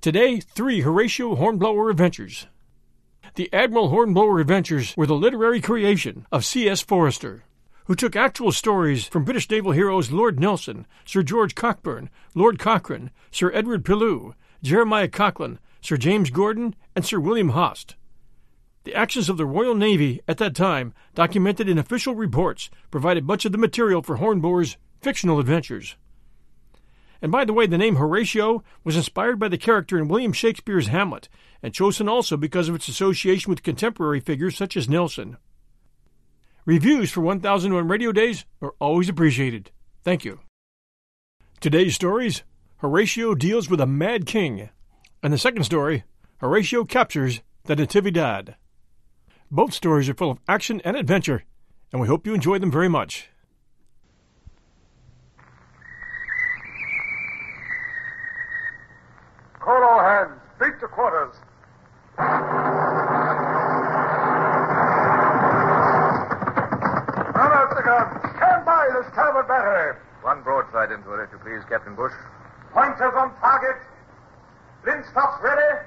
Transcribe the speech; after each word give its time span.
Today, 0.00 0.40
three 0.40 0.80
Horatio 0.80 1.34
Hornblower 1.34 1.90
adventures. 1.90 2.46
The 3.34 3.52
Admiral 3.52 3.90
Hornblower 3.90 4.40
Adventures 4.40 4.96
were 4.96 5.04
the 5.04 5.14
literary 5.14 5.60
creation 5.60 6.26
of 6.32 6.42
C.S. 6.42 6.80
Forester, 6.80 7.44
who 7.84 7.94
took 7.94 8.16
actual 8.16 8.50
stories 8.50 9.04
from 9.04 9.26
British 9.26 9.50
naval 9.50 9.72
heroes 9.72 10.10
Lord 10.10 10.40
Nelson, 10.40 10.86
Sir 11.04 11.22
George 11.22 11.54
Cockburn, 11.54 12.08
Lord 12.34 12.58
Cochrane, 12.58 13.10
Sir 13.30 13.52
Edward 13.52 13.84
Pellew, 13.84 14.32
Jeremiah 14.62 15.06
Coghlan, 15.06 15.58
Sir 15.82 15.98
James 15.98 16.30
Gordon, 16.30 16.74
and 16.96 17.04
Sir 17.04 17.20
William 17.20 17.50
Hoste. 17.50 17.96
The 18.84 18.94
actions 18.94 19.28
of 19.28 19.36
the 19.36 19.44
Royal 19.44 19.74
Navy 19.74 20.22
at 20.26 20.38
that 20.38 20.54
time, 20.54 20.94
documented 21.14 21.68
in 21.68 21.76
official 21.76 22.14
reports, 22.14 22.70
provided 22.90 23.26
much 23.26 23.44
of 23.44 23.52
the 23.52 23.58
material 23.58 24.00
for 24.00 24.16
Hornblower's 24.16 24.78
fictional 25.02 25.38
adventures. 25.38 25.96
And 27.22 27.30
by 27.30 27.44
the 27.44 27.52
way, 27.52 27.66
the 27.66 27.78
name 27.78 27.96
Horatio 27.96 28.62
was 28.82 28.96
inspired 28.96 29.38
by 29.38 29.48
the 29.48 29.58
character 29.58 29.98
in 29.98 30.08
William 30.08 30.32
Shakespeare's 30.32 30.88
Hamlet, 30.88 31.28
and 31.62 31.74
chosen 31.74 32.08
also 32.08 32.36
because 32.36 32.68
of 32.68 32.74
its 32.74 32.88
association 32.88 33.50
with 33.50 33.62
contemporary 33.62 34.20
figures 34.20 34.56
such 34.56 34.76
as 34.76 34.88
Nelson. 34.88 35.36
Reviews 36.64 37.10
for 37.10 37.20
1001 37.20 37.88
Radio 37.88 38.12
Days 38.12 38.44
are 38.62 38.74
always 38.78 39.08
appreciated. 39.08 39.70
Thank 40.04 40.24
you. 40.24 40.40
Today's 41.60 41.94
stories 41.94 42.42
Horatio 42.78 43.34
deals 43.34 43.68
with 43.68 43.80
a 43.80 43.86
mad 43.86 44.24
king, 44.24 44.70
and 45.22 45.32
the 45.32 45.38
second 45.38 45.64
story 45.64 46.04
Horatio 46.38 46.84
captures 46.84 47.42
the 47.64 47.76
Natividad. 47.76 48.54
Both 49.50 49.74
stories 49.74 50.08
are 50.08 50.14
full 50.14 50.30
of 50.30 50.38
action 50.48 50.80
and 50.84 50.96
adventure, 50.96 51.44
and 51.92 52.00
we 52.00 52.08
hope 52.08 52.26
you 52.26 52.34
enjoy 52.34 52.58
them 52.58 52.70
very 52.70 52.88
much. 52.88 53.29
Call 59.70 59.84
all 59.84 60.02
hands. 60.02 60.34
Beat 60.58 60.80
to 60.80 60.88
quarters. 60.88 61.30
Run 62.18 62.32
out 67.54 67.70
the 67.70 67.82
guns. 67.86 68.18
Stand 68.34 68.66
by 68.66 68.88
the 68.90 69.06
starboard 69.12 69.46
battery. 69.46 69.94
One 70.22 70.42
broadside 70.42 70.90
into 70.90 71.14
it, 71.14 71.22
if 71.22 71.30
you 71.30 71.38
please, 71.38 71.62
Captain 71.68 71.94
Bush. 71.94 72.10
Pointers 72.74 73.14
on 73.14 73.30
target. 73.38 73.76
Linstocks 74.84 75.40
ready. 75.40 75.86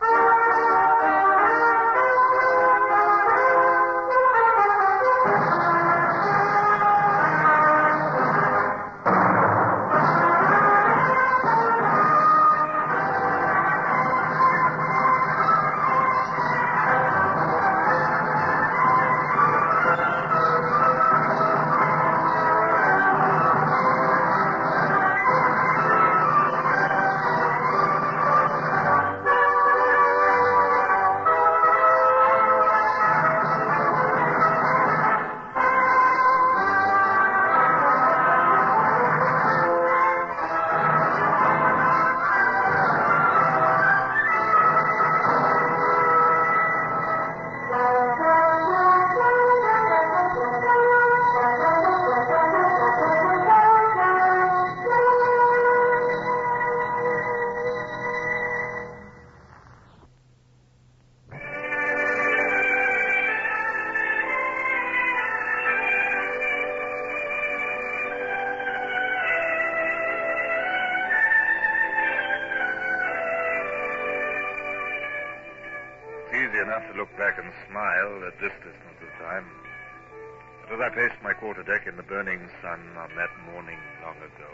As 81.41 81.57
I 81.57 81.57
paced 81.57 81.61
my 81.61 81.63
quarter 81.63 81.63
deck 81.63 81.87
in 81.87 81.97
the 81.97 82.03
burning 82.03 82.49
sun 82.61 82.79
on 82.97 83.09
that 83.15 83.29
morning 83.51 83.77
long 84.03 84.17
ago, 84.17 84.51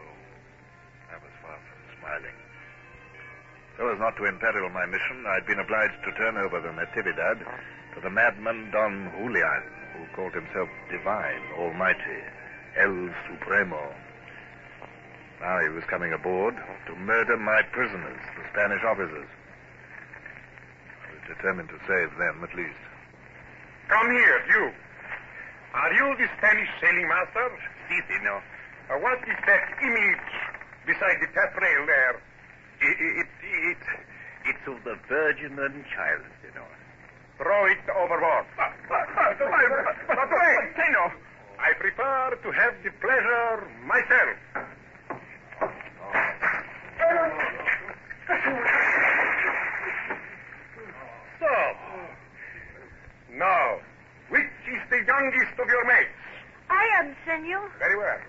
I 1.12 1.16
was 1.16 1.32
far 1.42 1.58
from 1.58 2.00
smiling. 2.00 2.36
So 3.78 3.92
as 3.92 4.00
not 4.00 4.16
to 4.18 4.26
imperil 4.26 4.70
my 4.70 4.86
mission, 4.86 5.26
I'd 5.28 5.46
been 5.46 5.60
obliged 5.60 6.04
to 6.06 6.12
turn 6.18 6.38
over 6.38 6.62
the 6.62 6.70
Natividad 6.70 7.40
to 7.96 8.02
the 8.02 8.10
madman 8.10 8.72
Don 8.72 9.12
Julian, 9.18 9.64
who 9.94 10.16
called 10.16 10.34
himself 10.34 10.70
divine, 10.90 11.42
almighty, 11.58 12.22
El 12.78 13.10
Supremo. 13.30 13.94
Now 15.42 15.60
he 15.62 15.70
was 15.70 15.84
coming 15.86 16.14
aboard 16.14 16.56
to 16.88 16.96
murder 16.96 17.38
my 17.38 17.62
prisoners, 17.72 18.20
the 18.36 18.50
Spanish 18.52 18.84
officers. 18.84 19.30
I 21.06 21.14
was 21.14 21.38
determined 21.38 21.70
to 21.70 21.80
save 21.86 22.18
them, 22.18 22.44
at 22.44 22.56
least. 22.58 22.82
Come 23.90 24.10
here, 24.12 24.42
you. 24.50 24.87
Are 25.74 25.94
you 25.94 26.16
the 26.18 26.28
Spanish 26.38 26.70
sailing 26.82 27.08
master? 27.08 27.48
Si, 27.90 28.00
senor. 28.08 28.42
Uh, 28.90 29.00
what 29.00 29.20
is 29.28 29.40
that 29.46 29.64
image 29.84 30.32
beside 30.86 31.18
the 31.20 31.28
taffrail 31.34 31.86
there? 31.86 32.22
It, 32.82 32.98
it, 33.00 33.28
it, 33.44 33.84
it's 34.46 34.68
of 34.68 34.84
the 34.84 34.96
Virgin 35.10 35.60
and 35.60 35.84
Child, 35.92 36.24
senor. 36.42 36.72
Throw 37.38 37.66
it 37.68 37.78
overboard. 37.96 38.46
But, 38.58 38.74
but, 38.90 39.08
but, 39.14 39.38
but, 39.38 40.08
but 40.08 40.30
wait, 40.32 40.74
Senor. 40.76 41.14
I 41.60 41.74
prefer 41.74 42.38
to 42.42 42.52
have 42.52 42.74
the 42.84 42.92
pleasure 43.02 43.68
myself. 43.86 44.38
Stop. 51.38 51.78
Now, 53.34 53.78
is 54.68 54.84
the 54.90 55.02
youngest 55.08 55.56
of 55.60 55.68
your 55.68 55.86
mates. 55.86 56.12
I 56.70 56.86
am, 57.00 57.16
senor. 57.26 57.72
Very 57.80 57.98
well. 57.98 58.20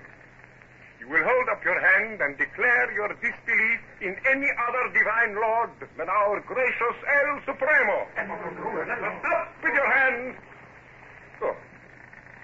You 1.00 1.08
will 1.08 1.24
hold 1.24 1.48
up 1.50 1.64
your 1.64 1.78
hand 1.78 2.20
and 2.20 2.36
declare 2.38 2.90
your 2.92 3.08
disbelief 3.08 3.80
in 4.00 4.14
any 4.26 4.50
other 4.68 4.84
divine 4.92 5.34
lord 5.34 5.70
than 5.96 6.08
our 6.08 6.40
gracious 6.40 6.96
El 7.06 7.40
Supremo. 7.46 8.06
Up 8.18 9.62
with 9.62 9.74
your 9.74 9.90
hand. 9.90 10.36
Good. 11.40 11.56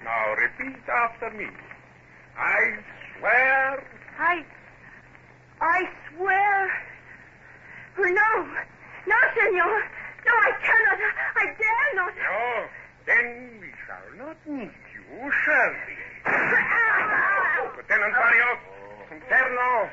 Now 0.04 0.34
repeat 0.34 0.88
after 0.88 1.30
me. 1.30 1.46
I 2.38 2.78
swear. 3.18 3.84
I. 4.18 4.44
I 5.60 5.88
swear. 6.14 6.70
No. 7.98 8.30
No, 9.06 9.16
senor. 9.34 9.82
No, 10.26 10.32
I 10.32 10.52
cannot. 10.62 10.98
I 11.36 11.44
dare 11.58 11.94
not. 11.94 12.14
No. 12.16 12.66
Then 13.06 13.60
shall 13.86 14.26
not 14.26 14.36
need 14.46 14.72
you, 14.94 15.32
shall 15.44 15.74
we? 15.84 15.96
Lieutenant 17.76 18.14
oh, 18.16 18.20
Barrios, 18.20 18.60
Terno, 19.28 19.90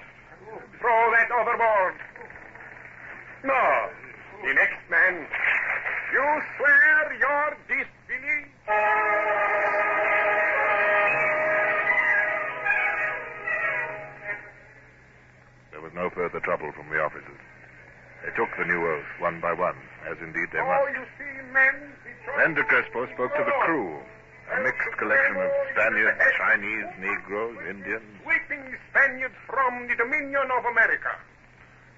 throw 0.79 1.11
that 1.11 1.31
overboard. 1.31 1.95
No, 3.43 3.89
the 4.43 4.53
next 4.53 4.79
man. 4.89 5.27
You 6.13 6.41
swear 6.57 7.17
your 7.19 7.57
disbelief? 7.67 8.47
There 15.71 15.81
was 15.81 15.91
no 15.95 16.09
further 16.11 16.39
trouble 16.41 16.71
from 16.73 16.89
the 16.89 17.01
officers. 17.01 17.41
They 18.23 18.31
took 18.37 18.49
the 18.57 18.65
new 18.65 18.85
oath 18.85 19.09
one 19.19 19.41
by 19.41 19.53
one, 19.53 19.75
as 20.05 20.17
indeed 20.21 20.47
they 20.53 20.61
were. 20.61 20.75
Oh, 20.75 20.85
must. 20.85 20.99
you 20.99 21.05
see, 21.17 21.53
men. 21.53 21.91
The 22.25 22.31
Then 22.37 22.53
De 22.53 22.63
Crespo 22.63 23.05
spoke 23.13 23.33
to 23.33 23.43
the 23.43 23.55
crew, 23.65 23.97
a 24.53 24.61
mixed 24.61 24.97
collection 24.97 25.37
of 25.37 25.51
Spaniards, 25.73 26.21
Chinese, 26.37 26.89
Negroes, 26.99 27.57
Indians. 27.69 28.05
Sweeping 28.23 28.77
Spaniards 28.89 29.35
from 29.47 29.87
the 29.87 29.95
dominion 29.95 30.49
of 30.51 30.65
America. 30.65 31.17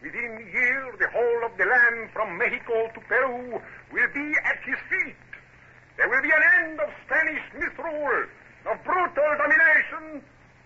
Within 0.02 0.36
a 0.36 0.48
year, 0.52 0.96
the 1.00 1.08
whole 1.10 1.46
of 1.46 1.58
the 1.58 1.66
land 1.66 2.10
from 2.12 2.38
Mexico 2.38 2.92
to 2.94 3.00
Peru 3.08 3.62
will 3.92 4.12
be 4.14 4.36
at 4.44 4.60
his 4.64 4.80
feet. 4.90 5.16
There 5.98 6.10
will 6.10 6.22
be 6.22 6.32
an 6.32 6.44
end 6.64 6.80
of 6.80 6.90
Spanish 7.06 7.44
misrule, 7.56 8.26
of 8.68 8.84
brutal 8.84 9.32
domination, 9.38 10.24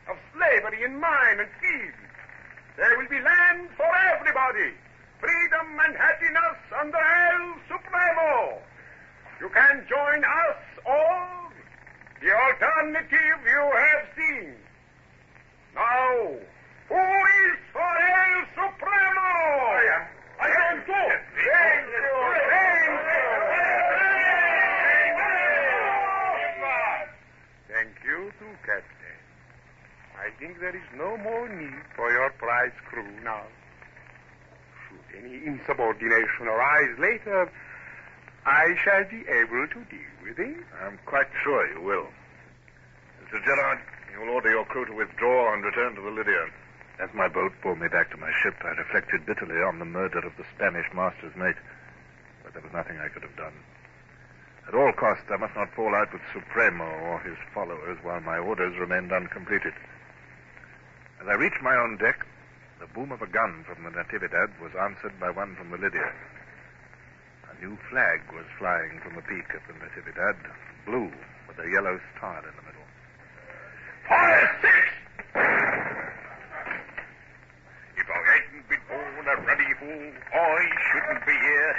of 0.09 0.17
slavery 0.33 0.83
in 0.83 0.99
mine 0.99 1.39
and 1.39 1.49
field. 1.61 1.97
There 2.77 2.97
will 2.97 3.09
be 3.09 3.19
land 3.21 3.69
for 3.75 3.89
everybody, 4.13 4.73
freedom 5.19 5.67
and 5.85 5.97
happiness 5.97 6.57
under 6.79 6.97
El 6.97 7.57
Supremo. 7.67 8.61
You 9.39 9.49
can 9.49 9.85
join 9.87 10.23
us 10.23 10.61
all. 10.85 11.51
The 12.21 12.33
alternative 12.61 13.39
you 13.45 13.71
have 13.73 14.07
seen. 14.17 14.55
Now, 15.75 16.33
who 16.89 16.95
is 16.95 17.57
for 17.71 17.79
El 17.81 18.45
Supremo? 18.55 19.29
I 19.69 19.85
am. 19.93 20.03
I 20.39 20.49
am 20.71 20.77
too. 20.85 21.07
Thank 21.37 21.87
you. 21.87 22.17
Thank 22.49 22.89
you. 22.89 23.37
Thank 27.69 27.93
you 28.05 28.31
too, 28.39 28.53
Captain. 28.65 29.19
I 30.17 30.29
think 30.39 30.59
there 30.59 30.75
is 30.75 30.89
no 30.97 31.17
more 31.17 31.47
need 31.47 31.83
for 31.95 32.11
your 32.11 32.31
prize 32.31 32.71
crew 32.89 33.05
now. 33.23 33.43
Should 34.89 35.23
any 35.23 35.45
insubordination 35.45 36.47
arise 36.47 36.97
later, 36.97 37.51
I 38.45 38.75
shall 38.83 39.03
be 39.03 39.27
able 39.29 39.67
to 39.67 39.79
deal 39.91 40.13
with 40.23 40.39
it. 40.39 40.57
I'm 40.83 40.97
quite 41.05 41.27
sure 41.43 41.67
you 41.71 41.81
will. 41.81 42.07
Mr. 43.27 43.43
Gerard, 43.43 43.79
you 44.13 44.21
will 44.21 44.35
order 44.35 44.49
your 44.49 44.63
crew 44.63 44.85
to 44.85 44.93
withdraw 44.95 45.53
and 45.53 45.61
return 45.61 45.93
to 45.95 46.01
the 46.01 46.15
Lydia. 46.15 46.47
As 46.97 47.09
my 47.13 47.27
boat 47.27 47.51
bore 47.61 47.75
me 47.75 47.89
back 47.89 48.09
to 48.11 48.17
my 48.17 48.31
ship, 48.41 48.55
I 48.63 48.69
reflected 48.69 49.25
bitterly 49.25 49.61
on 49.61 49.79
the 49.79 49.85
murder 49.85 50.19
of 50.19 50.31
the 50.37 50.47
Spanish 50.55 50.87
master's 50.95 51.35
mate. 51.35 51.59
But 52.41 52.53
there 52.53 52.63
was 52.63 52.71
nothing 52.71 52.95
I 53.03 53.09
could 53.09 53.23
have 53.23 53.35
done. 53.35 53.51
At 54.65 54.75
all 54.75 54.93
costs, 54.93 55.27
I 55.29 55.35
must 55.35 55.55
not 55.59 55.73
fall 55.75 55.93
out 55.93 56.13
with 56.13 56.21
Supremo 56.31 56.87
or 56.87 57.19
his 57.19 57.35
followers 57.53 57.99
while 58.01 58.21
my 58.21 58.37
orders 58.37 58.79
remained 58.79 59.11
uncompleted. 59.11 59.73
As 61.19 61.27
I 61.27 61.33
reached 61.33 61.61
my 61.61 61.75
own 61.75 61.97
deck, 61.97 62.25
the 62.79 62.87
boom 62.87 63.11
of 63.11 63.21
a 63.21 63.27
gun 63.27 63.65
from 63.67 63.83
the 63.83 63.91
Natividad 63.91 64.55
was 64.61 64.71
answered 64.79 65.19
by 65.19 65.31
one 65.31 65.53
from 65.57 65.71
the 65.71 65.77
Lydia. 65.77 66.13
A 67.51 67.59
new 67.59 67.77
flag 67.91 68.21
was 68.31 68.45
flying 68.57 69.01
from 69.03 69.15
the 69.15 69.27
peak 69.27 69.51
of 69.51 69.67
the 69.67 69.75
Natividad, 69.83 70.37
blue 70.85 71.11
with 71.45 71.59
a 71.59 71.69
yellow 71.69 71.99
star 72.15 72.39
in 72.39 72.55
the. 72.55 72.66
Fire 74.07 74.49
six! 74.61 74.87
If 77.97 78.07
I 78.07 78.19
hadn't 78.23 78.69
been 78.69 78.79
born 78.87 79.27
a 79.27 79.35
ruddy 79.43 79.73
fool, 79.79 80.13
I 80.33 80.63
shouldn't 80.87 81.25
be 81.25 81.33
here. 81.33 81.75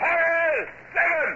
Fire 0.00 0.68
seven! 0.94 1.32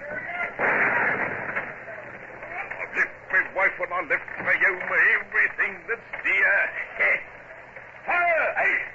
I've 2.81 2.97
left 2.97 3.15
my 3.31 3.43
wife 3.55 3.79
and 3.79 3.93
I 3.93 4.01
left 4.11 4.31
my 4.41 4.57
home, 4.67 4.91
everything 5.15 5.75
that's 5.87 6.11
dear. 6.25 6.59
Fire 8.07 8.55
eight! 8.67 8.92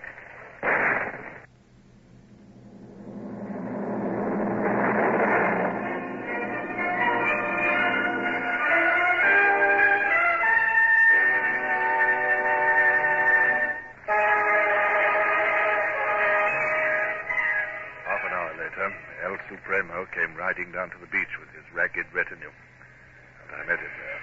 Supremo 19.77 20.09
came 20.09 20.33
riding 20.33 20.73
down 20.73 20.89
to 20.89 20.97
the 20.97 21.05
beach 21.05 21.29
with 21.37 21.53
his 21.53 21.61
ragged 21.69 22.09
retinue. 22.09 22.49
And 22.49 23.49
I 23.53 23.61
met 23.69 23.77
him 23.77 23.93
there. 23.93 24.21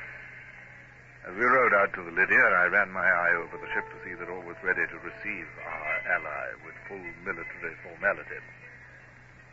As 1.31 1.33
we 1.39 1.47
rowed 1.47 1.71
out 1.79 1.95
to 1.95 2.03
the 2.03 2.11
Lydia, 2.11 2.43
I 2.43 2.67
ran 2.75 2.91
my 2.91 3.07
eye 3.07 3.39
over 3.39 3.55
the 3.63 3.71
ship 3.71 3.87
to 3.87 3.99
see 4.03 4.19
that 4.19 4.27
all 4.27 4.43
was 4.43 4.59
ready 4.67 4.83
to 4.83 4.99
receive 4.99 5.47
our 5.63 5.95
ally 6.11 6.59
with 6.67 6.75
full 6.91 7.07
military 7.23 7.79
formality. 7.87 8.43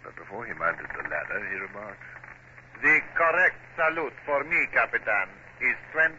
But 0.01 0.17
before 0.17 0.41
he 0.49 0.57
mounted 0.57 0.89
the 0.89 1.05
ladder, 1.05 1.37
he 1.53 1.69
remarked, 1.69 2.01
The 2.81 2.97
correct 3.13 3.61
salute 3.77 4.17
for 4.25 4.41
me, 4.43 4.57
Capitan, 4.73 5.29
is 5.61 5.77
23 5.93 6.17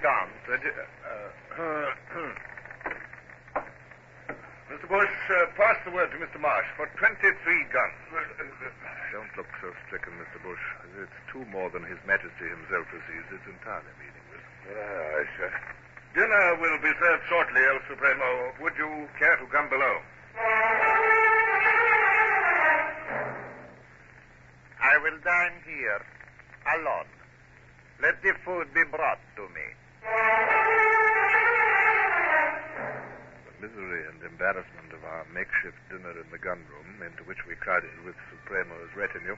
guns. 0.00 0.40
Mr. 0.48 0.72
Uh, 1.04 1.52
uh, 1.60 2.32
Bush, 4.88 5.16
uh, 5.28 5.44
pass 5.52 5.76
the 5.84 5.92
word 5.92 6.08
to 6.12 6.16
Mr. 6.16 6.40
Marsh 6.40 6.64
for 6.76 6.88
23 6.96 7.20
guns. 7.68 8.00
Don't 9.12 9.28
look 9.36 9.46
so 9.60 9.68
stricken, 9.84 10.16
Mr. 10.16 10.40
Bush. 10.40 10.64
It's 10.96 11.12
two 11.28 11.44
more 11.52 11.68
than 11.68 11.84
His 11.84 12.00
Majesty 12.08 12.48
himself 12.48 12.88
receives. 12.88 13.28
It's 13.36 13.44
entirely 13.44 13.92
meaningless. 14.00 14.44
Aye, 14.64 15.28
sir. 15.36 15.52
Dinner 16.16 16.56
will 16.56 16.80
be 16.80 16.88
served 16.96 17.22
shortly, 17.28 17.60
El 17.68 17.80
Supremo. 17.84 18.52
Would 18.64 18.80
you 18.80 19.08
care 19.20 19.36
to 19.36 19.44
come 19.52 19.68
below? 19.68 20.00
I 24.80 24.96
will 25.04 25.18
dine 25.20 25.60
here, 25.68 26.00
alone. 26.80 27.12
Let 28.00 28.22
the 28.22 28.32
food 28.40 28.72
be 28.72 28.84
brought 28.88 29.20
to 29.36 29.42
me. 29.52 30.57
Misery 33.58 34.02
and 34.06 34.22
embarrassment 34.22 34.90
of 34.94 35.02
our 35.02 35.26
makeshift 35.34 35.78
dinner 35.90 36.14
in 36.14 36.28
the 36.30 36.38
gun 36.38 36.62
room, 36.70 37.02
into 37.02 37.22
which 37.26 37.42
we 37.46 37.54
crowded 37.58 37.90
with 38.06 38.14
Supremo's 38.30 38.90
retinue, 38.94 39.36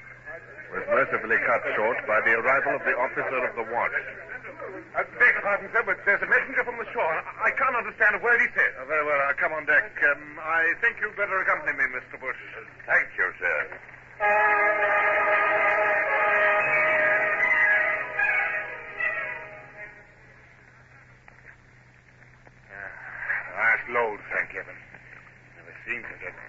was 0.73 0.85
mercifully 0.93 1.41
cut 1.49 1.62
short 1.77 1.99
by 2.05 2.21
the 2.29 2.37
arrival 2.37 2.77
of 2.77 2.83
the 2.85 2.97
officer 2.97 3.41
of 3.45 3.53
the 3.57 3.67
watch. 3.73 3.97
I 4.95 5.03
beg 5.17 5.35
pardon, 5.41 5.69
sir, 5.73 5.83
but 5.89 5.99
there's 6.05 6.23
a 6.23 6.29
messenger 6.29 6.65
from 6.65 6.77
the 6.77 6.89
shore. 6.93 7.09
I, 7.09 7.49
I 7.49 7.50
can't 7.57 7.77
understand 7.77 8.17
a 8.17 8.21
word 8.21 8.41
he 8.41 8.49
says. 8.53 8.73
Uh, 8.77 8.85
very 8.85 9.05
well, 9.09 9.21
I'll 9.25 9.41
come 9.41 9.53
on 9.57 9.65
deck. 9.65 9.89
Um, 10.12 10.39
I 10.39 10.75
think 10.85 11.00
you'd 11.00 11.17
better 11.17 11.41
accompany 11.41 11.73
me, 11.77 11.87
Mr. 11.97 12.21
Bush. 12.21 12.39
Thank 12.85 13.09
you, 13.17 13.29
sir. 13.41 13.57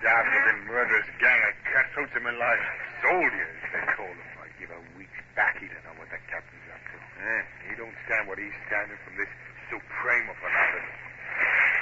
Such 0.01 0.09
a 0.09 0.25
dastardly 0.25 0.65
murderous 0.65 1.05
gang 1.21 1.39
of 1.45 1.53
cutthroats 1.69 2.13
in 2.17 2.23
my 2.25 2.33
life. 2.33 2.65
Soldiers, 3.05 3.57
they 3.71 3.85
call 3.93 4.09
them. 4.09 4.29
I 4.41 4.49
give 4.57 4.73
a 4.73 4.81
week's 4.97 5.21
baccy 5.37 5.69
to 5.69 5.77
know 5.85 5.93
what 6.01 6.09
the 6.09 6.17
captain's 6.25 6.67
up 6.73 6.81
to. 6.81 6.97
Eh, 7.21 7.41
he 7.69 7.73
don't 7.77 7.93
stand 8.09 8.27
what 8.27 8.41
he's 8.41 8.53
standing 8.65 8.97
from 9.05 9.13
this 9.17 9.29
supreme 9.69 10.25
for 10.41 10.49
nothing. 10.49 10.87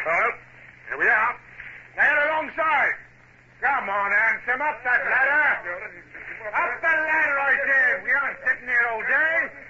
Well, 0.05 0.31
here 0.91 0.99
we 0.99 1.07
are. 1.07 1.33
Now 1.95 2.11
alongside. 2.27 2.95
Come 3.63 3.87
on, 3.87 4.11
Ansem, 4.11 4.59
up 4.59 4.77
that 4.83 5.01
ladder. 5.03 5.79
Up 6.51 6.73
the 6.79 6.93
ladder, 6.95 7.37
I 7.39 7.53
said. 7.55 8.03
We 8.03 8.11
aren't 8.11 8.39
sitting 8.43 8.67
here 8.67 8.85
all 8.91 9.03
day. 9.03 9.69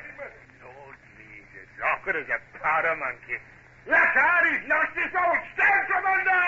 stupid 2.10 2.26
as 2.26 2.30
a 2.30 2.40
powder 2.58 2.96
monkey. 2.96 3.38
Look 3.86 3.96
out, 3.96 4.44
he's 4.46 4.70
lost 4.70 4.94
his 4.94 5.14
old 5.14 5.42
stand 5.54 5.84
from 5.88 6.06
under! 6.06 6.44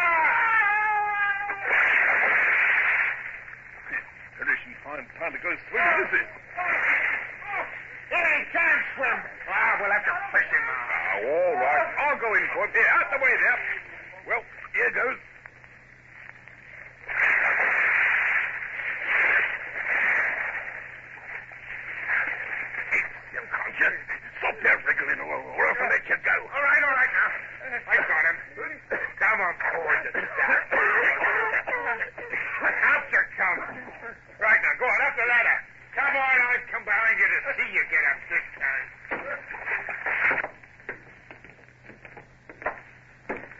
Finishing 4.37 4.75
fine 4.83 5.05
time 5.21 5.37
to 5.37 5.37
go 5.37 5.53
swimming, 5.69 6.01
is 6.01 6.13
it? 6.17 6.27
He 8.09 8.25
can't 8.49 8.83
swim. 8.97 9.17
Ah, 9.45 9.77
we'll 9.77 9.93
have 9.93 10.01
to 10.01 10.17
fish 10.33 10.49
him 10.49 10.65
out. 10.65 11.21
Oh, 11.21 11.29
all 11.29 11.61
right. 11.61 11.93
I'll 12.01 12.17
go 12.17 12.33
in 12.33 12.41
for 12.57 12.65
him. 12.65 12.73
Here, 12.73 12.89
out 12.89 13.05
the 13.13 13.21
way 13.21 13.29
there. 13.29 13.59
Well, 14.25 14.41
here 14.73 14.89
goes. 14.97 15.21
You 23.29 23.45
can't 23.45 23.77
you? 23.77 23.93
Stop 24.41 24.57
there, 24.65 24.81
wriggling 24.89 25.21
over, 25.21 25.37
or 25.37 25.69
I'll 25.69 25.85
let 25.85 26.01
you 26.01 26.17
go. 26.17 26.33
All 26.49 26.65
right, 26.65 26.81
all 26.81 26.97
right 26.97 27.13
now. 27.13 27.29
I 27.77 27.95
got 28.09 28.25
him. 28.25 28.37
Come 29.21 29.37
on, 29.37 29.53
boys. 29.69 30.17
Out 32.89 33.05
you 33.13 33.21
come. 33.37 33.80
Right 34.41 34.57
now, 34.57 34.73
go 34.81 34.89
on, 34.89 34.99
up 35.05 35.13
the 35.13 35.27
ladder. 35.29 35.57
Come 35.93 36.17
on, 36.17 36.35
I'll 36.41 36.65
come 36.73 36.81
behind 36.81 37.13
you 37.13 37.29
to 37.29 37.39
see 37.61 37.69
you 37.77 37.83
get 37.93 38.01
up 38.09 38.19
this 38.25 38.47
time. 38.57 38.87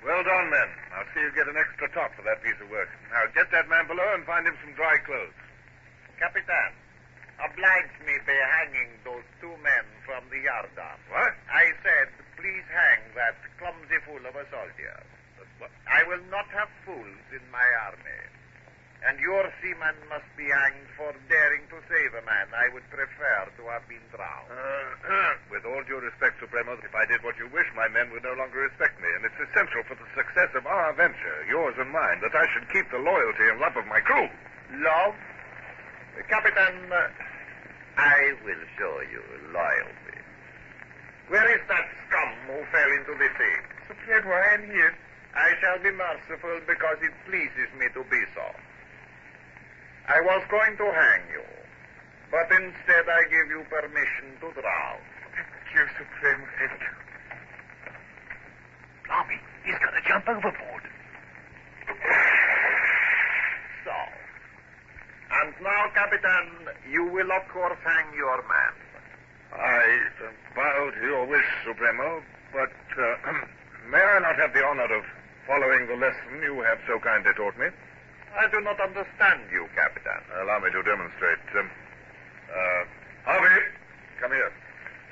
Well 0.01 0.23
done, 0.25 0.49
men. 0.49 0.69
I'll 0.97 1.05
see 1.13 1.21
you 1.21 1.29
get 1.37 1.45
an 1.45 1.53
extra 1.61 1.85
top 1.93 2.17
for 2.17 2.25
that 2.25 2.41
piece 2.41 2.57
of 2.57 2.73
work. 2.73 2.89
Now, 3.13 3.29
get 3.29 3.53
that 3.53 3.69
man 3.69 3.85
below 3.85 4.09
and 4.17 4.25
find 4.25 4.41
him 4.41 4.57
some 4.65 4.73
dry 4.73 4.97
clothes. 5.05 5.37
Capitan, 6.17 6.73
oblige 7.37 7.93
me 8.09 8.17
by 8.25 8.33
hanging 8.33 8.89
those 9.05 9.25
two 9.37 9.53
men 9.61 9.85
from 10.01 10.25
the 10.33 10.41
yardarm. 10.41 10.97
What? 11.13 11.37
I 11.53 11.77
said, 11.85 12.09
please 12.41 12.65
hang 12.73 13.05
that 13.13 13.37
clumsy 13.61 14.01
fool 14.09 14.25
of 14.25 14.33
a 14.33 14.49
soldier. 14.49 14.97
I 15.85 16.01
will 16.09 16.25
not 16.33 16.49
have 16.57 16.73
fools 16.89 17.25
in 17.29 17.45
my 17.53 17.69
army. 17.85 18.20
And 19.01 19.17
your 19.17 19.49
seaman 19.57 19.97
must 20.13 20.29
be 20.37 20.45
hanged 20.45 20.85
for 20.93 21.09
daring 21.25 21.65
to 21.73 21.77
save 21.89 22.13
a 22.13 22.21
man 22.21 22.53
I 22.53 22.69
would 22.69 22.85
prefer 22.93 23.49
to 23.57 23.63
have 23.73 23.81
been 23.89 24.05
drowned. 24.13 24.53
Uh, 24.53 25.33
with 25.49 25.65
all 25.65 25.81
due 25.89 25.97
respect, 25.97 26.37
Supremo, 26.37 26.77
if 26.77 26.93
I 26.93 27.09
did 27.09 27.25
what 27.25 27.33
you 27.41 27.49
wish, 27.49 27.65
my 27.73 27.89
men 27.89 28.13
would 28.13 28.21
no 28.21 28.37
longer 28.37 28.61
respect 28.61 29.01
me, 29.01 29.09
and 29.17 29.25
it's 29.25 29.41
essential 29.41 29.81
for 29.89 29.97
the 29.97 30.05
success 30.13 30.53
of 30.53 30.69
our 30.69 30.93
venture, 30.93 31.41
yours 31.49 31.73
and 31.81 31.89
mine, 31.89 32.21
that 32.21 32.37
I 32.37 32.45
should 32.53 32.69
keep 32.69 32.85
the 32.93 33.01
loyalty 33.01 33.49
and 33.49 33.57
love 33.57 33.73
of 33.73 33.89
my 33.89 34.05
crew. 34.05 34.29
Love? 34.85 35.17
Captain, 36.29 36.93
uh, 36.93 37.09
I 37.97 38.37
will 38.45 38.63
show 38.77 39.01
you 39.09 39.25
loyalty. 39.49 40.19
Where 41.33 41.49
is 41.57 41.65
that 41.73 41.89
scum 42.05 42.29
who 42.53 42.61
fell 42.69 42.91
into 43.01 43.17
the 43.17 43.29
sea? 43.33 43.57
Supremo, 43.89 44.29
I 44.29 44.61
am 44.61 44.63
here. 44.69 44.93
I 45.33 45.57
shall 45.57 45.81
be 45.81 45.89
merciful 45.89 46.61
because 46.69 47.01
it 47.01 47.17
pleases 47.25 47.71
me 47.81 47.89
to 47.97 48.05
be 48.05 48.21
so. 48.37 48.45
I 50.11 50.19
was 50.19 50.43
going 50.51 50.75
to 50.75 50.87
hang 50.91 51.23
you, 51.31 51.45
but 52.31 52.51
instead 52.51 53.07
I 53.07 53.23
give 53.31 53.47
you 53.47 53.63
permission 53.71 54.35
to 54.43 54.51
drown. 54.59 54.99
Thank 55.31 55.47
you, 55.71 55.87
Supremo. 55.95 56.43
Thank 56.59 56.81
you. 56.83 56.95
Blimey, 59.07 59.39
he's 59.63 59.79
going 59.79 59.95
to 59.95 60.03
jump 60.03 60.27
overboard. 60.27 60.83
So. 63.87 63.95
And 65.31 65.55
now, 65.63 65.81
Capitan, 65.95 66.75
you 66.91 67.07
will 67.07 67.31
of 67.31 67.47
course 67.47 67.79
hang 67.79 68.11
your 68.13 68.43
man. 68.51 68.73
I 69.55 69.83
bow 70.55 70.91
to 70.91 71.01
your 71.07 71.25
wish, 71.25 71.47
Supremo, 71.63 72.21
but 72.51 72.75
uh, 72.99 73.31
may 73.91 74.03
I 74.03 74.19
not 74.19 74.35
have 74.35 74.51
the 74.51 74.63
honor 74.65 74.91
of 74.91 75.05
following 75.47 75.87
the 75.87 75.95
lesson 75.95 76.43
you 76.43 76.59
have 76.67 76.79
so 76.85 76.99
kindly 76.99 77.31
taught 77.37 77.57
me? 77.57 77.67
I 78.37 78.47
do 78.49 78.61
not 78.61 78.79
understand 78.79 79.41
you, 79.51 79.67
Capitan. 79.75 80.21
Allow 80.41 80.59
me 80.59 80.71
to 80.71 80.81
demonstrate. 80.83 81.43
Um, 81.55 81.69
uh, 82.47 82.83
Harvey, 83.25 83.61
come 84.19 84.31
here. 84.31 84.51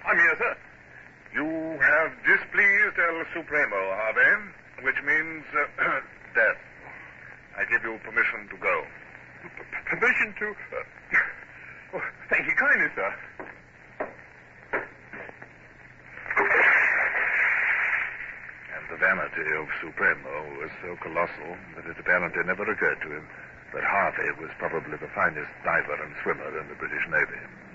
I'm 0.05 0.17
here, 0.17 0.35
sir. 0.38 0.57
You 1.33 1.45
have 1.79 2.11
displeased 2.23 2.97
El 2.97 3.23
Supremo, 3.35 3.79
Harvey, 3.95 4.51
which 4.83 4.95
means 5.05 5.43
uh, 5.53 5.83
death. 6.35 6.57
I 7.57 7.65
give 7.69 7.83
you 7.83 7.99
permission 8.03 8.47
to 8.49 8.57
go. 8.57 8.85
Permission 9.85 10.33
to. 10.39 10.47
Uh, 10.49 11.93
oh, 11.95 12.01
thank 12.29 12.47
you 12.47 12.55
kindly, 12.55 12.88
sir. 12.95 13.13
And 18.73 18.78
the 18.89 18.98
vanity 18.98 19.46
of 19.53 19.69
Supremo 19.86 20.34
was 20.58 20.72
so 20.81 20.98
colossal 21.05 21.53
that 21.77 21.86
it 21.86 21.98
apparently 22.01 22.41
never 22.43 22.65
occurred 22.65 22.98
to 23.05 23.10
him 23.13 23.25
that 23.74 23.86
Harvey 23.86 24.34
was 24.41 24.50
probably 24.58 24.98
the 24.98 25.13
finest 25.13 25.51
diver 25.63 25.93
and 26.01 26.13
swimmer 26.25 26.50
in 26.58 26.67
the 26.67 26.75
British 26.81 27.05
Navy. 27.05 27.68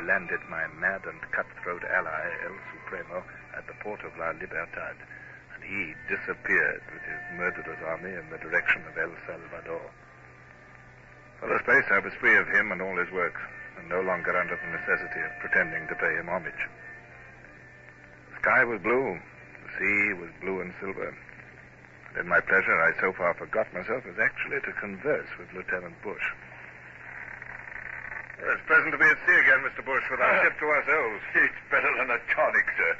I 0.00 0.02
landed 0.02 0.40
my 0.48 0.64
mad 0.80 1.04
and 1.04 1.20
cutthroat 1.30 1.84
ally, 1.84 2.24
El 2.48 2.56
Supremo, 2.72 3.22
at 3.52 3.66
the 3.66 3.76
port 3.84 4.00
of 4.00 4.16
La 4.16 4.32
Libertad, 4.32 4.96
and 4.96 5.60
he 5.60 5.92
disappeared 6.08 6.80
with 6.88 7.04
his 7.04 7.20
murderous 7.36 7.76
army 7.84 8.16
in 8.16 8.24
the 8.30 8.40
direction 8.40 8.80
of 8.88 8.96
El 8.96 9.12
Salvador. 9.28 9.84
For 11.40 11.54
a 11.54 11.60
space, 11.60 11.84
I 11.92 11.98
was 11.98 12.14
free 12.14 12.34
of 12.34 12.48
him 12.48 12.72
and 12.72 12.80
all 12.80 12.96
his 12.96 13.12
works, 13.12 13.42
and 13.76 13.90
no 13.90 14.00
longer 14.00 14.34
under 14.34 14.56
the 14.56 14.72
necessity 14.72 15.20
of 15.20 15.38
pretending 15.44 15.86
to 15.88 15.94
pay 16.00 16.16
him 16.16 16.30
homage. 16.30 16.64
The 18.32 18.36
sky 18.40 18.64
was 18.64 18.80
blue, 18.80 19.20
the 19.20 19.72
sea 19.76 20.14
was 20.14 20.32
blue 20.40 20.62
and 20.62 20.72
silver. 20.80 21.12
And 22.08 22.24
in 22.24 22.26
my 22.26 22.40
pleasure, 22.40 22.80
I 22.80 22.98
so 23.02 23.12
far 23.12 23.34
forgot 23.34 23.68
myself 23.74 24.06
as 24.08 24.18
actually 24.18 24.64
to 24.64 24.80
converse 24.80 25.28
with 25.38 25.52
Lieutenant 25.52 26.00
Bush. 26.00 26.24
Well, 28.40 28.56
it's 28.56 28.64
pleasant 28.64 28.96
to 28.96 29.00
be 29.00 29.04
at 29.04 29.20
sea 29.28 29.36
again, 29.36 29.60
Mr. 29.60 29.84
Bush, 29.84 30.00
with 30.08 30.16
our 30.20 30.34
ship 30.40 30.56
to 30.64 30.66
ourselves. 30.72 31.20
It's 31.36 31.60
better 31.68 31.92
than 32.00 32.08
a 32.08 32.20
tonic, 32.32 32.66
sir. 32.72 32.96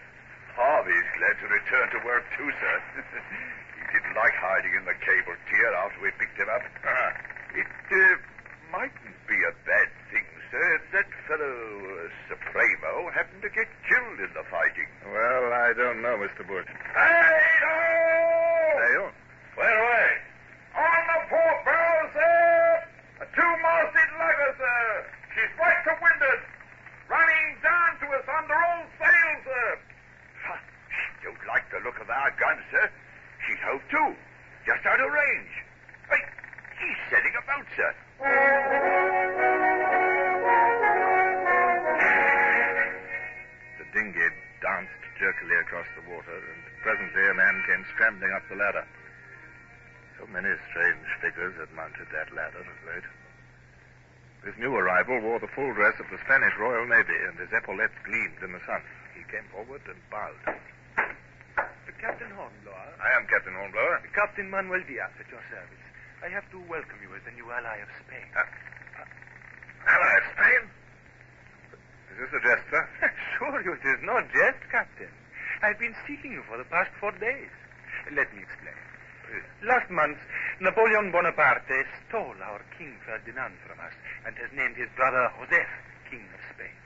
Harvey's 0.53 1.09
glad 1.17 1.37
to 1.41 1.47
return 1.49 1.87
to 1.97 2.01
work, 2.05 2.25
too, 2.37 2.53
sir. 2.61 2.77
he 3.81 3.85
didn't 3.89 4.13
like 4.13 4.37
hiding 4.37 4.77
in 4.77 4.85
the 4.85 4.93
cable 5.01 5.33
tier 5.49 5.73
after 5.81 5.97
we 6.05 6.13
picked 6.21 6.37
him 6.37 6.53
up. 6.53 6.61
Ah. 6.85 7.17
It 7.57 7.65
uh, 7.65 8.21
mightn't 8.69 9.17
be 9.25 9.41
a 9.49 9.55
bad 9.65 9.89
thing, 10.13 10.29
sir, 10.53 10.77
if 10.77 10.85
that 10.93 11.09
fellow 11.25 11.49
uh, 11.49 12.13
Supremo 12.29 13.09
happened 13.17 13.41
to 13.41 13.49
get 13.49 13.73
killed 13.89 14.21
in 14.21 14.29
the 14.37 14.45
fighting. 14.53 14.93
Well, 15.09 15.57
I 15.57 15.73
don't 15.73 16.05
know, 16.05 16.21
Mr. 16.21 16.45
Bush. 16.45 16.69
Hey-ho! 16.93 17.81
Dale? 18.77 19.11
Where 19.57 19.73
away? 19.73 20.11
On 20.77 21.01
the 21.09 21.19
port 21.33 21.59
bow, 21.65 21.97
sir! 22.13 22.85
A 23.25 23.27
two-masted 23.33 24.11
lugger, 24.21 24.53
sir! 24.61 25.17
She's 25.35 25.53
right 25.59 25.70
to 25.85 25.93
windward! 26.03 26.43
Running 27.09 27.49
down 27.63 27.91
to 28.01 28.07
us 28.15 28.27
under 28.29 28.55
all 28.55 28.85
sail, 28.99 29.35
sir! 29.45 29.79
She 30.91 31.27
don't 31.27 31.45
like 31.49 31.65
the 31.71 31.81
look 31.85 31.99
of 32.01 32.09
our 32.11 32.31
guns, 32.37 32.63
sir. 32.71 32.91
She's 33.47 33.59
hove 33.65 33.83
to, 33.91 34.15
just 34.67 34.85
out 34.87 35.01
of 35.01 35.11
range. 35.11 35.55
Hey, 36.11 36.23
she's 36.79 37.01
setting 37.09 37.35
about, 37.35 37.67
sir. 37.77 37.91
The 43.79 43.87
dinghy 43.97 44.29
danced 44.61 45.03
jerkily 45.19 45.57
across 45.65 45.87
the 45.97 46.05
water, 46.13 46.37
and 46.37 46.61
presently 46.83 47.25
a 47.29 47.35
man 47.35 47.63
came 47.67 47.85
scrambling 47.95 48.33
up 48.33 48.43
the 48.49 48.57
ladder. 48.57 48.87
So 50.19 50.27
many 50.29 50.53
strange 50.71 51.09
figures 51.21 51.55
had 51.59 51.73
mounted 51.73 52.07
that 52.13 52.29
ladder 52.37 52.61
of 52.61 52.79
late. 52.87 53.09
This 54.45 54.57
new 54.57 54.73
arrival 54.73 55.21
wore 55.21 55.39
the 55.39 55.53
full 55.53 55.69
dress 55.77 56.01
of 56.01 56.09
the 56.09 56.17
Spanish 56.25 56.57
Royal 56.57 56.89
Navy, 56.89 57.17
and 57.29 57.37
his 57.37 57.53
epaulets 57.53 57.93
gleamed 58.09 58.41
in 58.41 58.53
the 58.57 58.63
sun. 58.65 58.81
He 59.13 59.21
came 59.29 59.45
forward 59.53 59.85
and 59.85 60.01
bowed. 60.09 60.41
Uh, 60.49 61.69
Captain 62.01 62.33
Hornblower. 62.33 62.97
I 62.97 63.11
am 63.21 63.29
Captain 63.29 63.53
Hornblower. 63.53 64.01
Uh, 64.01 64.09
Captain 64.17 64.49
Manuel 64.49 64.81
Diaz 64.89 65.13
at 65.21 65.29
your 65.29 65.45
service. 65.53 65.85
I 66.25 66.33
have 66.33 66.49
to 66.57 66.59
welcome 66.73 66.97
you 67.05 67.13
as 67.13 67.21
the 67.29 67.37
new 67.37 67.45
ally 67.53 67.85
of 67.85 67.93
Spain. 68.01 68.25
Uh, 68.33 68.41
uh, 68.41 69.93
Ally 69.93 70.13
of 70.17 70.27
Spain? 70.33 70.63
Is 72.09 72.17
this 72.25 72.33
a 72.33 72.41
jest, 72.41 72.65
sir? 72.73 72.85
sure, 73.37 73.61
you 73.61 73.77
it 73.77 73.85
is 73.85 74.01
no 74.01 74.25
jest, 74.33 74.65
Captain. 74.73 75.13
I've 75.61 75.77
been 75.77 75.95
seeking 76.09 76.33
you 76.33 76.43
for 76.49 76.57
the 76.57 76.69
past 76.73 76.89
four 76.97 77.13
days. 77.21 77.53
Let 78.09 78.33
me 78.33 78.41
explain. 78.41 78.77
Last 79.63 79.91
month, 79.93 80.19
Napoleon 80.61 81.09
Bonaparte 81.09 81.89
stole 82.05 82.37
our 82.45 82.61
King 82.77 82.93
Ferdinand 83.09 83.57
from 83.65 83.81
us 83.81 83.97
and 84.29 84.37
has 84.37 84.53
named 84.53 84.77
his 84.77 84.93
brother 84.93 85.33
Joseph 85.41 85.73
King 86.13 86.21
of 86.37 86.41
Spain. 86.53 86.77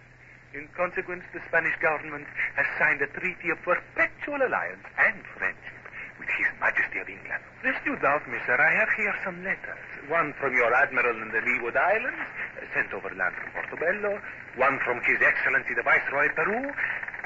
In 0.55 0.71
consequence, 0.79 1.27
the 1.35 1.43
Spanish 1.51 1.75
government 1.83 2.31
has 2.55 2.71
signed 2.79 3.03
a 3.03 3.11
treaty 3.19 3.51
of 3.51 3.59
perpetual 3.67 4.47
alliance 4.47 4.87
and 4.95 5.19
friendship 5.35 5.83
with 6.23 6.31
His 6.39 6.47
Majesty 6.63 7.03
of 7.03 7.11
England. 7.11 7.43
Lest 7.67 7.83
you 7.83 7.99
doubt 7.99 8.23
me, 8.31 8.39
sir, 8.47 8.55
I 8.55 8.71
have 8.79 8.95
here 8.95 9.15
some 9.27 9.43
letters. 9.43 9.83
One 10.07 10.31
from 10.39 10.55
your 10.55 10.71
admiral 10.71 11.19
in 11.19 11.35
the 11.35 11.43
Leeward 11.43 11.75
Islands, 11.75 12.23
sent 12.79 12.95
overland 12.95 13.35
from 13.43 13.59
Portobello. 13.59 14.23
One 14.55 14.79
from 14.87 15.03
His 15.03 15.19
Excellency 15.19 15.75
the 15.75 15.83
Viceroy 15.83 16.31
of 16.31 16.39
Peru. 16.39 16.63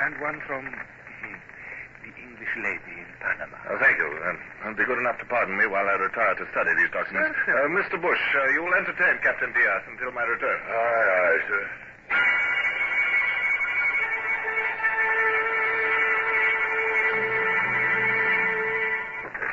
And 0.00 0.16
one 0.24 0.40
from 0.48 0.64
hmm, 0.64 1.36
the 2.08 2.12
English 2.16 2.54
lady 2.56 2.97
Panama. 3.20 3.56
Oh, 3.70 3.78
thank 3.82 3.98
you. 3.98 4.08
Uh, 4.08 4.72
be 4.74 4.84
good 4.84 4.98
enough 4.98 5.18
to 5.18 5.26
pardon 5.26 5.56
me 5.58 5.66
while 5.66 5.86
I 5.86 5.94
retire 5.98 6.34
to 6.38 6.44
study 6.50 6.70
these 6.78 6.90
documents. 6.90 7.34
Uh, 7.46 7.66
Mr. 7.74 8.00
Bush, 8.00 8.20
uh, 8.34 8.48
you 8.54 8.62
will 8.62 8.74
entertain 8.74 9.18
Captain 9.22 9.50
Diaz 9.52 9.82
until 9.90 10.12
my 10.12 10.22
return. 10.22 10.58
Aye, 10.70 11.06
aye, 11.18 11.40
sir. 11.48 11.62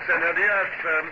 Senor 0.06 0.34
Diaz, 0.38 0.72
um, 0.86 1.06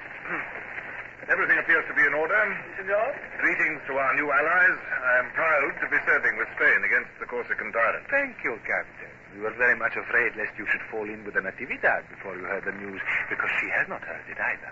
everything 1.33 1.57
appears 1.57 1.85
to 1.89 1.95
be 1.97 2.05
in 2.05 2.13
order. 2.13 2.37
Senor? 2.77 3.07
Greetings 3.41 3.81
to 3.89 3.97
our 3.97 4.13
new 4.15 4.29
allies. 4.29 4.77
I 5.01 5.13
am 5.25 5.29
proud 5.33 5.71
to 5.81 5.85
be 5.89 5.97
serving 6.05 6.37
with 6.37 6.47
Spain 6.55 6.79
against 6.85 7.09
the 7.19 7.25
Corsican 7.25 7.73
tyrant. 7.73 8.05
Thank 8.13 8.37
you, 8.45 8.53
Captain. 8.61 9.09
We 9.33 9.41
were 9.41 9.55
very 9.57 9.75
much 9.75 9.97
afraid 9.97 10.37
lest 10.37 10.53
you 10.61 10.65
should 10.69 10.85
fall 10.93 11.09
in 11.09 11.25
with 11.25 11.33
the 11.33 11.41
Natividad 11.41 12.05
before 12.09 12.37
you 12.37 12.45
heard 12.45 12.65
the 12.69 12.77
news, 12.77 13.01
because 13.29 13.49
she 13.57 13.67
has 13.73 13.89
not 13.89 14.05
heard 14.05 14.21
it 14.29 14.37
either. 14.37 14.71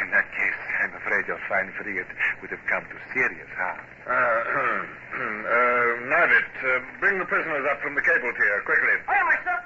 In 0.00 0.08
that 0.16 0.24
case, 0.32 0.60
I'm 0.80 0.94
afraid 0.96 1.28
your 1.28 1.40
fine 1.48 1.68
frigate 1.76 2.08
would 2.40 2.48
have 2.48 2.64
come 2.72 2.88
to 2.88 2.96
serious 3.12 3.50
harm. 3.52 3.84
Uh, 4.08 4.12
uh, 4.14 5.90
Nivit, 6.08 6.52
uh, 6.64 6.80
bring 7.00 7.18
the 7.20 7.28
prisoners 7.28 7.68
up 7.68 7.84
from 7.84 7.94
the 7.94 8.00
cable 8.00 8.32
tier, 8.32 8.62
quickly. 8.64 8.96
Aye, 9.12 9.20
aye, 9.20 9.40
sir. 9.44 9.58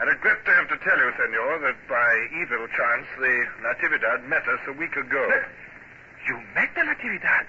I 0.00 0.02
regret 0.08 0.42
to 0.42 0.50
have 0.58 0.68
to 0.74 0.78
tell 0.82 0.98
you, 0.98 1.10
senor, 1.14 1.58
that 1.62 1.78
by 1.86 2.10
evil 2.42 2.66
chance 2.74 3.06
the 3.22 3.34
Natividad 3.62 4.26
met 4.26 4.42
us 4.48 4.60
a 4.66 4.72
week 4.74 4.96
ago. 4.96 5.24
You 6.26 6.42
met 6.56 6.74
the 6.74 6.82
Natividad? 6.82 7.46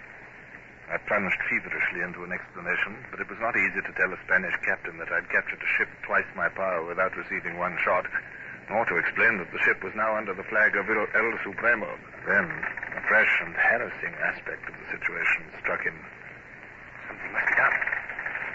I 0.94 1.02
plunged 1.10 1.42
feverishly 1.50 2.06
into 2.06 2.22
an 2.22 2.30
explanation, 2.30 2.94
but 3.10 3.18
it 3.18 3.26
was 3.26 3.42
not 3.42 3.58
easy 3.58 3.82
to 3.82 3.94
tell 3.98 4.14
a 4.14 4.24
Spanish 4.30 4.54
captain 4.62 5.02
that 5.02 5.10
I'd 5.10 5.26
captured 5.34 5.58
a 5.58 5.72
ship 5.74 5.90
twice 6.06 6.30
my 6.38 6.54
power 6.54 6.86
without 6.86 7.18
receiving 7.18 7.58
one 7.58 7.74
shot, 7.82 8.06
nor 8.70 8.86
to 8.86 9.02
explain 9.02 9.42
that 9.42 9.50
the 9.50 9.58
ship 9.66 9.82
was 9.82 9.98
now 9.98 10.14
under 10.14 10.38
the 10.38 10.46
flag 10.54 10.78
of 10.78 10.86
El 10.86 11.34
Supremo. 11.42 11.90
Then, 12.30 12.46
a 12.94 13.02
fresh 13.10 13.34
and 13.42 13.58
harassing 13.58 14.14
aspect 14.22 14.70
of 14.70 14.78
the 14.78 14.88
situation 14.94 15.50
struck 15.66 15.82
him. 15.82 15.98
Something 17.10 17.32
must 17.34 17.50
be 17.50 17.58
done. 17.58 17.78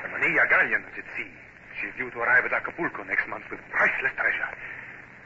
The 0.06 0.08
Manilla 0.14 0.46
galleon 0.46 0.86
is 0.94 1.02
at 1.02 1.10
sea. 1.18 1.34
She's 1.82 1.94
due 1.98 2.14
to 2.14 2.22
arrive 2.22 2.46
at 2.46 2.54
Acapulco 2.54 3.02
next 3.02 3.26
month 3.26 3.50
with 3.50 3.58
priceless 3.74 4.14
treasure. 4.14 4.50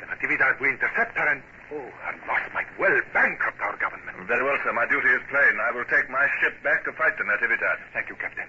The 0.00 0.08
Natividad 0.08 0.56
will 0.64 0.72
intercept 0.72 1.12
her 1.20 1.28
and, 1.28 1.44
oh, 1.72 1.88
her 2.04 2.14
loss 2.28 2.44
might 2.52 2.68
well 2.76 2.94
bankrupt 3.16 3.60
our 3.60 3.76
government. 3.80 4.12
Very 4.28 4.44
well, 4.44 4.58
sir. 4.62 4.72
My 4.72 4.86
duty 4.86 5.08
is 5.08 5.22
plain. 5.32 5.54
I 5.64 5.72
will 5.72 5.88
take 5.88 6.08
my 6.12 6.28
ship 6.40 6.54
back 6.62 6.84
to 6.84 6.92
fight 6.92 7.16
the 7.16 7.24
Natividad. 7.24 7.80
Thank 7.92 8.08
you, 8.12 8.16
Captain. 8.16 8.46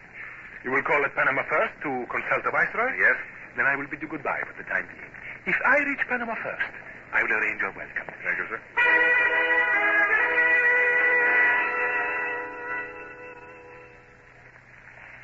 You 0.63 0.72
will 0.72 0.84
call 0.84 1.03
at 1.03 1.15
Panama 1.15 1.44
first 1.48 1.75
to 1.84 1.92
consult 2.12 2.44
the 2.44 2.51
Viceroy? 2.51 2.92
Yes? 3.00 3.18
Then 3.56 3.65
I 3.65 3.75
will 3.75 3.88
bid 3.88 4.01
you 4.01 4.08
goodbye 4.08 4.43
for 4.47 4.56
the 4.58 4.67
time 4.67 4.88
being. 4.88 5.12
If 5.45 5.60
I 5.65 5.80
reach 5.84 6.04
Panama 6.08 6.36
first, 6.36 6.71
I 7.12 7.24
will 7.24 7.34
arrange 7.36 7.62
your 7.62 7.71
welcome. 7.76 8.08
Thank 8.24 8.38
you, 8.39 8.47
sir. 8.47 8.60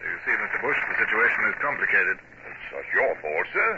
You 0.04 0.17
see, 0.23 0.36
Mr. 0.36 0.60
Bush, 0.62 0.80
the 0.91 0.97
situation 1.00 1.41
is 1.52 1.56
complicated. 1.60 2.17
It's 2.19 2.67
not 2.71 2.86
your 2.93 3.12
fault, 3.23 3.47
sir. 3.52 3.71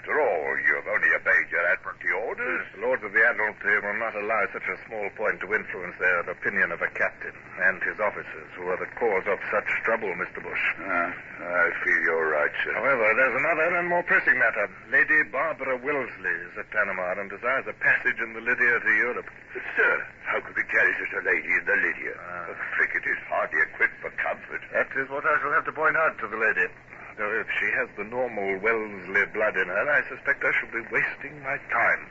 After 0.00 0.16
all, 0.16 0.56
you've 0.64 0.88
only 0.88 1.12
obeyed 1.12 1.52
your 1.52 1.60
Admiralty 1.76 2.08
orders. 2.24 2.64
The 2.72 2.80
Lords 2.80 3.04
of 3.04 3.12
the 3.12 3.20
Admiralty 3.20 3.68
will 3.84 4.00
not 4.00 4.16
allow 4.16 4.48
such 4.48 4.64
a 4.64 4.80
small 4.88 5.04
point 5.12 5.44
to 5.44 5.52
influence 5.52 5.92
their 6.00 6.24
opinion 6.24 6.72
of 6.72 6.80
a 6.80 6.88
captain 6.96 7.36
and 7.68 7.76
his 7.84 8.00
officers, 8.00 8.48
who 8.56 8.64
are 8.72 8.80
the 8.80 8.88
cause 8.96 9.28
of 9.28 9.36
such 9.52 9.68
trouble, 9.84 10.08
Mr. 10.16 10.40
Bush. 10.40 10.64
Ah, 10.88 11.12
I 11.12 11.68
feel 11.84 12.00
you're 12.00 12.32
right, 12.32 12.48
sir. 12.64 12.72
However, 12.80 13.12
there's 13.12 13.44
another 13.44 13.76
and 13.76 13.92
more 13.92 14.02
pressing 14.08 14.40
matter. 14.40 14.72
Lady 14.88 15.20
Barbara 15.28 15.76
Wellesley 15.76 16.36
is 16.48 16.56
at 16.56 16.72
Panama 16.72 17.20
and 17.20 17.28
desires 17.28 17.68
a 17.68 17.76
passage 17.84 18.16
in 18.24 18.32
the 18.32 18.40
Lydia 18.40 18.80
to 18.80 18.92
Europe. 19.04 19.28
Sir, 19.76 19.94
how 20.24 20.40
could 20.40 20.56
we 20.56 20.64
carry 20.64 20.96
such 20.96 21.12
a 21.12 21.28
lady 21.28 21.52
in 21.52 21.64
the 21.68 21.76
Lydia? 21.76 22.16
Ah. 22.16 22.48
The 22.48 22.56
frigate 22.72 23.04
is 23.04 23.20
hardly 23.28 23.60
equipped 23.68 24.00
for 24.00 24.08
comfort. 24.16 24.64
That 24.72 24.88
is 24.96 25.12
what 25.12 25.28
I 25.28 25.36
shall 25.44 25.52
have 25.52 25.68
to 25.68 25.76
point 25.76 26.00
out 26.00 26.16
to 26.24 26.26
the 26.26 26.40
lady. 26.40 26.72
Though 27.20 27.36
if 27.36 27.52
she 27.60 27.68
has 27.76 27.84
the 28.00 28.08
normal 28.08 28.56
Wellesley 28.64 29.28
blood 29.36 29.52
in 29.52 29.68
her, 29.68 29.84
I 29.92 30.00
suspect 30.08 30.40
I 30.40 30.56
shall 30.56 30.72
be 30.72 30.80
wasting 30.88 31.36
my 31.44 31.60
time. 31.68 32.02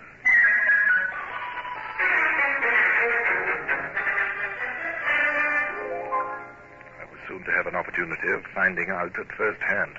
I 6.94 7.10
was 7.10 7.18
soon 7.26 7.42
to 7.42 7.52
have 7.58 7.66
an 7.66 7.74
opportunity 7.74 8.30
of 8.38 8.46
finding 8.54 8.94
out 8.94 9.10
at 9.18 9.26
first 9.34 9.58
hand. 9.66 9.98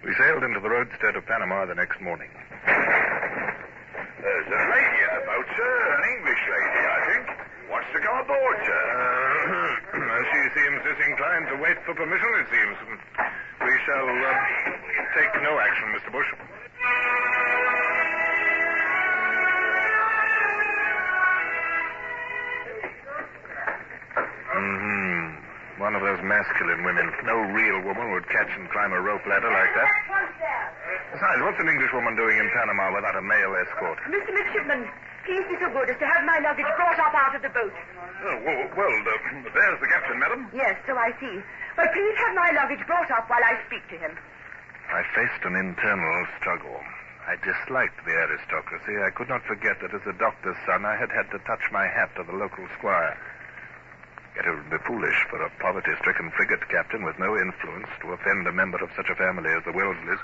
We 0.00 0.16
sailed 0.16 0.40
into 0.40 0.60
the 0.60 0.72
roadstead 0.72 1.20
of 1.20 1.26
Panama 1.28 1.68
the 1.68 1.76
next 1.76 2.00
morning. 2.00 2.32
There's 2.64 4.48
a 4.48 4.62
lady 4.72 5.00
in 5.04 5.20
the 5.20 5.24
boat, 5.28 5.48
sir. 5.52 5.74
An 6.00 6.04
English 6.16 6.42
lady, 6.48 6.80
I 6.80 7.00
think. 7.12 7.28
Wants 7.68 7.92
to 7.92 8.00
go 8.00 8.12
aboard, 8.24 8.56
sir. 8.64 8.84
Uh, 8.88 10.24
she 10.32 10.40
seems 10.56 10.80
disinclined 10.80 11.46
to 11.52 11.56
wait 11.60 11.76
for 11.84 11.92
permission, 11.92 12.32
it 12.40 12.48
seems. 12.48 12.80
We 13.60 13.74
shall 13.86 14.08
uh, 14.08 14.34
take 15.14 15.42
no 15.42 15.58
action, 15.58 15.86
Mr. 15.94 16.12
Bush. 16.12 16.26
Mm-hmm. 24.54 25.82
One 25.82 25.94
of 25.94 26.02
those 26.02 26.22
masculine 26.22 26.84
women. 26.84 27.10
No 27.26 27.36
real 27.50 27.82
woman 27.82 28.12
would 28.14 28.26
catch 28.30 28.50
and 28.56 28.70
climb 28.70 28.92
a 28.92 29.00
rope 29.00 29.26
ladder 29.26 29.50
like 29.50 29.72
that. 29.74 29.90
Besides, 31.12 31.40
what's 31.42 31.58
an 31.60 31.68
Englishwoman 31.68 32.14
doing 32.16 32.38
in 32.38 32.48
Panama 32.54 32.94
without 32.94 33.16
a 33.16 33.22
male 33.22 33.54
escort? 33.58 33.98
Mr. 34.06 34.30
Midshipman, 34.34 34.86
please 35.26 35.44
be 35.50 35.56
so 35.58 35.70
good 35.70 35.90
as 35.90 35.98
to 35.98 36.06
have 36.06 36.22
my 36.24 36.38
luggage 36.38 36.70
brought 36.78 36.98
up 36.98 37.14
out 37.14 37.34
of 37.34 37.42
the 37.42 37.50
boat. 37.50 37.74
Oh, 38.22 38.38
well, 38.46 38.62
well 38.76 38.94
uh, 38.94 39.50
there's 39.54 39.80
the 39.80 39.90
captain, 39.90 40.18
madam. 40.18 40.46
Yes, 40.54 40.78
so 40.86 40.94
I 40.94 41.10
see. 41.18 41.42
But 41.74 41.90
please 41.90 42.16
have 42.26 42.34
my 42.34 42.50
luggage 42.54 42.84
brought 42.86 43.10
up 43.10 43.28
while 43.28 43.42
I 43.42 43.58
speak 43.66 43.82
to 43.90 43.98
him. 43.98 44.14
I 44.92 45.02
faced 45.16 45.42
an 45.44 45.56
internal 45.56 46.26
struggle. 46.38 46.78
I 47.26 47.40
disliked 47.40 48.04
the 48.04 48.12
aristocracy. 48.12 49.00
I 49.00 49.10
could 49.10 49.28
not 49.32 49.42
forget 49.48 49.80
that 49.80 49.96
as 49.96 50.04
a 50.06 50.12
doctor's 50.20 50.60
son, 50.68 50.84
I 50.84 50.94
had 50.94 51.10
had 51.10 51.30
to 51.32 51.40
touch 51.48 51.64
my 51.72 51.88
hat 51.88 52.12
to 52.16 52.22
the 52.22 52.36
local 52.36 52.68
squire. 52.78 53.16
Yet 54.36 54.46
it 54.46 54.54
would 54.54 54.70
be 54.70 54.78
foolish 54.84 55.18
for 55.30 55.40
a 55.40 55.50
poverty-stricken 55.58 56.30
frigate 56.36 56.68
captain 56.68 57.02
with 57.02 57.18
no 57.18 57.32
influence 57.38 57.88
to 58.02 58.12
offend 58.12 58.46
a 58.46 58.52
member 58.52 58.76
of 58.82 58.90
such 58.94 59.08
a 59.08 59.16
family 59.16 59.48
as 59.56 59.64
the 59.64 59.72
Wellesleys. 59.72 60.20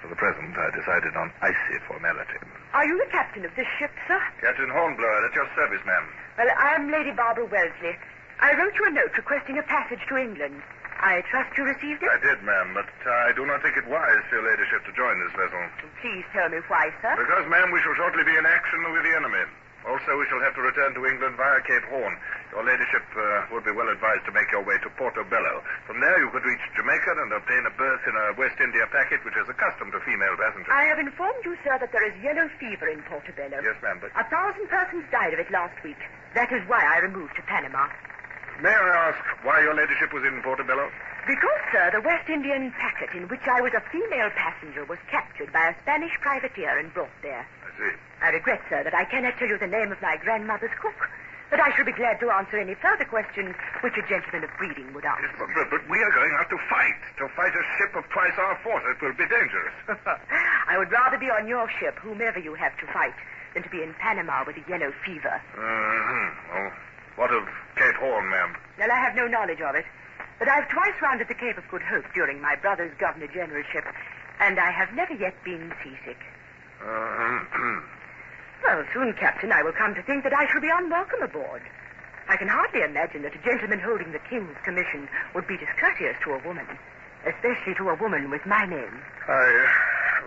For 0.00 0.08
the 0.08 0.16
present, 0.16 0.56
I 0.56 0.70
decided 0.70 1.14
on 1.18 1.32
icy 1.42 1.78
formality. 1.86 2.38
Are 2.72 2.86
you 2.86 2.96
the 2.96 3.10
captain 3.10 3.44
of 3.44 3.54
this 3.56 3.66
ship, 3.78 3.90
sir? 4.06 4.20
Captain 4.40 4.70
Hornblower, 4.70 5.26
at 5.26 5.34
your 5.34 5.48
service, 5.54 5.84
ma'am. 5.84 6.06
Well, 6.38 6.46
I 6.54 6.78
am 6.78 6.86
Lady 6.86 7.10
Barbara 7.10 7.50
Wellesley. 7.50 7.98
I 8.38 8.54
wrote 8.54 8.70
you 8.78 8.86
a 8.86 8.94
note 8.94 9.10
requesting 9.18 9.58
a 9.58 9.66
passage 9.66 9.98
to 10.06 10.14
England. 10.16 10.62
I 11.02 11.22
trust 11.30 11.50
you 11.58 11.66
received 11.66 11.98
it? 12.02 12.10
I 12.10 12.18
did, 12.22 12.42
ma'am, 12.46 12.74
but 12.78 12.86
I 13.06 13.34
do 13.34 13.42
not 13.46 13.58
think 13.62 13.74
it 13.74 13.86
wise 13.90 14.22
for 14.30 14.38
your 14.38 14.46
ladyship 14.46 14.86
to 14.86 14.92
join 14.94 15.18
this 15.18 15.34
vessel. 15.34 15.62
Please 16.02 16.22
tell 16.30 16.46
me 16.50 16.62
why, 16.70 16.90
sir. 17.02 17.14
Because, 17.18 17.42
ma'am, 17.50 17.70
we 17.74 17.82
shall 17.82 17.94
shortly 17.98 18.22
be 18.22 18.34
in 18.38 18.46
action 18.46 18.78
with 18.94 19.02
the 19.02 19.14
enemy. 19.18 19.46
Also, 19.86 20.18
we 20.18 20.26
shall 20.26 20.42
have 20.42 20.54
to 20.58 20.62
return 20.62 20.90
to 20.94 21.06
England 21.06 21.38
via 21.38 21.62
Cape 21.62 21.86
Horn. 21.86 22.14
Your 22.50 22.66
ladyship 22.66 23.06
uh, 23.14 23.46
would 23.54 23.62
be 23.62 23.70
well 23.70 23.88
advised 23.88 24.26
to 24.26 24.32
make 24.34 24.50
your 24.50 24.62
way 24.66 24.74
to 24.82 24.90
Portobello. 24.98 25.62
From 25.86 26.02
there, 26.02 26.18
you 26.18 26.30
could 26.34 26.42
reach 26.44 26.60
Jamaica 26.74 27.14
and 27.14 27.30
obtain 27.32 27.62
a 27.66 27.70
berth 27.78 28.02
in 28.06 28.14
a 28.14 28.34
West 28.34 28.58
India 28.58 28.86
packet 28.90 29.22
which 29.24 29.38
is 29.38 29.46
accustomed 29.48 29.94
to 29.94 30.00
female 30.02 30.34
passengers. 30.34 30.70
I 30.70 30.86
have 30.90 30.98
informed 30.98 31.46
you, 31.46 31.54
sir, 31.62 31.78
that 31.78 31.90
there 31.94 32.02
is 32.06 32.14
yellow 32.22 32.50
fever 32.58 32.90
in 32.90 33.02
Portobello. 33.06 33.62
Yes, 33.62 33.78
ma'am, 33.82 34.02
but 34.02 34.10
A 34.18 34.26
thousand 34.26 34.66
persons 34.66 35.06
died 35.14 35.32
of 35.32 35.38
it 35.38 35.50
last 35.50 35.78
week. 35.86 35.98
That 36.38 36.54
is 36.54 36.62
why 36.70 36.78
I 36.78 37.02
removed 37.02 37.34
to 37.34 37.42
Panama. 37.50 37.90
may 38.62 38.70
I 38.70 39.10
ask 39.10 39.18
why 39.42 39.58
your 39.58 39.74
ladyship 39.74 40.14
was 40.14 40.22
in 40.22 40.38
Portobello? 40.46 40.86
Because, 41.26 41.62
sir, 41.74 41.90
the 41.90 42.00
West 42.00 42.30
Indian 42.30 42.70
packet 42.78 43.10
in 43.10 43.26
which 43.26 43.42
I 43.50 43.58
was 43.60 43.74
a 43.74 43.82
female 43.90 44.30
passenger 44.38 44.86
was 44.86 45.02
captured 45.10 45.50
by 45.52 45.66
a 45.66 45.74
Spanish 45.82 46.14
privateer 46.22 46.78
and 46.78 46.94
brought 46.94 47.10
there. 47.26 47.42
I 47.42 47.70
see. 47.74 47.90
I 48.22 48.28
regret, 48.30 48.62
sir, 48.70 48.84
that 48.86 48.94
I 48.94 49.04
cannot 49.10 49.34
tell 49.36 49.48
you 49.50 49.58
the 49.58 49.66
name 49.66 49.90
of 49.90 50.00
my 50.00 50.14
grandmother's 50.16 50.70
cook. 50.78 51.10
But 51.50 51.58
I 51.58 51.74
shall 51.74 51.84
be 51.84 51.98
glad 51.98 52.20
to 52.20 52.30
answer 52.30 52.62
any 52.62 52.78
further 52.78 53.04
questions 53.04 53.56
which 53.82 53.98
a 53.98 54.06
gentleman 54.06 54.46
of 54.46 54.54
breeding 54.62 54.94
would 54.94 55.04
ask. 55.04 55.26
But, 55.42 55.50
but, 55.58 55.66
but 55.74 55.82
we 55.90 55.98
are 55.98 56.12
going 56.14 56.38
out 56.38 56.46
to 56.54 56.58
fight. 56.70 57.02
To 57.18 57.26
fight 57.34 57.50
a 57.50 57.64
ship 57.82 57.98
of 57.98 58.06
twice 58.14 58.38
our 58.38 58.54
force. 58.62 58.86
It 58.94 59.02
will 59.02 59.18
be 59.18 59.26
dangerous. 59.26 59.74
I 60.70 60.78
would 60.78 60.92
rather 60.92 61.18
be 61.18 61.34
on 61.34 61.48
your 61.48 61.66
ship, 61.82 61.98
whomever 61.98 62.38
you 62.38 62.54
have 62.54 62.78
to 62.78 62.86
fight, 62.94 63.18
than 63.58 63.66
to 63.66 63.74
be 63.76 63.82
in 63.82 63.92
Panama 63.98 64.44
with 64.46 64.54
a 64.54 64.62
yellow 64.70 64.94
fever. 65.04 65.34
Uh-huh. 65.34 66.30
Well, 66.54 66.70
what 67.16 67.34
of 67.34 67.42
Cape 67.74 67.98
Horn, 67.98 68.30
ma'am? 68.30 68.54
Well, 68.78 68.92
I 68.92 68.98
have 69.02 69.16
no 69.16 69.26
knowledge 69.26 69.60
of 69.60 69.74
it. 69.74 69.84
But 70.38 70.46
I've 70.46 70.68
twice 70.68 70.94
rounded 71.02 71.26
the 71.26 71.34
Cape 71.34 71.58
of 71.58 71.66
Good 71.68 71.82
Hope 71.82 72.06
during 72.14 72.40
my 72.40 72.54
brother's 72.54 72.94
governor 73.00 73.26
generalship, 73.26 73.82
and 74.38 74.60
I 74.60 74.70
have 74.70 74.94
never 74.94 75.12
yet 75.14 75.34
been 75.42 75.74
seasick. 75.82 76.22
Uh-huh. 76.78 77.80
Well, 78.62 78.84
soon, 78.94 79.12
Captain, 79.18 79.50
I 79.50 79.64
will 79.64 79.74
come 79.74 79.96
to 79.96 80.02
think 80.02 80.22
that 80.22 80.32
I 80.32 80.46
shall 80.46 80.60
be 80.60 80.70
unwelcome 80.70 81.22
aboard. 81.22 81.62
I 82.28 82.36
can 82.36 82.46
hardly 82.46 82.82
imagine 82.82 83.22
that 83.22 83.34
a 83.34 83.42
gentleman 83.42 83.80
holding 83.80 84.12
the 84.12 84.22
King's 84.30 84.54
commission 84.62 85.08
would 85.34 85.48
be 85.48 85.58
discourteous 85.58 86.14
to 86.22 86.34
a 86.34 86.46
woman, 86.46 86.66
especially 87.26 87.74
to 87.74 87.90
a 87.90 87.98
woman 87.98 88.30
with 88.30 88.46
my 88.46 88.64
name. 88.66 89.02
I 89.26 89.66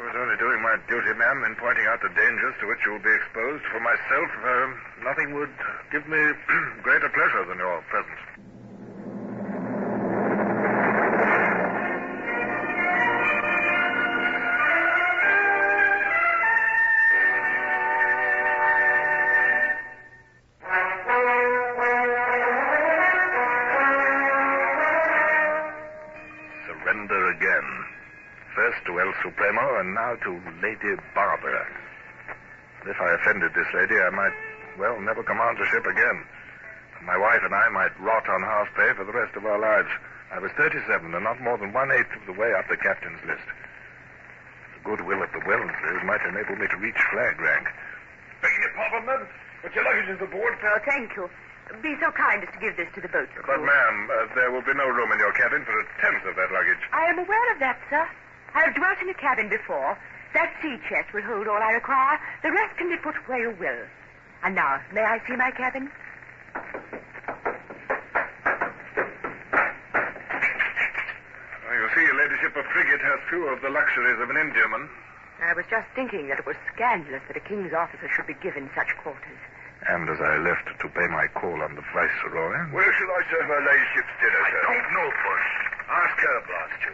was 0.02 0.16
only 0.18 0.38
doing 0.38 0.62
my 0.62 0.76
duty, 0.90 1.14
ma'am, 1.14 1.44
in 1.46 1.54
pointing 1.62 1.86
out 1.86 2.02
the 2.02 2.10
dangers 2.10 2.56
to 2.60 2.66
which 2.66 2.82
you 2.86 2.92
will 2.98 3.06
be 3.06 3.14
exposed. 3.14 3.64
For 3.70 3.80
myself, 3.80 4.30
uh, 4.42 4.68
nothing 5.06 5.34
would 5.38 5.54
give 5.92 6.08
me 6.10 6.18
greater 6.82 7.10
pleasure 7.10 7.46
than 7.46 7.58
your 7.58 7.82
presence. 7.90 8.51
And 29.91 29.99
now 29.99 30.15
to 30.23 30.32
Lady 30.63 30.95
Barbara. 31.12 31.67
If 32.88 32.95
I 32.95 33.12
offended 33.12 33.51
this 33.51 33.67
lady, 33.75 33.99
I 33.99 34.08
might, 34.08 34.32
well, 34.80 34.95
never 35.04 35.19
command 35.19 35.60
a 35.60 35.67
ship 35.67 35.84
again. 35.84 36.23
My 37.04 37.19
wife 37.19 37.43
and 37.43 37.51
I 37.51 37.67
might 37.75 37.91
rot 37.99 38.23
on 38.32 38.39
half 38.39 38.71
pay 38.71 38.95
for 38.95 39.04
the 39.04 39.12
rest 39.12 39.36
of 39.36 39.43
our 39.43 39.60
lives. 39.60 39.91
I 40.32 40.39
was 40.39 40.47
37 40.56 41.12
and 41.12 41.23
not 41.27 41.43
more 41.43 41.60
than 41.60 41.75
one 41.75 41.91
eighth 41.91 42.08
of 42.15 42.23
the 42.23 42.39
way 42.39 42.56
up 42.56 42.71
the 42.71 42.80
captain's 42.80 43.19
list. 43.27 43.43
The 44.80 44.88
goodwill 44.88 45.19
of 45.19 45.27
the 45.36 45.43
Wellesleys 45.43 46.08
might 46.08 46.23
enable 46.23 46.56
me 46.56 46.71
to 46.71 46.77
reach 46.80 46.95
flag 47.12 47.36
rank. 47.43 47.67
Begging 48.39 48.63
your 48.63 48.71
pardon, 48.80 49.04
ma'am, 49.12 49.27
but 49.60 49.75
your 49.75 49.84
luggage 49.84 50.08
is 50.08 50.21
aboard. 50.23 50.56
Oh, 50.56 50.80
thank 50.88 51.19
you. 51.19 51.27
Be 51.84 51.99
so 51.99 52.15
kind 52.15 52.39
as 52.47 52.51
to 52.56 52.60
give 52.63 52.80
this 52.80 52.88
to 52.95 53.04
the 53.04 53.12
boat. 53.12 53.27
But, 53.43 53.60
ma'am, 53.60 54.08
uh, 54.08 54.32
there 54.39 54.56
will 54.56 54.63
be 54.63 54.71
no 54.71 54.88
room 54.88 55.12
in 55.12 55.19
your 55.19 55.36
cabin 55.36 55.67
for 55.67 55.75
a 55.75 55.84
tenth 55.99 56.23
of 56.23 56.39
that 56.39 56.47
luggage. 56.47 56.80
I 56.95 57.12
am 57.12 57.19
aware 57.19 57.47
of 57.51 57.60
that, 57.60 57.75
sir. 57.91 58.08
I 58.54 58.64
have 58.66 58.76
dwelt 58.76 58.98
in 59.02 59.10
a 59.10 59.14
cabin 59.14 59.50
before. 59.50 59.98
That 60.34 60.54
sea 60.62 60.78
chest 60.90 61.14
will 61.14 61.24
hold 61.24 61.48
all 61.48 61.62
I 61.62 61.72
require. 61.74 62.20
The 62.44 62.52
rest 62.52 62.78
can 62.78 62.90
be 62.90 62.98
put 62.98 63.16
where 63.28 63.40
you 63.40 63.56
will. 63.60 63.86
And 64.44 64.56
now, 64.56 64.82
may 64.94 65.02
I 65.02 65.20
see 65.28 65.36
my 65.36 65.52
cabin? 65.52 65.90
Oh, 70.42 71.74
you 71.74 71.88
see, 71.96 72.04
your 72.04 72.18
ladyship, 72.18 72.56
a 72.58 72.64
frigate 72.74 73.02
has 73.02 73.20
few 73.30 73.48
of 73.48 73.62
the 73.62 73.70
luxuries 73.70 74.20
of 74.20 74.30
an 74.30 74.38
Indiaman. 74.38 74.90
I 75.42 75.54
was 75.54 75.66
just 75.70 75.88
thinking 75.96 76.28
that 76.30 76.40
it 76.40 76.46
was 76.46 76.56
scandalous 76.74 77.22
that 77.28 77.38
a 77.38 77.44
king's 77.46 77.74
officer 77.74 78.10
should 78.14 78.28
be 78.28 78.38
given 78.42 78.70
such 78.76 78.90
quarters. 79.02 79.40
And 79.90 80.06
as 80.10 80.22
I 80.22 80.38
left 80.38 80.70
to 80.70 80.88
pay 80.94 81.08
my 81.10 81.26
call 81.34 81.58
on 81.62 81.74
the 81.74 81.82
Viceroy. 81.94 82.54
Where 82.70 82.94
shall 82.94 83.10
I 83.10 83.22
serve 83.34 83.48
her 83.50 83.62
ladyship's 83.66 84.14
dinner, 84.22 84.42
I 84.46 84.50
sir? 84.54 84.62
don't 84.70 84.90
know, 84.94 85.10
Bush. 85.10 85.50
Ask 85.90 86.18
her, 86.22 86.38
blast 86.46 86.80
you. 86.86 86.94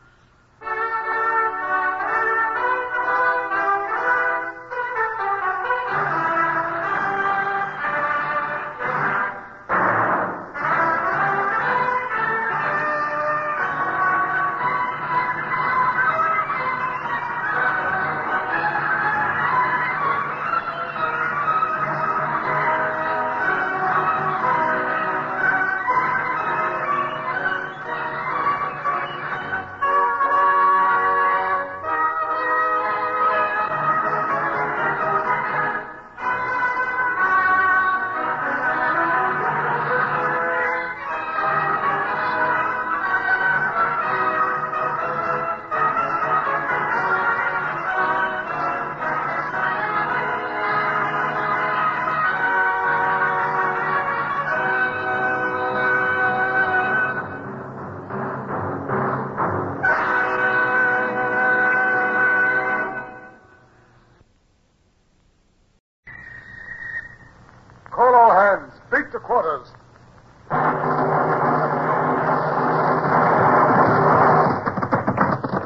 Hands. 68.57 68.73
Beat 68.91 69.11
to 69.11 69.19
quarters. 69.19 69.67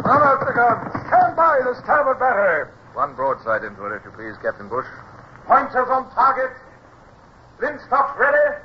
Run 0.06 0.22
out 0.22 0.40
the 0.46 0.54
guns. 0.54 0.92
Stand 1.08 1.36
by 1.36 1.60
the 1.64 1.76
starboard 1.82 2.20
battery. 2.20 2.70
One 2.94 3.16
broadside 3.16 3.64
into 3.64 3.86
it, 3.86 3.96
if 3.98 4.06
you 4.06 4.12
please, 4.12 4.38
Captain 4.42 4.70
Bush. 4.70 4.86
Pointers 5.48 5.90
on 5.90 6.10
target. 6.14 6.52
Linstock 7.60 8.18
ready. 8.18 8.65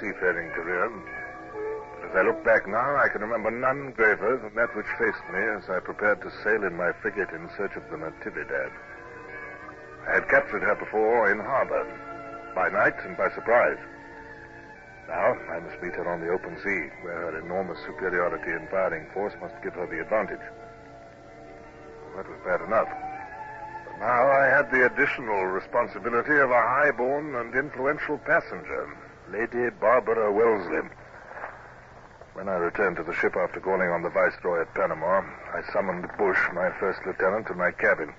Seafaring 0.00 0.50
career. 0.50 0.90
But 2.00 2.10
as 2.10 2.16
I 2.16 2.22
look 2.22 2.44
back 2.44 2.66
now, 2.66 2.96
I 2.96 3.08
can 3.08 3.22
remember 3.22 3.50
none 3.50 3.92
graver 3.92 4.36
than 4.38 4.54
that 4.54 4.74
which 4.76 4.86
faced 4.98 5.24
me 5.32 5.40
as 5.56 5.68
I 5.68 5.80
prepared 5.80 6.20
to 6.22 6.30
sail 6.42 6.64
in 6.64 6.76
my 6.76 6.92
frigate 7.00 7.30
in 7.30 7.48
search 7.56 7.76
of 7.76 7.88
the 7.90 7.96
Natividad. 7.96 8.72
I 10.08 10.14
had 10.14 10.28
captured 10.28 10.62
her 10.62 10.74
before 10.74 11.30
in 11.30 11.38
harbor, 11.38 11.86
by 12.54 12.68
night 12.68 12.94
and 13.04 13.16
by 13.16 13.30
surprise. 13.30 13.78
Now 15.08 15.36
I 15.50 15.60
must 15.60 15.82
meet 15.82 15.94
her 15.94 16.08
on 16.08 16.20
the 16.20 16.30
open 16.30 16.56
sea, 16.58 16.90
where 17.02 17.30
her 17.30 17.38
enormous 17.38 17.78
superiority 17.86 18.50
in 18.50 18.66
firing 18.68 19.06
force 19.12 19.34
must 19.40 19.54
give 19.62 19.74
her 19.74 19.86
the 19.86 20.00
advantage. 20.00 20.42
Well, 22.14 22.22
That 22.22 22.28
was 22.28 22.40
bad 22.44 22.60
enough. 22.62 22.88
But 23.86 23.98
now 24.00 24.26
I 24.30 24.46
had 24.46 24.70
the 24.70 24.86
additional 24.86 25.44
responsibility 25.46 26.36
of 26.38 26.50
a 26.50 26.62
high-born 26.62 27.34
and 27.34 27.54
influential 27.54 28.18
passenger, 28.18 28.88
Lady 29.32 29.70
Barbara 29.80 30.30
Wellesley. 30.30 30.90
When 32.34 32.50
I 32.50 32.56
returned 32.56 32.96
to 32.96 33.02
the 33.02 33.14
ship 33.14 33.34
after 33.34 33.60
calling 33.60 33.88
on 33.88 34.02
the 34.02 34.10
Viceroy 34.10 34.60
at 34.60 34.74
Panama, 34.74 35.22
I 35.54 35.62
summoned 35.72 36.06
Bush, 36.18 36.38
my 36.52 36.70
first 36.78 37.00
lieutenant, 37.06 37.46
to 37.46 37.54
my 37.54 37.70
cabin. 37.70 38.12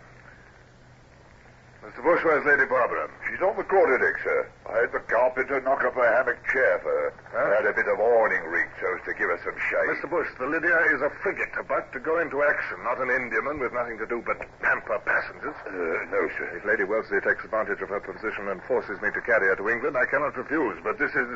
Mr. 1.83 1.99
Bush, 1.99 2.23
where's 2.23 2.47
Lady 2.47 2.63
Barbara? 2.63 3.11
She's 3.27 3.43
on 3.43 3.59
the 3.59 3.67
quarterdeck, 3.67 4.15
sir. 4.23 4.47
I 4.71 4.87
had 4.87 4.95
the 4.95 5.03
carpenter 5.03 5.59
knock 5.67 5.83
up 5.83 5.99
a 5.99 6.07
hammock 6.15 6.39
chair 6.47 6.79
for 6.79 6.87
her. 6.87 7.11
Huh? 7.27 7.59
Had 7.59 7.67
a 7.67 7.75
bit 7.75 7.91
of 7.91 7.99
awning 7.99 8.39
rigged 8.47 8.71
so 8.79 8.87
as 8.95 9.03
to 9.03 9.11
give 9.19 9.27
her 9.27 9.35
some 9.43 9.59
shade. 9.67 9.91
Mr. 9.91 10.07
Bush, 10.07 10.31
the 10.39 10.47
Lydia 10.47 10.79
is 10.95 11.03
a 11.03 11.11
frigate 11.19 11.51
about 11.59 11.91
to 11.91 11.99
go 11.99 12.23
into 12.23 12.39
action, 12.39 12.79
not 12.87 13.03
an 13.03 13.11
Indiaman 13.11 13.59
with 13.59 13.75
nothing 13.75 13.99
to 13.99 14.07
do 14.07 14.23
but 14.23 14.39
pamper 14.63 14.95
passengers. 15.03 15.59
Uh, 15.67 16.07
no, 16.07 16.23
sir. 16.39 16.55
If 16.55 16.63
Lady 16.63 16.87
Wellesley 16.87 17.19
takes 17.19 17.43
advantage 17.43 17.83
of 17.83 17.91
her 17.91 17.99
position 17.99 18.47
and 18.47 18.63
forces 18.63 18.95
me 19.03 19.11
to 19.11 19.19
carry 19.19 19.51
her 19.51 19.59
to 19.59 19.67
England, 19.67 19.99
I 19.99 20.07
cannot 20.07 20.39
refuse. 20.39 20.79
But 20.87 21.03
this 21.03 21.11
is 21.11 21.27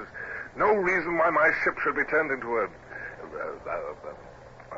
no 0.55 0.71
reason 0.71 1.19
why 1.19 1.27
my 1.27 1.51
ship 1.67 1.75
should 1.83 1.99
be 1.99 2.07
turned 2.07 2.31
into 2.31 2.63
a, 2.63 2.71
a, 2.71 3.47
a, 3.67 3.77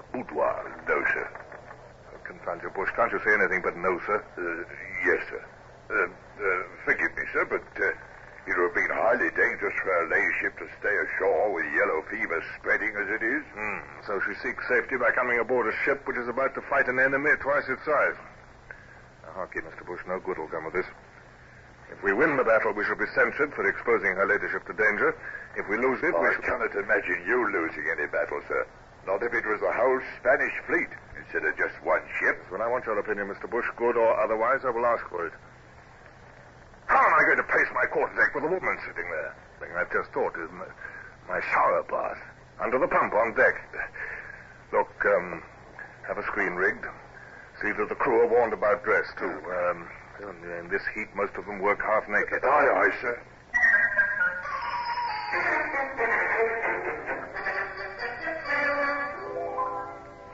a, 0.01 0.03
boudoir. 0.17 0.65
No, 0.89 0.97
sir. 1.13 1.29
Confound 2.25 2.65
you, 2.65 2.73
Bush. 2.73 2.89
Can't 2.97 3.13
you 3.13 3.21
say 3.21 3.37
anything 3.37 3.61
but 3.61 3.77
no, 3.77 4.01
sir? 4.09 4.17
Uh, 4.33 4.65
yes, 5.05 5.21
sir. 5.29 5.45
Uh, 5.89 6.05
uh, 6.05 6.63
forgive 6.85 7.09
me, 7.17 7.25
sir, 7.33 7.45
but 7.49 7.65
uh, 7.81 7.89
it 8.45 8.53
would 8.53 8.69
have 8.69 8.77
been 8.77 8.93
highly 8.93 9.29
dangerous 9.33 9.73
for 9.81 9.89
her 9.89 10.05
ladyship 10.09 10.53
to 10.61 10.65
stay 10.77 10.95
ashore 11.09 11.53
with 11.53 11.65
yellow 11.73 12.05
fever 12.09 12.39
spreading 12.57 12.93
as 12.93 13.09
it 13.09 13.23
is. 13.25 13.43
Hmm. 13.57 13.81
So 14.05 14.21
she 14.21 14.33
seeks 14.41 14.61
safety 14.69 14.97
by 14.97 15.11
coming 15.17 15.37
aboard 15.41 15.65
a 15.65 15.75
ship 15.85 16.05
which 16.05 16.17
is 16.17 16.29
about 16.29 16.53
to 16.55 16.61
fight 16.69 16.87
an 16.87 16.97
enemy 17.01 17.33
twice 17.41 17.65
its 17.69 17.81
size. 17.85 18.17
Now, 19.25 19.45
hark 19.45 19.53
ye, 19.57 19.61
Mr. 19.61 19.85
Bush, 19.85 20.01
no 20.07 20.21
good 20.21 20.37
will 20.37 20.49
come 20.49 20.65
of 20.65 20.73
this. 20.73 20.85
If 21.89 22.01
we 22.05 22.13
win 22.13 22.37
the 22.37 22.45
battle, 22.45 22.73
we 22.73 22.85
shall 22.85 23.01
be 23.01 23.09
censured 23.17 23.53
for 23.57 23.65
exposing 23.65 24.13
her 24.13 24.29
ladyship 24.29 24.65
to 24.69 24.73
danger. 24.77 25.17
If 25.57 25.65
we 25.67 25.77
lose 25.77 26.01
it, 26.05 26.13
we 26.13 26.21
I 26.21 26.33
shall... 26.37 26.45
cannot 26.53 26.73
imagine 26.77 27.25
you 27.25 27.49
losing 27.49 27.85
any 27.97 28.05
battle, 28.05 28.41
sir. 28.47 28.65
Not 29.09 29.25
if 29.25 29.33
it 29.33 29.45
was 29.45 29.59
the 29.59 29.73
whole 29.73 29.99
Spanish 30.21 30.53
fleet 30.69 30.89
instead 31.17 31.45
of 31.45 31.57
just 31.57 31.73
one 31.81 32.05
ship. 32.21 32.37
When 32.53 32.61
I 32.61 32.69
want 32.69 32.85
your 32.85 32.97
opinion, 33.01 33.27
Mr. 33.33 33.49
Bush, 33.49 33.65
good 33.75 33.97
or 33.97 34.13
otherwise, 34.21 34.61
I 34.65 34.69
will 34.69 34.85
ask 34.85 35.01
for 35.09 35.25
it. 35.25 35.33
How 36.89 37.05
am 37.05 37.13
I 37.13 37.21
going 37.29 37.37
to 37.37 37.45
pace 37.45 37.69
my 37.77 37.85
quarterdeck 37.93 38.33
with 38.33 38.43
a 38.45 38.51
woman 38.51 38.75
sitting 38.81 39.05
there? 39.05 39.37
Thing 39.61 39.69
I've 39.77 39.93
just 39.93 40.09
thought 40.09 40.33
is 40.41 40.49
my, 40.49 40.65
my 41.29 41.39
shower 41.53 41.85
bath 41.85 42.17
under 42.57 42.79
the 42.81 42.87
pump 42.89 43.13
on 43.13 43.35
deck. 43.37 43.53
Look, 44.73 44.89
um, 45.05 45.43
have 46.07 46.17
a 46.17 46.23
screen 46.23 46.57
rigged. 46.57 46.85
See 47.61 47.71
that 47.77 47.89
the 47.89 47.95
crew 47.95 48.25
are 48.25 48.27
warned 48.27 48.53
about 48.53 48.83
dress, 48.83 49.05
too. 49.19 49.29
Um, 49.29 49.87
in 50.63 50.67
this 50.69 50.81
heat, 50.95 51.13
most 51.13 51.35
of 51.37 51.45
them 51.45 51.59
work 51.61 51.79
half 51.79 52.09
naked. 52.09 52.43
Aye, 52.43 52.69
aye, 52.73 52.93
sir. 53.01 53.15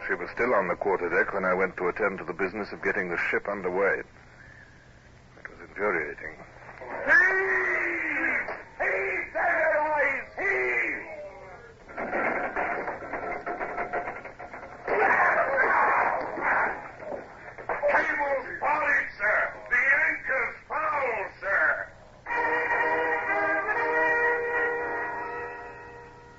She 0.07 0.13
was 0.13 0.29
still 0.31 0.53
on 0.53 0.67
the 0.69 0.75
quarterdeck 0.75 1.33
when 1.33 1.43
I 1.43 1.53
went 1.53 1.75
to 1.77 1.89
attend 1.89 2.19
to 2.19 2.23
the 2.23 2.33
business 2.33 2.71
of 2.71 2.81
getting 2.81 3.09
the 3.09 3.17
ship 3.29 3.49
underway. 3.49 3.99
It 5.37 5.49
was 5.49 5.59
infuriating. 5.67 6.44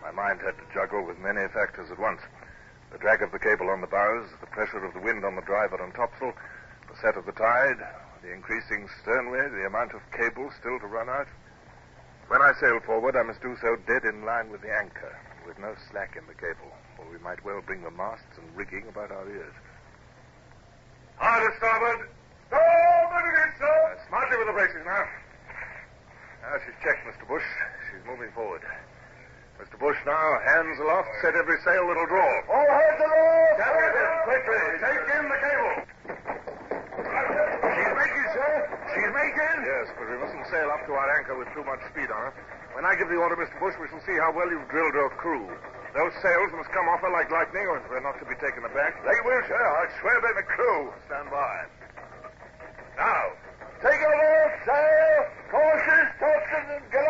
My 0.03 0.13
mind 0.13 0.41
had 0.41 0.57
to 0.59 0.65
juggle 0.73 1.05
with 1.05 1.19
many 1.19 1.47
factors 1.49 1.91
at 1.91 1.99
once. 1.99 2.21
The 2.93 2.99
drag 2.99 3.23
of 3.23 3.33
the 3.33 3.39
cable 3.39 3.69
on 3.71 3.81
the 3.81 3.87
bows, 3.87 4.31
the 4.41 4.47
pressure 4.47 4.85
of 4.85 4.95
the 4.95 5.01
wind 5.01 5.25
on 5.25 5.35
the 5.35 5.43
driver 5.43 5.83
and 5.83 5.93
topsail, 5.95 6.33
the 6.89 6.97
set 7.03 7.17
of 7.17 7.27
the 7.27 7.33
tide, 7.33 7.79
the 8.23 8.33
increasing 8.33 8.89
sternway, 9.03 9.49
the 9.49 9.67
amount 9.67 9.93
of 9.93 10.01
cable 10.13 10.51
still 10.61 10.79
to 10.81 10.87
run 10.87 11.09
out. 11.09 11.29
When 12.29 12.43
I 12.43 12.53
sail 12.61 12.81
forward, 12.81 13.15
I 13.15 13.23
must 13.23 13.41
do 13.41 13.57
so 13.61 13.77
dead 13.87 14.05
in 14.05 14.25
line 14.25 14.51
with 14.51 14.63
the 14.63 14.73
anchor, 14.73 15.15
with 15.47 15.59
no 15.59 15.75
slack 15.91 16.17
in 16.19 16.27
the 16.27 16.35
cable, 16.35 16.73
or 16.99 17.07
we 17.11 17.19
might 17.19 17.45
well 17.45 17.63
bring 17.63 17.83
the 17.83 17.91
masts 17.91 18.35
and 18.37 18.47
rigging 18.57 18.89
about 18.89 19.11
our 19.13 19.29
ears. 19.31 19.55
Hard 21.17 21.47
to 21.47 21.57
starboard. 21.57 22.09
Starboard 22.49 23.35
is, 23.47 23.55
sir. 23.59 23.65
Uh, 23.65 24.09
smartly 24.09 24.37
with 24.39 24.47
the 24.49 24.53
braces 24.53 24.83
now. 24.85 25.05
Now 26.43 26.59
she's 26.67 26.77
checked, 26.83 27.07
Mr. 27.07 27.27
Bush. 27.27 27.47
She's 27.91 28.05
moving 28.07 28.31
forward. 28.33 28.63
Mr. 29.59 29.79
Bush, 29.81 29.97
now, 30.05 30.39
hands 30.45 30.79
aloft, 30.79 31.09
set 31.23 31.35
every 31.35 31.57
sail 31.65 31.89
that'll 31.89 32.07
draw. 32.07 32.29
All 32.53 32.69
hands 32.69 33.01
aloft. 33.01 34.27
Quickly. 34.29 34.61
Take 34.83 35.07
in 35.17 35.25
the 35.31 35.39
cable. 35.41 35.77
She's 37.73 37.93
making, 37.97 38.27
sir. 38.35 38.53
Yes, 39.35 39.91
but 39.99 40.07
we 40.07 40.17
mustn't 40.23 40.47
sail 40.55 40.71
up 40.71 40.87
to 40.87 40.93
our 40.95 41.09
anchor 41.19 41.35
with 41.35 41.51
too 41.51 41.65
much 41.67 41.83
speed 41.91 42.07
on 42.07 42.31
her. 42.31 42.33
When 42.79 42.85
I 42.87 42.95
give 42.95 43.09
the 43.11 43.19
order, 43.19 43.35
Mr. 43.35 43.59
Bush, 43.59 43.75
we 43.81 43.89
shall 43.91 44.05
see 44.07 44.15
how 44.21 44.31
well 44.31 44.47
you've 44.47 44.69
drilled 44.71 44.95
your 44.95 45.11
crew. 45.19 45.51
Those 45.97 46.15
sails 46.23 46.51
must 46.55 46.71
come 46.71 46.87
off 46.93 47.01
her 47.03 47.11
like 47.11 47.31
lightning, 47.33 47.67
or 47.67 47.83
we're 47.91 48.05
not 48.05 48.21
to 48.23 48.27
be 48.29 48.37
taken 48.39 48.62
aback. 48.62 48.95
They 49.03 49.19
will, 49.27 49.43
sir. 49.49 49.59
I 49.59 49.85
swear 49.99 50.19
by 50.23 50.33
the 50.37 50.47
crew. 50.47 50.93
Stand 51.09 51.29
by. 51.33 51.57
Now, 53.01 53.25
Take 53.83 54.01
her 54.01 54.09
off, 54.09 54.53
sail. 54.65 55.21
Cautious, 55.53 56.09
topsails, 56.17 56.81
and 56.81 56.85
gallant 56.91 57.06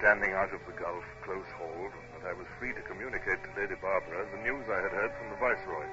standing 0.00 0.32
out 0.32 0.48
of 0.48 0.64
the 0.64 0.72
Gulf, 0.80 1.04
close 1.28 1.44
hauled, 1.60 1.92
that 2.16 2.24
I 2.24 2.32
was 2.32 2.48
free 2.56 2.72
to 2.72 2.80
communicate 2.88 3.36
to 3.44 3.52
Lady 3.52 3.76
Barbara 3.84 4.24
the 4.32 4.40
news 4.40 4.64
I 4.64 4.80
had 4.80 4.96
heard 4.96 5.12
from 5.20 5.28
the 5.28 5.36
Viceroy. 5.36 5.84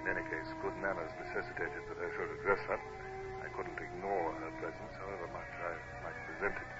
In 0.00 0.08
any 0.08 0.24
case, 0.32 0.48
good 0.64 0.72
manners 0.80 1.12
necessitated 1.20 1.84
that 1.84 2.00
I 2.00 2.08
should 2.16 2.32
address 2.40 2.64
her. 2.72 2.80
I 3.44 3.52
couldn't 3.52 3.76
ignore 3.76 4.32
her 4.40 4.52
presence, 4.56 4.96
however 5.04 5.28
much 5.36 5.52
I 5.60 5.76
might 6.00 6.16
resent 6.32 6.56
it. 6.56 6.70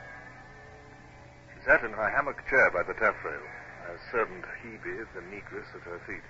She 1.52 1.60
sat 1.68 1.84
in 1.84 1.92
her 1.92 2.08
hammock 2.08 2.40
chair 2.48 2.72
by 2.72 2.88
the 2.88 2.96
taffrail, 2.96 3.44
her 3.92 4.00
servant 4.08 4.48
Hebe, 4.64 5.04
the 5.12 5.20
negress, 5.28 5.68
at 5.76 5.84
her 5.92 6.00
feet. 6.08 6.24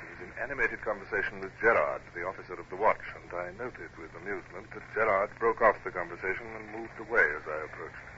She 0.00 0.08
was 0.08 0.20
in 0.24 0.32
animated 0.40 0.80
conversation 0.88 1.44
with 1.44 1.52
Gerard, 1.60 2.00
the 2.16 2.24
officer 2.24 2.56
of 2.56 2.64
the 2.72 2.80
watch, 2.80 3.04
and 3.12 3.28
I 3.28 3.52
noted 3.60 3.92
with 4.00 4.16
amusement 4.24 4.72
that 4.72 4.88
Gerard 4.96 5.36
broke 5.36 5.60
off 5.60 5.76
the 5.84 5.92
conversation 5.92 6.48
and 6.56 6.80
moved 6.80 6.96
away 6.96 7.28
as 7.36 7.44
I 7.44 7.68
approached. 7.68 8.11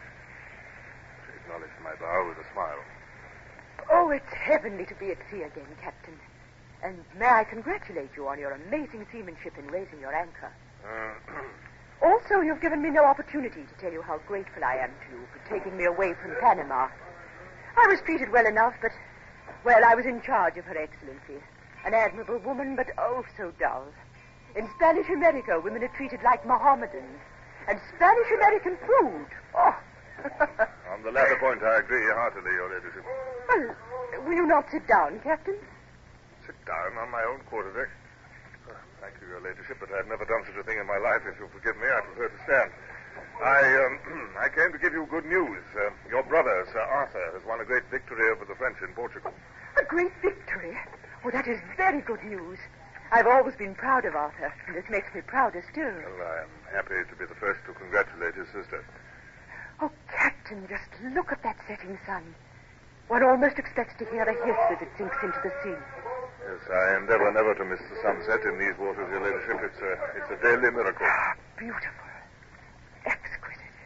Acknowledged 1.44 1.76
my 1.82 1.94
bow 2.00 2.28
with 2.28 2.38
a 2.38 2.52
smile. 2.52 2.80
Oh, 3.92 4.10
it's 4.10 4.32
heavenly 4.32 4.86
to 4.86 4.94
be 4.94 5.10
at 5.10 5.18
sea 5.30 5.42
again, 5.42 5.68
Captain. 5.82 6.18
And 6.82 7.04
may 7.18 7.28
I 7.28 7.44
congratulate 7.44 8.10
you 8.16 8.28
on 8.28 8.38
your 8.38 8.52
amazing 8.52 9.06
seamanship 9.12 9.58
in 9.58 9.66
raising 9.68 10.00
your 10.00 10.14
anchor. 10.14 10.52
Uh, 10.84 11.32
Also, 12.02 12.40
you've 12.40 12.60
given 12.60 12.82
me 12.82 12.90
no 12.90 13.04
opportunity 13.04 13.62
to 13.64 13.74
tell 13.80 13.92
you 13.92 14.02
how 14.02 14.18
grateful 14.26 14.62
I 14.64 14.76
am 14.76 14.90
to 14.90 15.16
you 15.16 15.24
for 15.32 15.40
taking 15.48 15.76
me 15.76 15.84
away 15.84 16.12
from 16.20 16.36
Panama. 16.40 16.88
I 17.76 17.86
was 17.86 18.00
treated 18.04 18.30
well 18.30 18.46
enough, 18.46 18.74
but, 18.82 18.90
well, 19.64 19.82
I 19.84 19.94
was 19.94 20.04
in 20.04 20.20
charge 20.20 20.58
of 20.58 20.64
Her 20.66 20.76
Excellency. 20.76 21.40
An 21.86 21.94
admirable 21.94 22.38
woman, 22.38 22.76
but 22.76 22.88
oh, 22.98 23.24
so 23.38 23.52
dull. 23.58 23.86
In 24.56 24.68
Spanish 24.76 25.08
America, 25.08 25.58
women 25.62 25.82
are 25.82 25.96
treated 25.96 26.20
like 26.22 26.46
Mohammedans. 26.46 27.20
And 27.68 27.80
Spanish 27.96 28.30
American 28.36 28.76
food, 28.84 29.26
oh. 29.56 29.74
On 30.92 31.02
the 31.02 31.10
latter 31.12 31.36
point, 31.40 31.62
I 31.62 31.78
agree 31.78 32.04
heartily, 32.14 32.50
Your 32.52 32.68
Ladyship. 32.70 33.04
well, 33.48 34.24
will 34.24 34.36
you 34.36 34.46
not 34.46 34.70
sit 34.70 34.86
down, 34.86 35.20
Captain? 35.20 35.56
Sit 36.46 36.56
down 36.66 36.92
on 37.00 37.10
my 37.10 37.24
own 37.24 37.40
quarterdeck. 37.50 37.88
Oh, 38.68 38.76
thank 39.00 39.14
you, 39.20 39.28
Your 39.28 39.40
Ladyship, 39.40 39.80
but 39.80 39.90
I've 39.92 40.06
never 40.08 40.24
done 40.24 40.44
such 40.46 40.56
a 40.60 40.64
thing 40.64 40.78
in 40.78 40.86
my 40.86 40.98
life. 40.98 41.22
If 41.26 41.38
you'll 41.40 41.52
forgive 41.52 41.76
me, 41.80 41.88
I 41.88 42.00
prefer 42.04 42.28
to 42.28 42.40
stand. 42.44 42.70
I, 43.42 43.60
um, 43.84 43.92
I 44.44 44.48
came 44.48 44.70
to 44.72 44.78
give 44.78 44.92
you 44.92 45.06
good 45.10 45.26
news. 45.26 45.64
Uh, 45.74 45.90
your 46.08 46.22
brother, 46.22 46.66
Sir 46.72 46.80
Arthur, 46.80 47.32
has 47.34 47.42
won 47.46 47.60
a 47.60 47.64
great 47.64 47.84
victory 47.90 48.30
over 48.30 48.44
the 48.44 48.54
French 48.54 48.76
in 48.84 48.92
Portugal. 48.94 49.32
A 49.80 49.84
great 49.84 50.12
victory. 50.22 50.76
Oh, 51.24 51.30
that 51.30 51.48
is 51.48 51.58
very 51.76 52.00
good 52.02 52.22
news. 52.24 52.58
I've 53.12 53.26
always 53.26 53.54
been 53.56 53.74
proud 53.74 54.04
of 54.04 54.14
Arthur, 54.14 54.52
and 54.66 54.76
this 54.76 54.84
makes 54.90 55.06
me 55.14 55.20
prouder 55.20 55.64
still. 55.70 55.84
Well, 55.92 56.26
I 56.26 56.42
am 56.44 56.52
happy 56.72 56.98
to 57.08 57.14
be 57.16 57.26
the 57.26 57.34
first 57.36 57.60
to 57.66 57.72
congratulate 57.72 58.34
his 58.34 58.48
sister. 58.48 58.84
Oh, 59.80 59.90
Captain, 60.10 60.66
just 60.68 60.88
look 61.14 61.32
at 61.32 61.42
that 61.42 61.56
setting 61.66 61.98
sun. 62.06 62.34
One 63.08 63.22
almost 63.22 63.58
expects 63.58 63.94
to 63.98 64.04
hear 64.06 64.22
a 64.22 64.32
hiss 64.46 64.60
as 64.70 64.80
it 64.80 64.88
sinks 64.96 65.16
into 65.22 65.40
the 65.42 65.52
sea. 65.62 65.76
Yes, 66.44 66.60
I 66.70 66.96
endeavor 66.96 67.32
never 67.32 67.54
to 67.54 67.64
miss 67.64 67.80
the 67.90 67.96
sunset 68.02 68.44
in 68.44 68.58
these 68.58 68.76
waters, 68.78 69.08
Your 69.10 69.20
Ladyship. 69.20 69.60
It's 69.64 69.80
a, 69.80 69.92
it's 70.16 70.30
a 70.32 70.38
daily 70.42 70.70
miracle. 70.70 71.06
Beautiful. 71.58 72.08
Exquisite. 73.04 73.76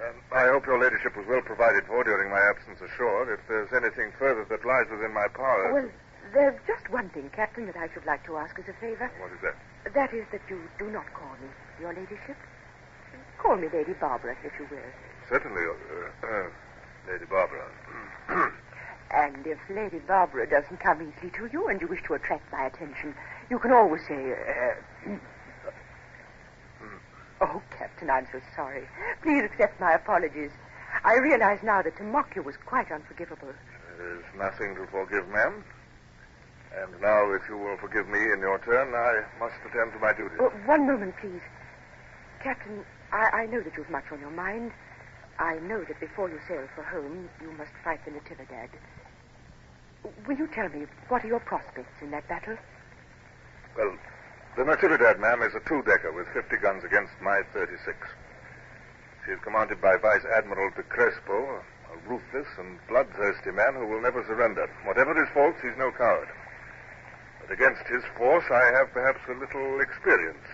Um, 0.00 0.16
I 0.32 0.48
hope 0.48 0.66
Your 0.66 0.80
Ladyship 0.80 1.16
was 1.16 1.26
well 1.26 1.42
provided 1.42 1.84
for 1.84 2.04
during 2.04 2.30
my 2.30 2.40
absence 2.40 2.80
ashore. 2.80 3.32
If 3.32 3.40
there's 3.48 3.72
anything 3.72 4.12
further 4.18 4.44
that 4.48 4.64
lies 4.64 4.86
within 4.90 5.12
my 5.12 5.28
power. 5.28 5.72
Well, 5.72 5.88
there's 6.32 6.60
just 6.66 6.88
one 6.90 7.08
thing, 7.10 7.30
Captain, 7.34 7.66
that 7.66 7.76
I 7.76 7.88
should 7.92 8.06
like 8.06 8.24
to 8.26 8.36
ask 8.36 8.58
as 8.58 8.68
a 8.68 8.76
favor. 8.80 9.10
What 9.20 9.32
is 9.32 9.40
that? 9.42 9.56
That 9.92 10.12
is 10.14 10.24
that 10.32 10.40
you 10.48 10.60
do 10.78 10.88
not 10.90 11.04
call 11.12 11.32
me 11.40 11.48
Your 11.80 11.92
Ladyship. 11.92 12.36
Call 13.44 13.56
me 13.56 13.68
Lady 13.72 13.92
Barbara, 14.00 14.34
if 14.42 14.52
you 14.58 14.66
will. 14.70 14.80
Certainly, 15.28 15.60
uh, 15.60 16.26
uh, 16.26 16.48
Lady 17.12 17.26
Barbara. 17.26 17.68
And 19.10 19.46
if 19.46 19.58
Lady 19.70 20.00
Barbara 20.00 20.48
doesn't 20.48 20.80
come 20.80 21.00
easily 21.02 21.30
to 21.38 21.46
you 21.52 21.68
and 21.68 21.80
you 21.80 21.86
wish 21.86 22.02
to 22.08 22.14
attract 22.14 22.50
my 22.50 22.66
attention, 22.66 23.14
you 23.48 23.60
can 23.60 23.70
always 23.70 24.00
say, 24.08 24.32
uh, 24.32 25.16
Oh, 27.40 27.62
Captain, 27.70 28.10
I'm 28.10 28.26
so 28.32 28.40
sorry. 28.56 28.88
Please 29.22 29.44
accept 29.44 29.78
my 29.78 29.92
apologies. 29.92 30.50
I 31.04 31.18
realize 31.18 31.60
now 31.62 31.82
that 31.82 31.96
to 31.98 32.02
mock 32.02 32.34
you 32.34 32.42
was 32.42 32.56
quite 32.64 32.90
unforgivable. 32.90 33.52
There's 33.98 34.24
nothing 34.36 34.74
to 34.76 34.86
forgive, 34.86 35.28
ma'am. 35.28 35.62
And 36.74 37.00
now, 37.00 37.30
if 37.34 37.42
you 37.48 37.58
will 37.58 37.76
forgive 37.76 38.08
me 38.08 38.18
in 38.18 38.40
your 38.40 38.58
turn, 38.60 38.94
I 38.94 39.22
must 39.38 39.54
attend 39.68 39.92
to 39.92 39.98
my 40.00 40.12
duties. 40.12 40.38
Oh, 40.40 40.50
one 40.66 40.86
moment, 40.88 41.14
please. 41.20 41.42
Captain, 42.42 42.84
I, 43.14 43.42
I 43.42 43.46
know 43.46 43.60
that 43.60 43.76
you've 43.76 43.90
much 43.90 44.10
on 44.10 44.18
your 44.18 44.32
mind. 44.32 44.72
I 45.38 45.54
know 45.60 45.84
that 45.84 46.00
before 46.00 46.28
you 46.28 46.40
sail 46.48 46.66
for 46.74 46.82
home, 46.82 47.28
you 47.40 47.52
must 47.52 47.70
fight 47.84 48.04
the 48.04 48.10
Natividad. 48.10 48.70
Will 50.26 50.36
you 50.36 50.48
tell 50.48 50.68
me 50.68 50.86
what 51.08 51.24
are 51.24 51.28
your 51.28 51.38
prospects 51.38 52.02
in 52.02 52.10
that 52.10 52.26
battle? 52.28 52.56
Well, 53.76 53.96
the 54.56 54.64
Natividad, 54.64 55.20
ma'am, 55.20 55.42
is 55.42 55.54
a 55.54 55.60
two-decker 55.60 56.10
with 56.12 56.26
50 56.34 56.56
guns 56.56 56.82
against 56.82 57.12
my 57.22 57.42
36. 57.52 57.96
She 59.24 59.32
is 59.32 59.38
commanded 59.44 59.80
by 59.80 59.96
Vice 59.96 60.24
Admiral 60.36 60.70
de 60.74 60.82
Crespo, 60.82 61.62
a 61.94 62.08
ruthless 62.08 62.48
and 62.58 62.78
bloodthirsty 62.88 63.52
man 63.52 63.74
who 63.74 63.86
will 63.86 64.02
never 64.02 64.24
surrender. 64.26 64.68
Whatever 64.84 65.14
his 65.14 65.32
faults, 65.32 65.58
he's 65.62 65.78
no 65.78 65.92
coward. 65.92 66.28
But 67.40 67.52
against 67.52 67.86
his 67.86 68.02
force, 68.18 68.44
I 68.50 68.72
have 68.74 68.92
perhaps 68.92 69.20
a 69.28 69.38
little 69.38 69.80
experience. 69.80 70.46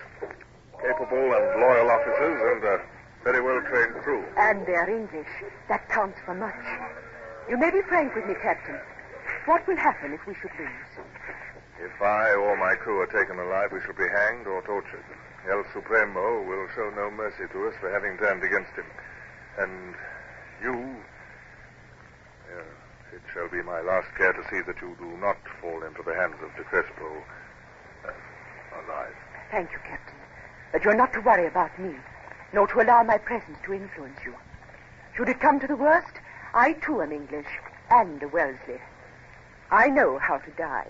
Capable 0.82 1.28
and 1.34 1.60
loyal 1.60 1.90
officers 1.90 2.38
and 2.56 2.64
a 2.64 2.80
very 3.24 3.42
well-trained 3.42 3.94
crew. 4.02 4.24
And 4.36 4.66
they're 4.66 4.88
English. 4.88 5.28
That 5.68 5.88
counts 5.88 6.18
for 6.24 6.34
much. 6.34 6.64
You 7.48 7.58
may 7.58 7.70
be 7.70 7.82
frank 7.88 8.14
with 8.14 8.26
me, 8.26 8.34
Captain. 8.42 8.78
What 9.44 9.66
will 9.66 9.76
happen 9.76 10.12
if 10.12 10.26
we 10.26 10.34
should 10.34 10.52
lose? 10.58 11.04
If 11.80 12.02
I 12.02 12.32
or 12.32 12.56
my 12.56 12.74
crew 12.76 13.00
are 13.00 13.08
taken 13.08 13.38
alive, 13.38 13.72
we 13.72 13.80
shall 13.80 13.96
be 13.96 14.08
hanged 14.08 14.46
or 14.46 14.62
tortured. 14.62 15.04
El 15.48 15.64
Supremo 15.72 16.42
will 16.44 16.68
show 16.76 16.90
no 16.94 17.10
mercy 17.10 17.48
to 17.52 17.68
us 17.68 17.74
for 17.80 17.90
having 17.90 18.18
turned 18.18 18.44
against 18.44 18.72
him. 18.76 18.84
And 19.58 19.94
you. 20.62 20.96
Uh, 22.52 23.16
it 23.16 23.22
shall 23.32 23.48
be 23.48 23.62
my 23.62 23.80
last 23.80 24.06
care 24.16 24.32
to 24.32 24.42
see 24.50 24.60
that 24.66 24.80
you 24.80 24.94
do 24.98 25.16
not 25.18 25.36
fall 25.60 25.82
into 25.82 26.02
the 26.04 26.14
hands 26.14 26.36
of 26.44 26.54
De 26.56 26.62
Crespo 26.64 27.24
uh, 28.04 28.12
alive. 28.84 29.16
Thank 29.50 29.72
you, 29.72 29.78
Captain. 29.82 30.19
But 30.72 30.84
you're 30.84 30.94
not 30.94 31.12
to 31.14 31.20
worry 31.20 31.46
about 31.46 31.78
me, 31.78 31.94
nor 32.52 32.66
to 32.68 32.80
allow 32.80 33.02
my 33.02 33.18
presence 33.18 33.58
to 33.64 33.74
influence 33.74 34.18
you. 34.24 34.34
Should 35.16 35.28
it 35.28 35.40
come 35.40 35.60
to 35.60 35.66
the 35.66 35.76
worst, 35.76 36.20
I 36.54 36.74
too 36.74 37.02
am 37.02 37.12
English 37.12 37.46
and 37.90 38.22
a 38.22 38.28
Wellesley. 38.28 38.80
I 39.70 39.88
know 39.88 40.18
how 40.18 40.38
to 40.38 40.50
die. 40.52 40.88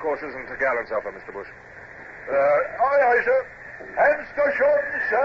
Courses 0.00 0.32
and 0.34 0.48
the 0.48 0.56
gallants 0.56 0.90
off 0.90 1.04
her, 1.04 1.12
Mr. 1.12 1.32
Bush. 1.32 1.48
Uh, 1.48 2.34
aye, 2.34 3.02
aye, 3.14 3.22
sir. 3.24 3.40
Hands 3.96 4.28
to 4.36 4.44
shorten 4.60 5.00
sir. 5.08 5.24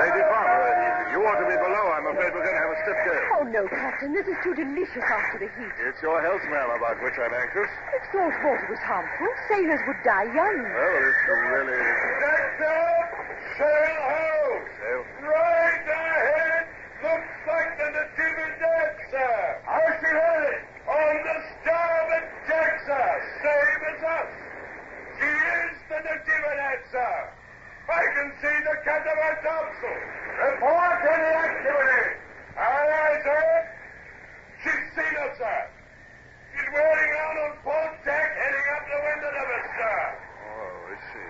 Lady 0.00 0.24
Barbara, 0.24 1.12
you 1.12 1.20
ought 1.28 1.36
to 1.36 1.44
be 1.44 1.56
below. 1.60 1.84
I'm 1.92 2.08
afraid 2.08 2.32
we're 2.32 2.40
going 2.40 2.56
to 2.56 2.64
have 2.64 2.72
a 2.72 2.80
stiff 2.88 2.98
gale. 3.04 3.24
Oh, 3.36 3.44
no, 3.44 3.62
Captain. 3.68 4.16
This 4.16 4.24
is 4.26 4.36
too 4.40 4.54
delicious 4.56 5.04
after 5.04 5.44
the 5.44 5.48
heat. 5.60 5.74
It's 5.84 6.00
your 6.00 6.24
health, 6.24 6.40
ma'am, 6.48 6.72
about 6.72 6.96
which 7.04 7.20
I'm 7.20 7.32
anxious. 7.36 7.68
If 7.92 8.02
salt 8.16 8.32
water 8.40 8.64
was 8.72 8.80
harmful, 8.80 9.28
sailors 9.52 9.82
would 9.86 10.00
die 10.08 10.28
young. 10.32 10.56
Well, 10.64 11.04
it's 11.04 11.20
really... 11.28 11.80
Next 12.24 12.60
up, 12.64 13.08
sail 13.60 13.96
ho! 14.08 14.32
Sail. 14.80 15.00
Right 15.28 15.84
ahead. 15.84 16.64
Looks 17.04 17.36
like 17.44 17.70
the 17.76 17.88
Natividad, 17.92 18.92
sir. 19.12 19.36
How's 19.68 19.96
she 20.00 20.10
headed? 20.16 20.60
On 20.88 21.14
the 21.28 21.36
starboard 21.60 22.24
deck, 22.48 22.72
sir. 22.88 23.08
Same 23.44 23.82
as 23.94 24.00
us. 24.00 24.32
She 25.20 25.28
is 25.28 25.74
the 25.92 25.98
Natividad, 26.08 26.80
sir. 26.92 27.14
I 27.90 28.04
can 28.14 28.28
see 28.38 28.56
the 28.70 28.76
catamaran 28.86 29.36
topsail. 29.42 30.00
Report 30.46 30.98
any 31.10 31.30
activity. 31.42 32.06
Aye, 32.54 32.86
aye, 32.86 33.18
sir. 33.24 33.48
She's 34.62 34.86
seen 34.94 35.14
us, 35.26 35.34
sir. 35.40 35.58
She's 36.54 36.70
wearing 36.70 37.12
out 37.18 37.36
on 37.48 37.52
port 37.66 37.92
deck, 38.06 38.28
heading 38.30 38.66
up 38.78 38.84
the 38.86 39.00
window 39.10 39.30
of 39.42 39.48
us, 39.58 39.66
sir. 39.74 39.98
Oh, 40.54 40.92
is 40.94 41.02
she? 41.10 41.24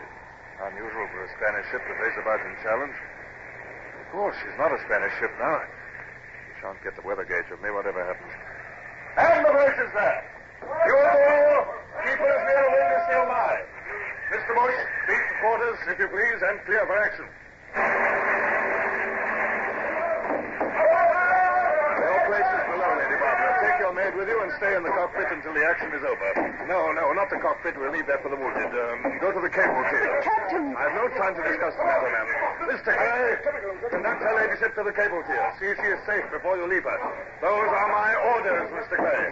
Unusual 0.68 1.06
for 1.14 1.22
a 1.24 1.30
Spanish 1.38 1.64
ship 1.72 1.80
to 1.80 1.94
face 1.96 2.16
a 2.20 2.24
Viking 2.28 2.56
challenge. 2.60 2.98
Of 4.04 4.06
course, 4.12 4.36
she's 4.44 4.58
not 4.60 4.68
a 4.74 4.80
Spanish 4.84 5.14
ship 5.16 5.32
now. 5.40 5.64
She 5.64 6.60
shan't 6.60 6.82
get 6.84 6.92
the 6.92 7.02
weather 7.08 7.24
gauge 7.24 7.48
of 7.56 7.62
me, 7.64 7.70
whatever 7.72 8.04
happens. 8.04 8.34
And 9.16 9.48
the 9.48 9.52
braces, 9.56 9.88
sir. 9.96 10.12
You 10.60 10.92
all 10.92 11.64
keep 12.04 12.20
her 12.20 12.28
as 12.36 12.42
near 12.44 12.62
a 12.68 12.70
wind 12.74 12.90
as 13.00 13.04
you'll 13.08 13.32
lie. 13.32 13.64
Mr. 14.30 14.54
Bush, 14.54 14.78
beat 15.10 15.18
the 15.26 15.36
quarters, 15.42 15.78
if 15.90 15.98
you 15.98 16.06
please, 16.06 16.40
and 16.46 16.62
clear 16.62 16.86
for 16.86 16.96
action. 17.02 17.26
There 20.80 22.10
are 22.14 22.24
places 22.30 22.62
below, 22.70 22.90
Lady 22.94 23.16
Barbara. 23.18 23.50
Take 24.10 24.18
with 24.18 24.34
you 24.34 24.42
and 24.42 24.50
stay 24.58 24.74
in 24.74 24.82
the 24.82 24.90
cockpit 24.90 25.30
until 25.30 25.54
the 25.54 25.62
action 25.62 25.86
is 25.94 26.02
over. 26.02 26.28
No, 26.66 26.90
no, 26.90 27.14
not 27.14 27.30
the 27.30 27.38
cockpit. 27.38 27.78
We'll 27.78 27.94
leave 27.94 28.10
that 28.10 28.26
for 28.26 28.28
the 28.28 28.34
wounded. 28.34 28.74
Um, 28.74 29.22
go 29.22 29.30
to 29.30 29.38
the 29.38 29.46
cable 29.46 29.78
tier. 29.86 30.18
Captain! 30.26 30.74
I've 30.74 30.98
no 30.98 31.06
time 31.14 31.38
to 31.38 31.42
discuss 31.46 31.78
the 31.78 31.86
matter, 31.86 32.10
ma'am. 32.10 32.26
Mr. 32.74 32.90
Clay, 32.90 33.38
conduct 33.86 34.18
her 34.26 34.34
ladyship 34.34 34.74
to 34.74 34.82
the 34.82 34.90
cable 34.90 35.22
tier. 35.30 35.46
See 35.62 35.70
if 35.70 35.78
she 35.78 35.94
is 35.94 36.02
safe 36.10 36.26
before 36.34 36.58
you 36.58 36.66
leave 36.66 36.82
her. 36.82 36.98
Those 37.38 37.70
are 37.70 37.86
my 37.86 38.10
orders, 38.34 38.66
Mr. 38.74 38.98
Clay. 38.98 39.30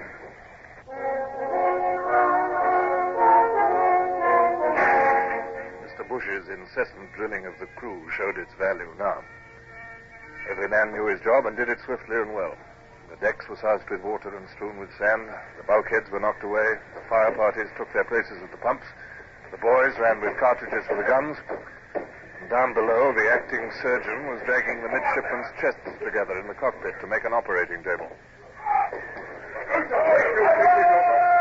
Mr. 5.90 6.06
Bush's 6.06 6.46
incessant 6.54 7.10
drilling 7.18 7.50
of 7.50 7.58
the 7.58 7.66
crew 7.74 7.98
showed 8.14 8.38
its 8.38 8.54
value 8.54 8.94
now. 8.94 9.26
Every 10.48 10.68
man 10.68 10.94
knew 10.94 11.10
his 11.10 11.18
job 11.26 11.46
and 11.46 11.56
did 11.56 11.68
it 11.68 11.82
swiftly 11.82 12.14
and 12.14 12.32
well. 12.32 12.54
The 13.08 13.16
decks 13.24 13.48
were 13.48 13.56
soused 13.56 13.88
with 13.88 14.02
water 14.04 14.28
and 14.36 14.48
strewn 14.50 14.78
with 14.78 14.90
sand. 14.98 15.28
The 15.56 15.64
bulkheads 15.64 16.10
were 16.10 16.20
knocked 16.20 16.44
away. 16.44 16.76
The 16.94 17.00
fire 17.08 17.32
parties 17.32 17.68
took 17.76 17.92
their 17.92 18.04
places 18.04 18.36
at 18.44 18.50
the 18.50 18.60
pumps. 18.60 18.84
The 19.50 19.56
boys 19.58 19.96
ran 19.98 20.20
with 20.20 20.36
cartridges 20.38 20.84
for 20.86 20.96
the 20.96 21.08
guns. 21.08 21.36
And 21.96 22.50
down 22.50 22.74
below, 22.74 23.12
the 23.16 23.32
acting 23.32 23.72
surgeon 23.80 24.28
was 24.28 24.44
dragging 24.44 24.82
the 24.84 24.92
midshipmen's 24.92 25.48
chests 25.56 25.88
together 26.04 26.36
in 26.38 26.46
the 26.48 26.54
cockpit 26.54 27.00
to 27.00 27.06
make 27.08 27.24
an 27.24 27.32
operating 27.32 27.82
table. 27.82 28.12
The 29.72 29.84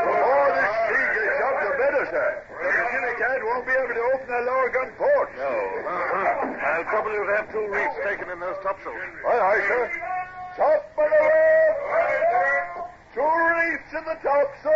more 0.08 0.48
this 0.56 0.72
sea 0.88 1.06
gets 1.20 1.40
up, 1.44 1.56
the 1.68 1.72
better, 1.84 2.04
sir. 2.16 2.30
The 2.48 2.70
Natividad 2.72 3.44
won't 3.44 3.66
be 3.68 3.76
able 3.76 3.92
to 3.92 4.06
open 4.16 4.28
the 4.28 4.42
lower 4.48 4.70
gun 4.72 4.90
ports. 4.96 5.36
No. 5.36 5.52
Uh-huh. 5.52 6.48
I'll 6.64 6.88
probably 6.88 7.20
have 7.36 7.52
two 7.52 7.68
reefs 7.68 8.00
taken 8.08 8.32
in 8.32 8.40
those 8.40 8.56
topsails. 8.64 8.96
Aye, 9.28 9.36
aye, 9.36 9.64
sir. 9.68 10.27
Top 10.58 10.82
the 10.98 11.06
rope. 11.06 12.90
Two 13.14 13.22
reefs 13.22 13.94
in 13.94 14.04
the 14.10 14.18
topsail. 14.26 14.74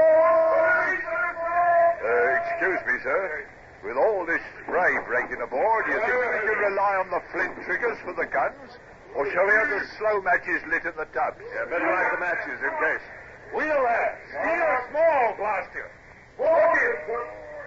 Uh, 2.02 2.38
excuse 2.38 2.82
me, 2.86 3.02
sir. 3.02 3.50
With 3.82 3.98
all 3.98 4.22
this 4.30 4.42
spray 4.62 4.94
breaking 5.10 5.42
aboard, 5.42 5.86
do 5.90 5.98
you 5.98 6.02
think 6.06 6.14
we 6.14 6.54
can 6.54 6.60
rely 6.70 7.02
on 7.02 7.10
the 7.10 7.18
flint 7.34 7.58
triggers 7.66 7.98
for 8.06 8.14
the 8.14 8.30
guns? 8.30 8.78
Or 9.18 9.26
shall 9.34 9.42
we 9.42 9.54
have 9.58 9.74
the 9.74 9.82
slow 9.98 10.22
matches 10.22 10.62
lit 10.70 10.86
in 10.86 10.94
the 10.94 11.10
tubs? 11.18 11.42
Yeah, 11.42 11.66
better 11.66 11.90
light 11.90 12.14
the 12.14 12.22
matches 12.22 12.62
in 12.62 12.74
case. 12.78 13.06
Wheel 13.58 13.82
that. 13.82 14.22
Steer 14.30 14.86
small, 14.94 15.34
blast 15.42 15.74
blaster. 15.74 15.90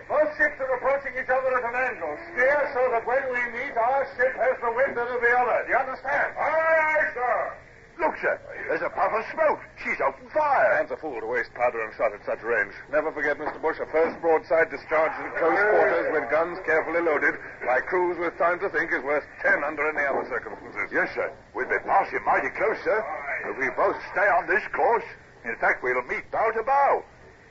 Both 0.07 0.31
ships 0.39 0.55
are 0.63 0.71
approaching 0.79 1.19
each 1.19 1.29
other 1.35 1.51
at 1.51 1.67
an 1.67 1.75
angle. 1.75 2.15
Steer 2.31 2.63
so 2.79 2.95
that 2.95 3.03
when 3.03 3.27
we 3.27 3.43
meet, 3.59 3.75
our 3.75 4.07
ship 4.15 4.39
has 4.39 4.55
the 4.63 4.71
wind 4.71 4.95
of 4.95 5.09
the 5.11 5.33
other. 5.35 5.67
Do 5.67 5.75
you 5.75 5.81
understand? 5.83 6.31
Aye, 6.39 6.79
aye, 6.79 7.11
sir. 7.11 7.64
Look, 7.99 8.19
sir. 8.21 8.41
There's 8.69 8.83
a 8.83 8.91
puff 8.91 9.13
of 9.13 9.25
smoke. 9.31 9.61
She's 9.79 10.01
opened 10.03 10.31
fire. 10.33 10.75
Man's 10.75 10.91
a 10.91 10.97
fool 10.97 11.21
to 11.21 11.27
waste 11.27 11.55
powder 11.55 11.79
and 11.85 11.95
shot 11.95 12.13
at 12.13 12.25
such 12.27 12.43
range. 12.43 12.75
Never 12.91 13.13
forget, 13.13 13.39
Mr. 13.39 13.61
Bush, 13.63 13.79
a 13.79 13.87
first 13.87 14.21
broadside 14.21 14.71
discharged 14.71 15.15
in 15.23 15.31
close 15.39 15.55
quarters 15.55 16.11
with 16.11 16.31
guns 16.31 16.59
carefully 16.67 17.01
loaded 17.01 17.39
by 17.65 17.81
crews 17.81 18.19
with 18.19 18.37
time 18.37 18.59
to 18.61 18.69
think 18.71 18.93
is 18.93 19.03
worth 19.05 19.25
ten 19.43 19.63
under 19.63 19.87
any 19.87 20.03
other 20.07 20.27
circumstances. 20.29 20.91
Yes, 20.91 21.09
sir. 21.15 21.31
We've 21.55 21.69
been 21.69 21.87
passing 21.87 22.25
mighty 22.27 22.51
close, 22.51 22.79
sir. 22.83 22.99
If 23.47 23.59
we 23.59 23.71
both 23.77 23.97
stay 24.11 24.27
on 24.27 24.47
this 24.49 24.63
course, 24.75 25.07
in 25.45 25.55
fact, 25.57 25.83
we'll 25.83 26.03
meet 26.03 26.29
bow 26.33 26.51
to 26.51 26.63
bow. 26.63 27.05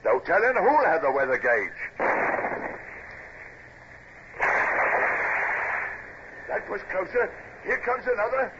No 0.03 0.19
telling 0.19 0.55
who'll 0.59 0.85
have 0.85 1.01
the 1.01 1.11
weather 1.11 1.37
gauge. 1.37 1.79
That 6.49 6.69
was 6.69 6.81
closer. 6.91 7.31
Here 7.63 7.79
comes 7.79 8.03
another. 8.05 8.51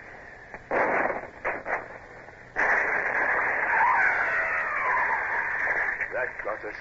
That 6.13 6.29
got 6.43 6.63
us. 6.65 6.75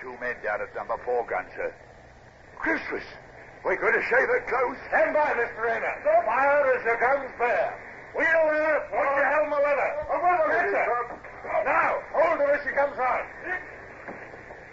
Two 0.00 0.14
men 0.20 0.36
down 0.42 0.60
at 0.60 0.74
number 0.74 0.96
four 1.04 1.26
gun, 1.26 1.46
sir. 1.56 1.72
Christmas! 2.58 3.04
We're 3.64 3.76
going 3.76 3.94
to 3.94 4.02
shave 4.02 4.30
it 4.30 4.46
close. 4.46 4.76
Stand 4.88 5.14
by, 5.14 5.32
Mr. 5.34 5.62
Rayner. 5.64 5.94
Fire 6.24 6.72
as 6.78 6.84
your 6.84 7.00
guns 7.00 7.30
bear. 7.38 7.74
Wheel 8.14 8.24
there. 8.24 8.88
Watch 8.94 9.16
your 9.16 9.26
helm 9.26 9.52
of 9.52 9.58
leather. 9.58 10.06
Yes, 10.48 10.70
sir. 10.70 11.18
Now, 11.64 11.98
hold 12.12 12.38
her 12.38 12.52
as 12.54 12.62
she 12.62 12.70
comes 12.74 12.96
round. 12.96 13.26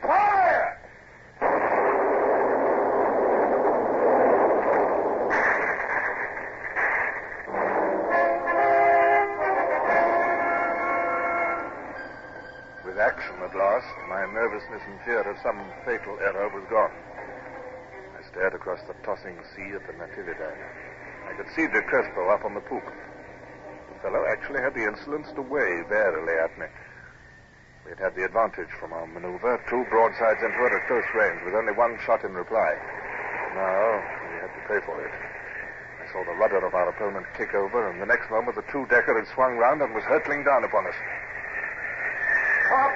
Fire! 0.02 0.80
With 12.86 12.98
action 13.00 13.33
at 13.44 13.56
last, 13.56 13.92
my 14.08 14.24
nervousness 14.32 14.82
and 14.88 15.00
fear 15.04 15.20
of 15.20 15.36
some 15.44 15.60
fatal 15.84 16.16
error 16.24 16.48
was 16.48 16.64
gone. 16.72 16.96
I 18.16 18.24
stared 18.32 18.56
across 18.56 18.80
the 18.88 18.96
tossing 19.04 19.36
sea 19.52 19.76
at 19.76 19.84
the 19.84 19.94
Natividad. 20.00 20.56
I 21.28 21.36
could 21.36 21.52
see 21.52 21.68
De 21.68 21.82
Crespo 21.84 22.30
up 22.32 22.46
on 22.46 22.54
the 22.54 22.64
poop. 22.64 22.84
The 22.84 24.00
fellow 24.00 24.24
actually 24.32 24.62
had 24.64 24.74
the 24.74 24.88
insolence 24.88 25.28
to 25.36 25.42
wave 25.42 25.92
airily 25.92 26.40
at 26.40 26.56
me. 26.58 26.68
We 27.84 27.92
had 27.92 28.00
had 28.00 28.16
the 28.16 28.24
advantage 28.24 28.72
from 28.80 28.94
our 28.94 29.08
maneuver, 29.08 29.60
two 29.68 29.84
broadsides 29.92 30.40
into 30.40 30.64
it 30.64 30.72
at 30.72 30.88
close 30.88 31.08
range, 31.12 31.44
with 31.44 31.54
only 31.54 31.74
one 31.74 32.00
shot 32.08 32.24
in 32.24 32.32
reply. 32.32 32.80
Now 33.60 34.00
we 34.24 34.40
had 34.40 34.56
to 34.56 34.64
pay 34.72 34.80
for 34.88 34.96
it. 35.04 35.12
I 35.12 36.12
saw 36.16 36.24
the 36.24 36.40
rudder 36.40 36.64
of 36.64 36.74
our 36.74 36.88
opponent 36.88 37.28
kick 37.36 37.54
over, 37.54 37.92
and 37.92 38.00
the 38.00 38.08
next 38.08 38.32
moment 38.32 38.56
the 38.56 38.64
two-decker 38.72 39.20
had 39.20 39.28
swung 39.36 39.58
round 39.58 39.82
and 39.82 39.94
was 39.94 40.04
hurtling 40.06 40.46
down 40.46 40.64
upon 40.64 40.88
us. 40.88 40.96
Top! 42.70 42.94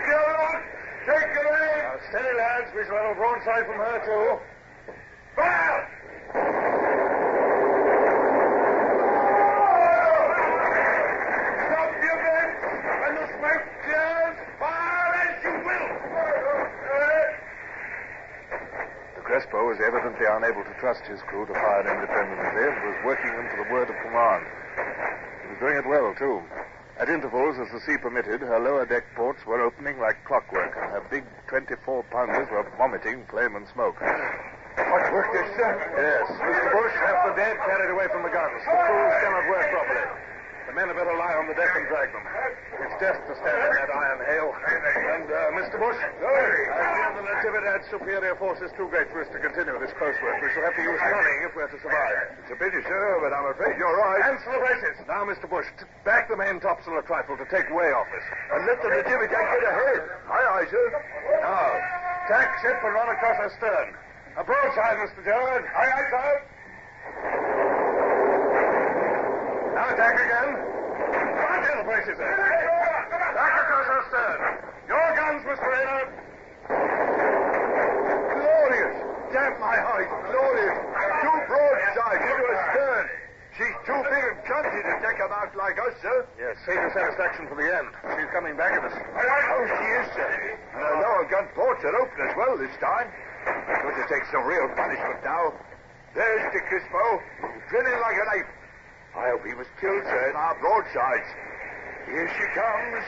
Take 1.07 1.23
it 1.23 1.47
in! 1.47 1.79
Now, 1.87 1.95
steady, 2.09 2.35
lads. 2.57 2.71
We 2.75 2.83
shall 2.85 2.97
have 2.97 3.11
a 3.11 3.19
broadside 3.19 3.65
from 3.65 3.77
her, 3.77 3.99
too. 4.05 4.39
Fire! 5.35 5.87
De 19.15 19.21
Crespo 19.21 19.67
was 19.67 19.77
evidently 19.85 20.25
unable 20.25 20.63
to 20.63 20.73
trust 20.79 21.05
his 21.05 21.21
crew 21.21 21.45
to 21.45 21.53
fire 21.53 21.81
independently 21.81 22.63
and 22.63 22.83
was 22.83 22.97
working 23.05 23.31
them 23.31 23.49
to 23.49 23.63
the 23.63 23.73
word 23.73 23.89
of 23.89 23.95
command. 24.01 24.45
He 25.43 25.47
was 25.49 25.59
doing 25.59 25.77
it 25.77 25.85
well, 25.85 26.15
too. 26.17 26.41
At 26.99 27.09
intervals, 27.09 27.55
as 27.61 27.69
the 27.69 27.79
sea 27.85 27.97
permitted, 28.01 28.41
her 28.41 28.59
lower 28.59 28.85
deck 28.85 29.05
ports 29.15 29.45
were 29.45 29.61
opening 29.61 29.99
like 29.99 30.17
clockwork, 30.25 30.73
and 30.81 30.89
her 30.97 31.05
big 31.13 31.23
24-pounders 31.45 32.49
were 32.49 32.65
vomiting 32.75 33.23
flame 33.29 33.55
and 33.55 33.67
smoke. 33.69 34.01
Much 34.01 35.07
work 35.13 35.29
this, 35.29 35.45
sir? 35.53 35.77
Yes. 35.93 36.25
Mr. 36.41 36.69
Bush, 36.73 36.95
have 36.97 37.29
the 37.29 37.35
dead 37.37 37.57
carried 37.69 37.93
away 37.93 38.07
from 38.09 38.23
the 38.23 38.33
guns. 38.33 38.61
The 38.65 38.77
crews 38.81 39.13
cannot 39.21 39.45
work 39.45 39.69
properly. 39.69 40.26
Men 40.77 40.93
had 40.93 40.97
better 41.01 41.17
lie 41.17 41.33
on 41.33 41.49
the 41.49 41.57
deck 41.57 41.73
and 41.73 41.89
drag 41.89 42.13
them. 42.13 42.21
It's 42.85 42.97
death 43.01 43.17
to 43.17 43.33
stand 43.33 43.57
in 43.65 43.73
that 43.81 43.89
iron 43.89 44.21
hail. 44.29 44.53
And, 44.53 45.25
uh, 45.25 45.57
Mr. 45.57 45.81
Bush, 45.81 45.97
I 45.97 46.13
fear 46.21 47.17
the 47.17 47.25
Natividad's 47.25 47.89
superior 47.89 48.37
force 48.37 48.61
is 48.61 48.69
too 48.77 48.85
great 48.93 49.09
for 49.09 49.25
us 49.25 49.29
to 49.33 49.41
continue 49.41 49.73
this 49.81 49.89
close 49.97 50.13
work. 50.21 50.37
We 50.37 50.53
shall 50.53 50.69
have 50.69 50.77
to 50.77 50.85
use 50.85 51.01
cunning 51.01 51.39
if 51.49 51.57
we're 51.57 51.65
to 51.65 51.81
survive. 51.81 52.29
It's 52.45 52.53
a 52.53 52.57
pity, 52.61 52.77
sir, 52.85 53.17
but 53.25 53.33
I'm 53.33 53.49
afraid 53.57 53.73
you're 53.81 53.97
right. 53.97 54.21
Cancel 54.21 54.53
the 54.53 54.61
braces. 54.61 55.01
Now, 55.09 55.25
Mr. 55.25 55.49
Bush, 55.49 55.65
back 56.05 56.29
the 56.29 56.37
main 56.37 56.61
topsail 56.61 56.93
a 56.93 57.01
trifle 57.09 57.41
to 57.41 57.47
take 57.49 57.65
way 57.73 57.89
off 57.97 58.05
us. 58.13 58.25
And 58.53 58.69
let 58.69 58.77
the 58.77 58.93
Natividad 58.93 59.33
get 59.33 59.65
ahead. 59.65 60.01
Aye, 60.29 60.61
aye, 60.61 60.67
sir. 60.69 60.85
Now, 61.41 61.73
tack 62.29 62.53
ship 62.61 62.77
and 62.85 62.93
run 62.93 63.09
across 63.17 63.49
our 63.49 63.51
stern. 63.57 63.97
A 64.37 64.45
broadside, 64.45 65.01
Mr. 65.01 65.25
Gerard. 65.25 65.65
Aye, 65.73 65.89
aye, 65.89 66.09
sir. 66.13 67.56
Now, 69.77 69.93
tack 69.93 70.17
again. 70.17 70.57
Come 70.57 71.53
on, 71.53 71.77
the 71.77 71.85
braces, 71.85 72.17
sir. 72.17 72.25
Back 72.25 73.53
across 73.61 73.87
our 73.93 74.03
stern. 74.09 74.39
Your 74.89 75.05
guns, 75.13 75.45
Mr. 75.45 75.69
Raynard. 75.69 76.09
Glorious. 78.41 78.95
Damn 79.29 79.53
my 79.61 79.77
height. 79.77 80.09
Glorious. 80.33 80.77
Two 80.81 81.37
broadsides 81.45 82.25
into 82.25 82.45
a 82.49 82.57
stern. 82.73 83.05
She's 83.53 83.77
too 83.85 84.01
big 84.01 84.23
and 84.25 84.41
clumsy 84.49 84.81
to 84.81 84.93
take 84.97 85.21
him 85.21 85.29
out 85.29 85.53
like 85.53 85.77
us, 85.77 85.93
sir. 86.01 86.25
Yes, 86.41 86.57
save 86.65 86.81
your 86.81 86.93
satisfaction 86.97 87.45
for 87.45 87.61
the 87.61 87.69
end. 87.69 87.93
She's 88.17 88.33
coming 88.33 88.57
back 88.57 88.73
at 88.73 88.81
us. 88.81 88.97
Oh, 88.97 89.65
she 89.77 89.87
is, 90.01 90.07
sir. 90.17 90.57
And 90.73 90.81
her 90.81 90.95
lower 91.05 91.25
gun 91.29 91.45
ports 91.53 91.85
are 91.85 91.93
open 92.01 92.17
as 92.25 92.33
well 92.33 92.57
this 92.57 92.73
time. 92.81 93.13
It's 93.45 93.81
going 93.85 93.93
to 93.93 94.09
take 94.09 94.25
some 94.33 94.41
real 94.41 94.73
punishment 94.73 95.21
now. 95.21 95.53
There's 96.17 96.49
De 96.49 96.65
Crespo, 96.65 97.21
drilling 97.69 98.01
like 98.01 98.17
a 98.17 98.25
knife. 98.25 98.56
I 99.17 99.33
hope 99.33 99.41
he 99.45 99.55
was 99.55 99.65
killed, 99.81 100.03
sir, 100.05 100.29
in 100.29 100.35
our 100.35 100.55
broadsides. 100.61 101.29
Here 102.05 102.29
she 102.37 102.45
comes. 102.53 103.05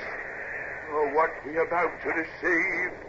Oh, 0.92 1.14
what 1.14 1.30
we 1.46 1.54
about 1.62 2.02
to 2.02 2.10
receive. 2.10 3.09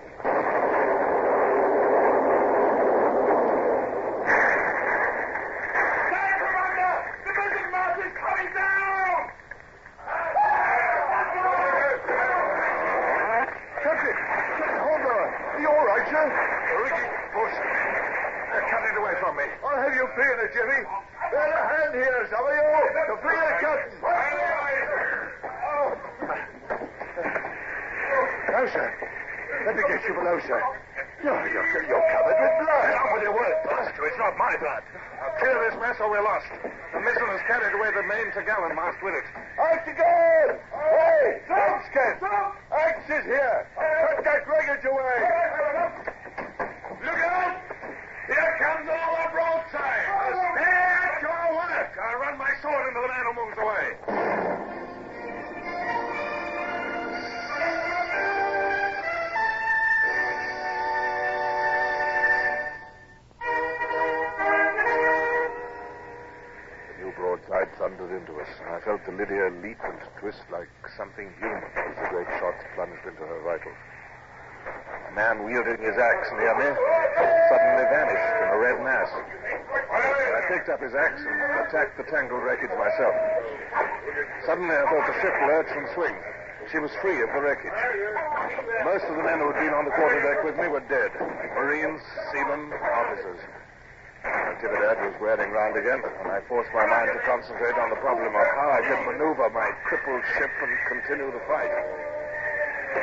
Problem 98.10 98.34
of 98.34 98.42
how 98.58 98.70
I 98.74 98.82
could 98.82 99.06
maneuver 99.06 99.46
my 99.50 99.70
crippled 99.86 100.22
ship 100.34 100.50
and 100.62 100.72
continue 100.90 101.30
the 101.30 101.38
fight. 101.46 101.70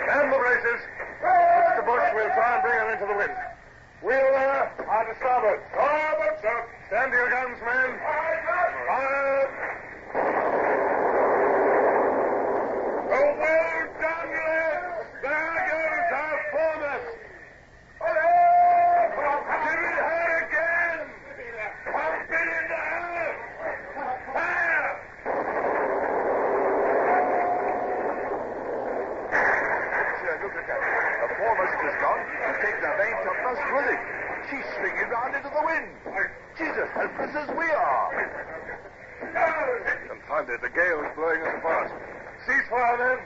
Man 0.08 0.30
the 0.30 0.36
braces. 0.38 0.82
Mr. 1.24 1.86
Bush, 1.88 2.12
we'll 2.14 2.28
try 2.36 2.55
and 2.55 2.64
bring 2.64 2.76
her 2.76 2.91
into 2.91 3.05
the 3.08 3.16
wind. 3.16 3.32
We'll, 4.03 4.36
uh, 4.36 4.68
on 4.91 5.05
to 5.08 5.16
starboard. 5.16 5.62
Starboard, 5.72 6.36
sir. 6.41 6.68
Stand 6.88 7.12
to 7.12 7.18
your 7.18 7.30
guns, 7.32 7.58
men. 7.64 7.99
Fire. 8.88 9.47
Oh, 13.08 13.32
well 13.39 13.88
done, 14.03 14.30
lads. 14.36 15.08
There 15.24 15.55
goes 15.72 16.12
our 16.20 16.38
foremost. 16.51 17.16
Give 19.68 19.84
it 19.88 19.97
her 20.03 20.30
again. 20.43 20.99
Pump 21.95 22.28
it 22.28 22.47
into 22.60 22.76
her. 22.76 23.32
Fire. 24.36 24.88
Sir, 30.18 30.34
look 30.43 30.55
at 30.55 30.66
that. 30.68 30.82
The 31.24 31.30
foremost 31.38 31.76
is 31.88 31.95
gone. 32.01 32.22
He's 32.28 32.60
taken 32.64 32.82
the 32.82 32.93
main 32.97 33.16
topmast 33.26 33.64
with 33.74 33.88
him. 33.91 34.01
She's 34.47 34.68
swinging 34.80 35.10
round 35.12 35.36
into 35.36 35.47
the 35.58 35.66
wind. 35.66 35.89
Jesus, 36.58 36.86
as 36.86 36.89
helpless 36.93 37.34
as 37.34 37.49
we 37.58 37.66
are. 37.66 38.10
Confound 40.10 40.49
it, 40.49 40.62
the 40.62 40.74
gale 40.74 41.01
is 41.01 41.12
blowing 41.18 41.41
us 41.41 41.53
apart. 41.58 41.89
Ceasefire, 42.45 42.97
then. 43.01 43.18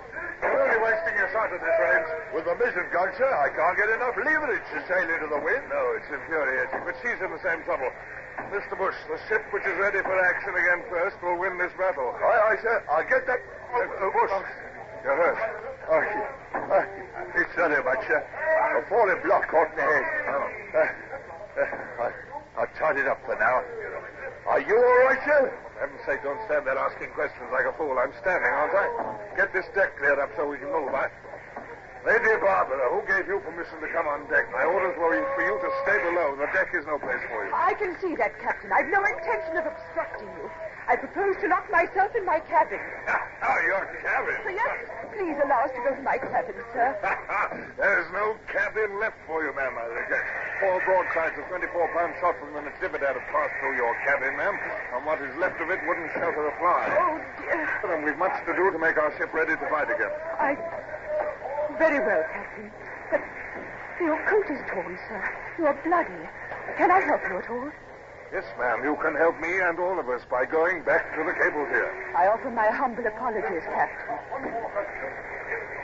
You're 0.41 0.57
only 0.57 0.79
wasting 0.82 1.15
your 1.19 1.29
shot 1.36 1.51
at 1.51 1.61
this 1.61 1.77
range. 1.77 2.09
With 2.34 2.45
the 2.47 2.55
mizzen 2.57 2.88
gun, 2.89 3.11
sir, 3.19 3.29
I 3.29 3.51
can't 3.53 3.77
get 3.77 3.89
enough 3.93 4.15
leverage 4.17 4.65
to 4.73 4.79
sail 4.88 5.05
into 5.05 5.27
the 5.27 5.41
wind. 5.43 5.63
No, 5.69 5.82
it's 5.99 6.09
infuriating, 6.09 6.82
but 6.88 6.95
she's 7.03 7.19
in 7.21 7.29
the 7.29 7.43
same 7.43 7.61
trouble. 7.67 7.91
Mr. 8.49 8.73
Bush, 8.79 8.95
the 9.11 9.19
ship 9.29 9.43
which 9.53 9.67
is 9.67 9.77
ready 9.77 10.01
for 10.01 10.15
action 10.17 10.55
again 10.55 10.82
first 10.89 11.19
will 11.21 11.38
win 11.38 11.59
this 11.59 11.71
battle. 11.77 12.15
Aye, 12.15 12.55
aye, 12.55 12.59
sir. 12.63 12.77
I'll 12.89 13.05
get 13.05 13.27
that. 13.27 13.39
Uh, 13.69 13.86
uh, 13.86 14.09
Bush, 14.09 14.34
you're 15.03 15.19
hurt. 15.19 15.39
Oh, 15.91 16.01
uh, 16.01 17.38
it's 17.38 17.53
so 17.53 17.69
much, 17.69 18.01
sir. 18.07 18.23
A 18.23 18.82
falling 18.89 19.21
block 19.21 19.45
caught 19.51 19.69
in 19.71 19.77
the 19.77 19.86
head. 19.86 20.05
Uh, 20.25 20.79
uh, 20.79 21.11
I, 21.99 22.12
I'll 22.58 22.72
tie 22.80 22.95
it 22.95 23.08
up 23.08 23.20
for 23.26 23.36
now. 23.36 23.64
Are 24.47 24.62
you 24.62 24.76
all 24.76 24.99
right, 25.06 25.22
sir? 25.26 25.54
For 25.76 25.80
heaven's 25.80 26.04
sake, 26.06 26.24
don't 26.24 26.39
stand 26.47 26.66
there 26.66 26.78
asking 26.78 27.12
questions 27.14 27.47
like 27.52 27.66
a 27.68 27.74
fool. 27.78 27.97
I'm 27.99 28.14
standing, 28.22 28.49
aren't 28.49 28.74
I? 28.74 28.88
Get 29.36 29.54
this 29.54 29.66
deck 29.76 29.97
cleared 29.99 30.20
up 30.20 30.32
so 30.36 30.47
we 30.47 30.58
can 30.58 30.72
move. 30.72 30.93
I... 30.93 31.12
Lady 32.02 32.34
Barbara, 32.41 32.82
who 32.89 33.06
gave 33.06 33.30
you 33.30 33.38
permission 33.45 33.78
to 33.78 33.89
come 33.93 34.10
on 34.10 34.26
deck? 34.26 34.49
My 34.49 34.66
orders 34.66 34.97
were 34.97 35.14
for 35.14 35.43
you 35.45 35.54
to 35.54 35.70
stay 35.86 36.02
below. 36.02 36.34
The 36.34 36.49
deck 36.49 36.74
is 36.74 36.82
no 36.89 36.97
place 36.97 37.22
for 37.30 37.45
you. 37.45 37.54
I 37.54 37.78
can 37.78 37.93
see 38.02 38.18
that, 38.18 38.34
Captain. 38.41 38.74
I've 38.74 38.89
no 38.89 39.06
intention 39.06 39.62
of 39.62 39.70
obstructing 39.70 40.32
you. 40.41 40.49
I 40.88 40.95
propose 40.95 41.36
to 41.41 41.47
lock 41.47 41.69
myself 41.71 42.15
in 42.15 42.25
my 42.25 42.39
cabin. 42.39 42.79
Oh, 43.41 43.57
your 43.65 43.82
cabin. 44.05 44.38
So, 44.45 44.53
yes, 44.53 44.86
please 45.17 45.34
allow 45.41 45.65
us 45.65 45.73
to 45.73 45.82
go 45.82 45.97
to 45.97 46.03
my 46.05 46.21
cabin, 46.21 46.53
sir. 46.77 46.93
There's 47.82 48.05
no 48.13 48.38
cabin 48.53 49.01
left 49.01 49.17
for 49.25 49.41
you, 49.41 49.49
ma'am. 49.57 49.73
Four 50.61 50.77
broadsides 50.86 51.41
of 51.41 51.49
24-pound 51.49 52.13
shot 52.21 52.38
from 52.38 52.53
the 52.53 52.61
Natividad 52.61 53.17
have 53.17 53.27
passed 53.34 53.57
through 53.57 53.82
your 53.82 53.97
cabin, 54.05 54.38
ma'am, 54.38 54.53
and 54.93 55.01
what 55.09 55.17
is 55.25 55.34
left 55.41 55.57
of 55.57 55.73
it 55.73 55.82
wouldn't 55.89 56.13
shelter 56.13 56.45
a 56.45 56.53
fly. 56.61 56.86
Oh, 57.01 57.17
dear. 57.41 57.65
And 57.82 57.91
um, 57.97 58.05
we've 58.05 58.21
much 58.21 58.38
to 58.45 58.53
do 58.53 58.69
to 58.69 58.77
make 58.77 59.01
our 59.01 59.09
ship 59.17 59.34
ready 59.34 59.57
to 59.57 59.65
fight 59.73 59.89
again. 59.89 60.13
I. 60.38 60.53
Very 61.82 61.97
well, 61.97 62.21
Captain. 62.29 62.69
But 63.09 63.25
your 64.05 64.21
coat 64.29 64.45
is 64.53 64.61
torn, 64.69 64.99
sir. 65.09 65.21
You 65.57 65.65
are 65.65 65.77
bloody. 65.82 66.29
Can 66.77 66.91
I 66.93 67.01
help 67.01 67.21
you 67.25 67.38
at 67.41 67.49
all? 67.49 67.71
Yes, 68.32 68.47
ma'am, 68.55 68.79
you 68.88 68.95
can 69.03 69.11
help 69.19 69.36
me 69.43 69.51
and 69.59 69.75
all 69.75 69.99
of 69.99 70.07
us 70.07 70.23
by 70.32 70.47
going 70.47 70.88
back 70.88 71.03
to 71.19 71.21
the 71.27 71.36
cable 71.36 71.67
here. 71.67 71.91
I 72.15 72.32
offer 72.32 72.47
my 72.47 72.71
humble 72.71 73.03
apologies, 73.03 73.67
Captain. 73.67 74.15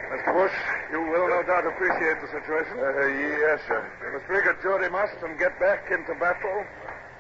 Mr. 0.08 0.32
Bush, 0.32 0.56
you 0.88 1.04
will 1.12 1.28
no 1.28 1.44
doubt 1.44 1.68
appreciate 1.68 2.24
the 2.24 2.32
situation. 2.32 2.80
Uh, 2.80 3.04
yes, 3.44 3.60
sir. 3.68 3.84
We 4.00 4.16
must 4.16 4.32
rig 4.32 4.48
a 4.48 4.56
jury 4.64 4.88
must 4.88 5.20
and 5.28 5.36
get 5.36 5.60
back 5.60 5.92
into 5.92 6.16
battle 6.16 6.64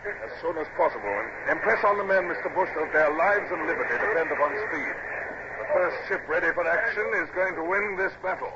as 0.07 0.31
soon 0.39 0.55
as 0.63 0.67
possible. 0.79 1.11
And 1.11 1.59
impress 1.59 1.83
on 1.83 1.99
the 1.99 2.07
men, 2.07 2.31
Mr. 2.31 2.47
Bush, 2.55 2.71
that 2.79 2.87
their 2.95 3.11
lives 3.11 3.51
and 3.51 3.67
liberty 3.67 3.99
depend 3.99 4.31
upon 4.31 4.55
speed. 4.71 4.95
The 5.59 5.67
first 5.75 5.97
ship 6.07 6.23
ready 6.31 6.55
for 6.55 6.63
action 6.63 7.03
is 7.19 7.27
going 7.35 7.59
to 7.59 7.67
win 7.67 7.99
this 7.99 8.15
battle. 8.23 8.55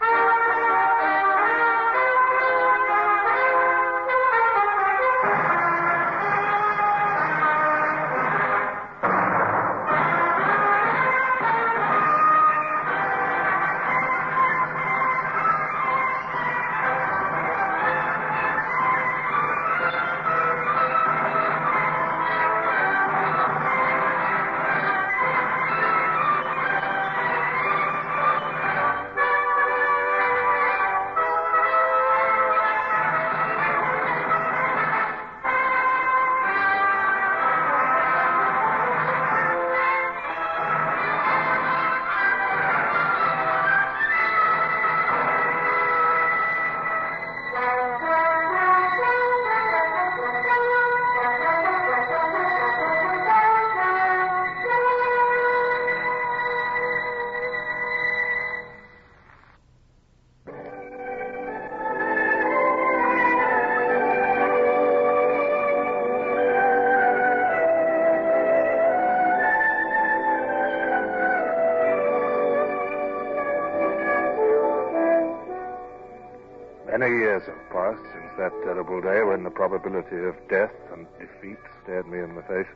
That 78.37 78.51
terrible 78.63 79.01
day 79.01 79.23
when 79.23 79.43
the 79.43 79.49
probability 79.49 80.17
of 80.17 80.35
death 80.49 80.73
and 80.93 81.05
defeat 81.19 81.59
stared 81.83 82.07
me 82.07 82.19
in 82.19 82.35
the 82.35 82.41
face. 82.43 82.71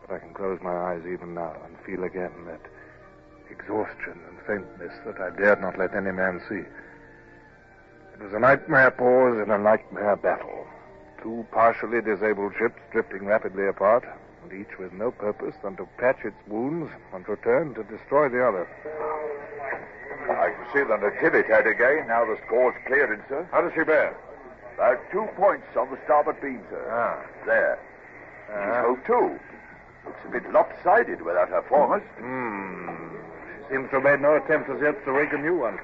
But 0.00 0.16
I 0.16 0.18
can 0.18 0.34
close 0.34 0.58
my 0.62 0.74
eyes 0.74 1.02
even 1.06 1.34
now 1.34 1.54
and 1.64 1.76
feel 1.84 2.04
again 2.04 2.32
that 2.46 2.60
exhaustion 3.50 4.18
and 4.28 4.38
faintness 4.46 4.92
that 5.04 5.20
I 5.20 5.30
dared 5.36 5.60
not 5.60 5.78
let 5.78 5.94
any 5.94 6.12
man 6.12 6.40
see. 6.48 6.64
It 8.14 8.22
was 8.22 8.32
a 8.32 8.40
nightmare 8.40 8.90
pause 8.90 9.42
in 9.42 9.50
a 9.50 9.58
nightmare 9.58 10.16
battle. 10.16 10.66
Two 11.22 11.46
partially 11.52 12.00
disabled 12.00 12.52
ships 12.58 12.80
drifting 12.92 13.26
rapidly 13.26 13.66
apart, 13.66 14.04
and 14.42 14.52
each 14.52 14.78
with 14.78 14.92
no 14.92 15.10
purpose 15.10 15.54
than 15.62 15.76
to 15.76 15.88
patch 15.98 16.24
its 16.24 16.36
wounds 16.46 16.90
and 17.12 17.28
return 17.28 17.74
to 17.74 17.82
destroy 17.84 18.28
the 18.28 18.46
other. 18.46 18.66
I 20.46 20.50
can 20.54 20.66
see 20.72 20.84
the 20.86 20.94
Natividad 20.94 21.66
again. 21.66 22.06
Now 22.06 22.24
the 22.24 22.38
score's 22.46 22.76
cleared, 22.86 23.18
sir. 23.28 23.48
How 23.50 23.62
does 23.62 23.72
she 23.74 23.82
bear? 23.82 24.14
About 24.74 25.02
two 25.10 25.26
points 25.34 25.66
on 25.76 25.90
the 25.90 25.98
starboard 26.04 26.40
beam, 26.40 26.62
sir. 26.70 26.86
Ah. 26.86 27.18
There. 27.44 27.78
She's 28.46 28.78
hove 28.86 29.02
too. 29.02 29.40
Looks 30.06 30.22
a 30.24 30.30
bit 30.30 30.52
lopsided 30.52 31.22
without 31.22 31.48
her 31.48 31.62
foremast. 31.66 32.06
Hmm. 32.22 33.18
She 33.66 33.74
seems 33.74 33.90
to 33.90 33.98
have 33.98 34.04
made 34.04 34.20
no 34.20 34.36
attempt 34.36 34.70
as 34.70 34.78
yet 34.80 35.02
to 35.04 35.10
rig 35.10 35.34
a 35.34 35.38
new 35.38 35.56
one. 35.58 35.80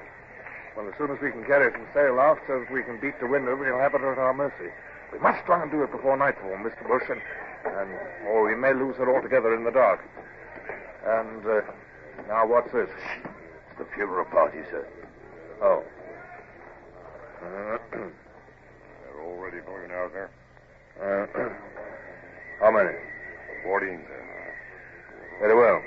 Well, 0.77 0.87
as 0.87 0.95
soon 0.97 1.11
as 1.11 1.19
we 1.19 1.31
can 1.31 1.43
carry 1.43 1.69
some 1.73 1.85
sail 1.93 2.21
aft 2.21 2.47
so 2.47 2.63
that 2.63 2.71
we 2.71 2.83
can 2.83 3.01
beat 3.01 3.19
the 3.19 3.27
wind, 3.27 3.45
we'll 3.45 3.83
have 3.83 3.93
it 3.93 4.01
at 4.01 4.17
our 4.17 4.33
mercy. 4.33 4.71
We 5.11 5.19
must 5.19 5.43
try 5.45 5.61
and 5.61 5.71
do 5.71 5.83
it 5.83 5.91
before 5.91 6.15
nightfall, 6.15 6.55
Mr. 6.63 6.87
Bush, 6.87 7.03
and, 7.11 7.19
and 7.67 7.91
or 8.31 8.47
we 8.47 8.55
may 8.55 8.73
lose 8.73 8.95
her 8.95 9.13
altogether 9.13 9.53
in 9.53 9.65
the 9.65 9.71
dark. 9.71 9.99
And 11.05 11.45
uh, 11.45 11.61
now, 12.29 12.47
what's 12.47 12.71
this? 12.71 12.89
The 13.77 13.85
funeral 13.95 14.25
party, 14.25 14.59
sir. 14.69 14.87
Oh. 15.61 15.83
They're 17.91 19.21
already 19.21 19.59
going 19.65 19.91
out, 19.91 20.11
sir. 20.11 20.29
Uh, 21.01 21.49
how 22.63 22.71
many? 22.71 22.95
Fourteen, 23.63 24.03
sir. 24.07 24.23
Very 25.39 25.55
well. 25.55 25.81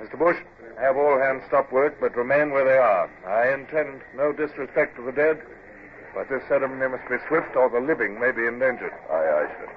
Mr. 0.00 0.18
Bush, 0.18 0.36
have 0.80 0.96
all 0.96 1.18
hands 1.18 1.42
stop 1.46 1.70
work, 1.72 1.96
but 2.00 2.16
remain 2.16 2.50
where 2.50 2.64
they 2.64 2.78
are. 2.78 3.08
I 3.26 3.52
intend 3.54 4.00
no 4.16 4.32
disrespect 4.32 4.96
to 4.96 5.02
the 5.02 5.12
dead, 5.12 5.40
but 6.14 6.28
this 6.28 6.42
ceremony 6.48 6.90
must 6.90 7.08
be 7.08 7.16
swift, 7.28 7.54
or 7.54 7.68
the 7.70 7.80
living 7.80 8.18
may 8.18 8.32
be 8.32 8.46
endangered. 8.46 8.92
Aye, 9.10 9.14
aye, 9.14 9.50
sir. 9.60 9.70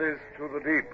Is 0.00 0.18
to 0.36 0.48
the 0.48 0.58
deep. 0.58 0.84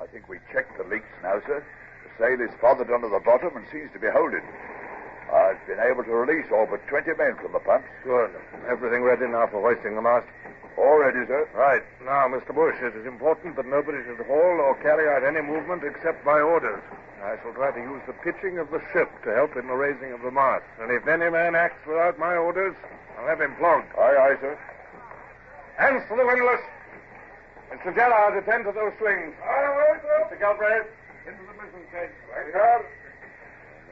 I 0.00 0.06
think 0.10 0.28
we 0.28 0.38
checked 0.52 0.76
the 0.76 0.84
leaks 0.84 1.04
now, 1.22 1.40
sir. 1.46 1.64
The 2.02 2.10
sail 2.18 2.40
is 2.40 2.50
fothered 2.60 2.90
under 2.90 3.08
the 3.08 3.20
bottom 3.24 3.56
and 3.56 3.64
seems 3.70 3.92
to 3.92 4.00
be 4.00 4.08
holding. 4.12 4.42
Been 5.66 5.80
able 5.80 6.02
to 6.04 6.10
release 6.10 6.46
all 6.52 6.66
but 6.66 6.86
20 6.88 7.14
men 7.14 7.36
from 7.36 7.52
the 7.52 7.60
pumps. 7.60 7.88
Good. 8.02 8.30
Everything 8.68 9.02
ready 9.02 9.26
now 9.28 9.46
for 9.46 9.60
hoisting 9.62 9.94
the 9.94 10.02
mast? 10.02 10.26
All 10.76 10.98
ready, 10.98 11.26
sir. 11.26 11.48
Right. 11.54 11.82
Now, 12.04 12.26
Mr. 12.26 12.54
Bush, 12.54 12.76
it 12.80 12.96
is 12.96 13.06
important 13.06 13.56
that 13.56 13.66
nobody 13.66 13.98
should 14.04 14.24
haul 14.26 14.56
or 14.60 14.74
carry 14.82 15.06
out 15.08 15.22
any 15.22 15.42
movement 15.44 15.84
except 15.84 16.24
by 16.24 16.40
orders. 16.40 16.82
I 17.22 17.36
shall 17.42 17.52
try 17.52 17.70
to 17.70 17.80
use 17.80 18.00
the 18.06 18.16
pitching 18.24 18.56
of 18.58 18.70
the 18.70 18.80
ship 18.92 19.10
to 19.24 19.34
help 19.34 19.54
in 19.56 19.66
the 19.68 19.76
raising 19.76 20.12
of 20.12 20.22
the 20.22 20.30
mast. 20.30 20.64
And 20.80 20.90
if 20.90 21.06
any 21.06 21.28
man 21.28 21.54
acts 21.54 21.84
without 21.86 22.18
my 22.18 22.34
orders, 22.34 22.74
I'll 23.18 23.28
have 23.28 23.40
him 23.40 23.54
flogged. 23.60 23.92
Aye, 23.98 24.16
aye, 24.16 24.36
sir. 24.40 24.58
Hands 25.76 26.02
to 26.08 26.16
the 26.16 26.24
windlass. 26.24 26.64
Mr. 27.70 27.94
Gerard, 27.94 28.36
attend 28.40 28.64
to 28.64 28.72
those 28.72 28.92
slings. 28.98 29.36
Aye, 29.44 29.46
aye, 29.46 29.98
sir. 30.00 30.16
Mr. 30.32 30.40
Galbraith, 30.40 30.88
into 31.28 31.44
the 31.44 31.54
mizzen 31.60 31.84
cage. 31.92 32.10
Right, 32.32 32.48
sir. 32.52 32.84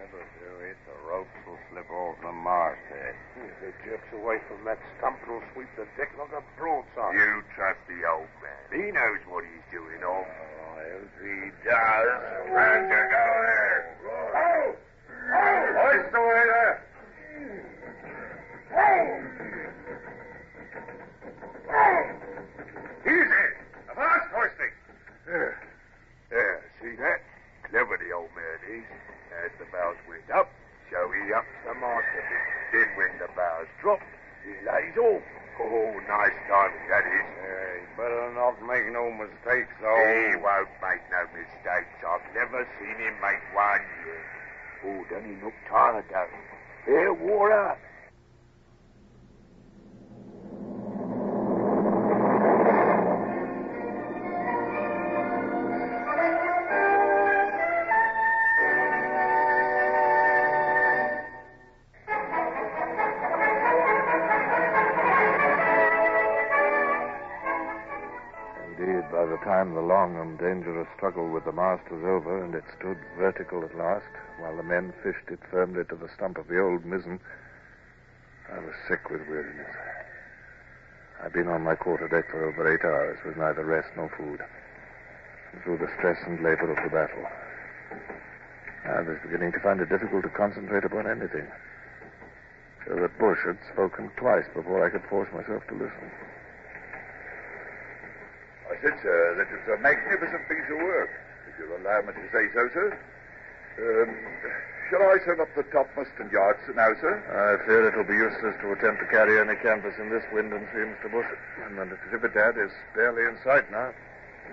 Never 0.01 0.25
do 0.41 0.51
it. 0.65 0.77
The 0.89 0.97
ropes 1.05 1.38
will 1.87 1.87
slip 1.87 1.91
off 1.91 2.17
the 2.23 2.33
masthead. 2.33 3.15
Hmm, 3.35 3.47
if 3.47 3.63
it 3.63 3.75
jerks 3.85 4.13
away 4.13 4.39
from 4.49 4.65
that 4.65 4.79
stump, 4.99 5.19
it'll 5.23 5.43
sweep 5.55 5.69
the 5.77 5.87
deck 5.97 6.11
like 6.19 6.33
a 6.33 6.43
broadside. 6.59 7.15
You 7.15 7.43
trust 7.55 7.79
the 7.87 8.03
old 8.09 8.29
man. 8.43 8.63
He 8.73 8.91
knows 8.91 9.21
what 9.29 9.45
he's 9.45 9.67
doing, 9.71 10.03
off. 10.03 10.27
Oh, 10.27 10.79
if 10.81 11.11
he 11.23 11.51
does, 11.63 12.09
when 12.51 12.83
you 12.91 13.03
go 13.11 13.27
there. 13.47 13.97
Oh! 14.09 14.75
Oh! 15.29 15.59
Hoist 15.79 16.15
away 16.15 16.43
there. 16.49 16.85
Easy! 23.07 23.47
A 23.89 23.95
fast 23.95 24.29
hoisting! 24.35 24.75
There. 25.27 25.69
Yeah, 26.33 26.57
see 26.83 26.97
that? 26.97 27.21
Clever 27.71 27.99
the 27.99 28.13
old 28.15 28.31
man 28.35 28.59
is. 28.69 28.85
As 29.45 29.53
the 29.61 29.67
bows 29.71 29.97
went 30.09 30.29
up, 30.35 30.51
so 30.91 30.99
he 31.13 31.33
ups 31.33 31.57
the 31.65 31.75
mast 31.77 32.09
a 32.17 32.23
bit. 32.25 32.45
Then 32.73 32.89
when 32.97 33.13
the 33.19 33.29
bows 33.37 33.69
drop, 33.81 34.03
he 34.45 34.53
lays 34.65 34.97
off. 34.97 35.23
Oh, 35.61 35.91
nice 36.07 36.39
timing 36.47 36.87
that 36.87 37.03
is. 37.03 37.29
Yeah, 37.35 37.83
he 37.83 37.87
better 37.99 38.31
not 38.35 38.63
make 38.63 38.87
no 38.95 39.11
mistakes, 39.11 39.75
though. 39.83 39.99
He 39.99 40.39
won't 40.39 40.71
make 40.79 41.03
no 41.11 41.23
mistakes. 41.35 41.99
I've 42.07 42.23
never 42.33 42.63
seen 42.79 42.95
him 42.95 43.15
make 43.19 43.43
one 43.53 43.83
yet. 44.07 44.27
Oh, 44.87 45.03
doesn't 45.11 45.27
he 45.27 45.43
look 45.43 45.59
tired, 45.69 46.05
though? 46.11 46.31
They're 46.87 47.13
wore 47.13 47.53
out. 47.53 47.79
Dangerous 70.49 70.89
struggle 70.97 71.29
with 71.29 71.45
the 71.45 71.53
mast 71.53 71.85
was 71.93 72.01
over 72.09 72.43
and 72.43 72.55
it 72.55 72.65
stood 72.79 72.97
vertical 73.19 73.63
at 73.63 73.77
last, 73.77 74.09
while 74.41 74.57
the 74.57 74.63
men 74.63 74.95
fished 75.05 75.29
it 75.29 75.39
firmly 75.51 75.85
to 75.85 75.97
the 75.97 76.09
stump 76.17 76.39
of 76.39 76.49
the 76.49 76.59
old 76.59 76.87
mizzen, 76.89 77.21
I 78.49 78.59
was 78.65 78.73
sick 78.89 79.11
with 79.11 79.21
weariness. 79.29 79.77
I'd 81.21 81.35
been 81.35 81.49
on 81.49 81.69
my 81.69 81.75
quarter 81.75 82.09
deck 82.09 82.31
for 82.31 82.49
over 82.49 82.65
eight 82.65 82.81
hours 82.81 83.19
with 83.27 83.37
neither 83.37 83.63
rest 83.63 83.89
nor 83.95 84.09
food. 84.17 84.41
Through 85.65 85.85
the 85.85 85.93
stress 85.99 86.17
and 86.25 86.41
labor 86.41 86.73
of 86.73 86.81
the 86.81 86.97
battle, 86.97 87.29
I 88.89 89.05
was 89.05 89.21
beginning 89.21 89.53
to 89.53 89.61
find 89.61 89.81
it 89.81 89.91
difficult 89.91 90.23
to 90.23 90.31
concentrate 90.31 90.85
upon 90.85 91.11
anything. 91.11 91.45
So 92.87 92.97
that 92.97 93.19
Bush 93.19 93.45
had 93.45 93.59
spoken 93.71 94.09
twice 94.17 94.49
before 94.55 94.81
I 94.81 94.89
could 94.89 95.05
force 95.11 95.29
myself 95.29 95.61
to 95.69 95.75
listen. 95.75 96.09
I 98.69 98.77
said, 98.85 98.97
sir, 99.01 99.21
that 99.41 99.49
it's 99.49 99.69
a 99.73 99.79
magnificent 99.81 100.45
piece 100.45 100.69
of 100.69 100.79
work, 100.85 101.11
if 101.49 101.57
you'll 101.57 101.77
allow 101.81 102.05
me 102.05 102.13
to 102.13 102.25
say 102.29 102.45
so, 102.53 102.63
sir. 102.77 102.89
Um, 103.79 104.11
shall 104.91 105.05
I 105.09 105.17
turn 105.25 105.41
up 105.41 105.49
the 105.57 105.65
topmast 105.73 106.13
and 106.21 106.29
yards 106.29 106.61
now, 106.77 106.93
sir? 107.01 107.15
I 107.33 107.65
fear 107.65 107.89
it'll 107.89 108.05
be 108.05 108.19
useless 108.19 108.59
to 108.61 108.73
attempt 108.77 109.01
to 109.01 109.09
carry 109.09 109.41
any 109.41 109.57
canvas 109.65 109.97
in 109.97 110.11
this 110.13 110.25
wind 110.37 110.53
and 110.53 110.67
sea, 110.75 110.85
Mr. 110.85 111.09
Bush. 111.09 111.31
And 111.65 111.79
the 111.79 111.97
Natividad 111.97 112.61
is 112.61 112.73
barely 112.93 113.25
in 113.25 113.39
sight 113.41 113.71
now. 113.73 113.89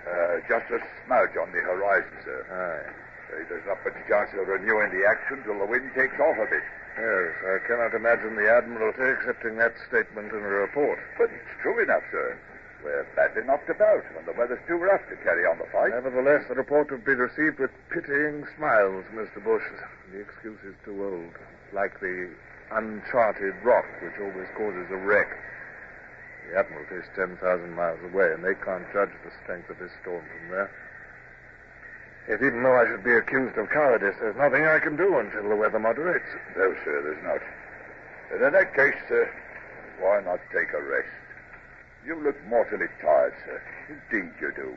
Uh, 0.06 0.40
just 0.48 0.70
a 0.72 0.80
smudge 1.04 1.34
on 1.36 1.52
the 1.52 1.60
horizon, 1.60 2.16
sir. 2.24 2.40
Aye. 2.48 3.04
Uh, 3.36 3.42
there's 3.50 3.66
not 3.66 3.82
much 3.82 3.98
chance 4.06 4.30
of 4.38 4.46
renewing 4.46 4.94
the 4.94 5.04
action 5.04 5.42
till 5.42 5.58
the 5.58 5.66
wind 5.66 5.90
takes 5.98 6.14
off 6.22 6.38
a 6.38 6.46
bit. 6.46 6.62
Yes, 6.96 7.34
I 7.42 7.58
cannot 7.66 7.92
imagine 7.92 8.38
the 8.38 8.48
Admiralty 8.48 9.02
accepting 9.02 9.56
that 9.58 9.74
statement 9.90 10.32
in 10.32 10.40
a 10.40 10.52
report. 10.64 10.98
But 11.18 11.28
it's 11.34 11.52
true 11.60 11.82
enough, 11.82 12.06
sir. 12.14 12.38
We're 12.86 13.02
badly 13.18 13.42
knocked 13.42 13.66
about, 13.66 14.06
and 14.14 14.22
the 14.30 14.38
weather's 14.38 14.62
too 14.70 14.78
rough 14.78 15.02
to 15.10 15.16
carry 15.26 15.42
on 15.42 15.58
the 15.58 15.66
fight. 15.74 15.90
Nevertheless, 15.90 16.46
the 16.46 16.54
report 16.54 16.86
would 16.94 17.04
be 17.04 17.18
received 17.18 17.58
with 17.58 17.74
pitying 17.90 18.46
smiles, 18.54 19.02
Mr. 19.10 19.42
Bush. 19.42 19.66
The 20.14 20.22
excuse 20.22 20.62
is 20.62 20.78
too 20.86 20.94
old. 20.94 21.34
Like 21.74 21.98
the 21.98 22.30
uncharted 22.70 23.58
rock, 23.66 23.90
which 24.06 24.14
always 24.22 24.46
causes 24.54 24.86
a 24.94 25.02
wreck. 25.02 25.26
The 26.46 26.62
Admiralty 26.62 27.02
is 27.02 27.10
10,000 27.18 27.42
miles 27.74 27.98
away, 28.06 28.30
and 28.30 28.46
they 28.46 28.54
can't 28.54 28.86
judge 28.94 29.10
the 29.26 29.34
strength 29.42 29.66
of 29.66 29.82
this 29.82 29.90
storm 30.06 30.22
from 30.22 30.54
there. 30.54 30.70
Yet 32.30 32.38
even 32.38 32.62
though 32.62 32.78
I 32.78 32.86
should 32.86 33.02
be 33.02 33.18
accused 33.18 33.58
of 33.58 33.66
cowardice, 33.66 34.14
there's 34.22 34.38
nothing 34.38 34.62
I 34.62 34.78
can 34.78 34.94
do 34.94 35.18
until 35.18 35.42
the 35.42 35.58
weather 35.58 35.82
moderates. 35.82 36.30
No, 36.54 36.70
sir, 36.86 37.02
there's 37.02 37.24
not. 37.26 37.42
And 38.30 38.46
in 38.46 38.52
that 38.54 38.78
case, 38.78 38.94
sir, 39.10 39.26
why 39.98 40.22
not 40.22 40.38
take 40.54 40.70
a 40.70 40.82
rest? 40.86 41.25
You 42.06 42.14
look 42.22 42.38
mortally 42.46 42.86
tired, 43.02 43.34
sir. 43.44 43.58
Indeed 43.90 44.30
you 44.40 44.52
do. 44.54 44.70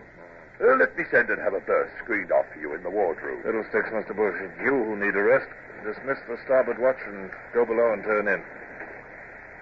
Uh, 0.59 0.75
let 0.75 0.97
me 0.97 1.05
send 1.11 1.30
and 1.30 1.39
have 1.39 1.53
a 1.53 1.61
berth 1.61 1.91
screened 2.03 2.32
off 2.32 2.45
for 2.51 2.59
you 2.59 2.73
in 2.73 2.82
the 2.82 2.89
wardroom. 2.89 3.43
Fiddlesticks, 3.43 3.93
Mr. 3.93 4.17
Bush. 4.17 4.36
It's 4.41 4.57
you 4.59 4.73
who 4.73 4.97
need 4.97 5.15
a 5.15 5.21
rest. 5.21 5.47
Dismiss 5.86 6.17
the 6.27 6.38
starboard 6.43 6.80
watch 6.80 6.97
and 7.05 7.30
go 7.53 7.65
below 7.65 7.93
and 7.93 8.03
turn 8.03 8.27
in. 8.27 8.43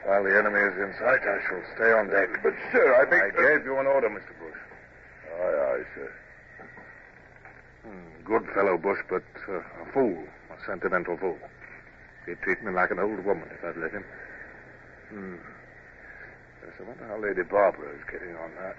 While 0.05 0.23
the 0.23 0.39
enemy 0.39 0.63
is 0.63 0.79
in 0.79 0.95
sight, 0.97 1.21
I 1.27 1.37
shall 1.43 1.61
stay 1.75 1.91
on 1.91 2.07
deck. 2.07 2.39
But, 2.41 2.55
sir, 2.71 2.87
I 2.95 3.03
I 3.03 3.27
make... 3.27 3.35
gave 3.35 3.65
you 3.65 3.77
an 3.77 3.85
order, 3.85 4.09
Mr. 4.09 4.31
Bush. 4.39 4.61
Aye, 5.35 5.59
aye, 5.67 5.83
sir. 5.93 6.11
Hmm, 7.83 8.23
good 8.23 8.47
fellow, 8.55 8.77
Bush, 8.77 8.99
but 9.09 9.27
uh, 9.49 9.59
a 9.59 9.85
fool. 9.93 10.17
A 10.49 10.65
sentimental 10.65 11.17
fool. 11.17 11.37
He'd 12.25 12.41
treat 12.41 12.63
me 12.63 12.71
like 12.71 12.91
an 12.91 12.99
old 12.99 13.23
woman 13.25 13.49
if 13.51 13.63
I'd 13.63 13.77
let 13.77 13.91
him. 13.91 14.05
Hmm. 15.09 15.35
Yes, 16.63 16.73
I 16.79 16.83
wonder 16.83 17.05
how 17.07 17.17
Lady 17.17 17.43
Barbara 17.43 17.89
is 17.95 18.03
getting 18.11 18.35
on 18.35 18.51
that. 18.61 18.75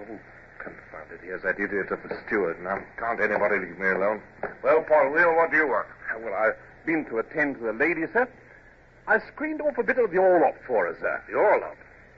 Oh, 0.00 0.18
confound 0.58 1.10
it. 1.12 1.20
Here's 1.22 1.42
that 1.42 1.58
idiot 1.60 1.90
of 1.90 2.04
a 2.04 2.10
steward. 2.26 2.60
Now, 2.62 2.78
can't 2.98 3.20
anybody 3.20 3.58
leave 3.58 3.78
me 3.78 3.88
alone? 3.88 4.20
Well, 4.62 4.82
Polwheal, 4.82 5.36
what 5.36 5.50
do 5.50 5.56
you 5.58 5.68
want? 5.68 5.86
Uh, 6.10 6.18
well, 6.20 6.34
I've 6.34 6.56
been 6.86 7.04
to 7.06 7.18
attend 7.18 7.56
to 7.58 7.64
the 7.64 7.72
lady, 7.72 8.06
sir. 8.12 8.28
I 9.06 9.18
screened 9.20 9.60
off 9.60 9.78
a 9.78 9.82
bit 9.82 9.98
of 9.98 10.10
the 10.10 10.16
orlop 10.18 10.56
for 10.66 10.86
her, 10.86 10.96
sir. 11.00 11.22
The 11.28 11.34
orlop? 11.36 11.76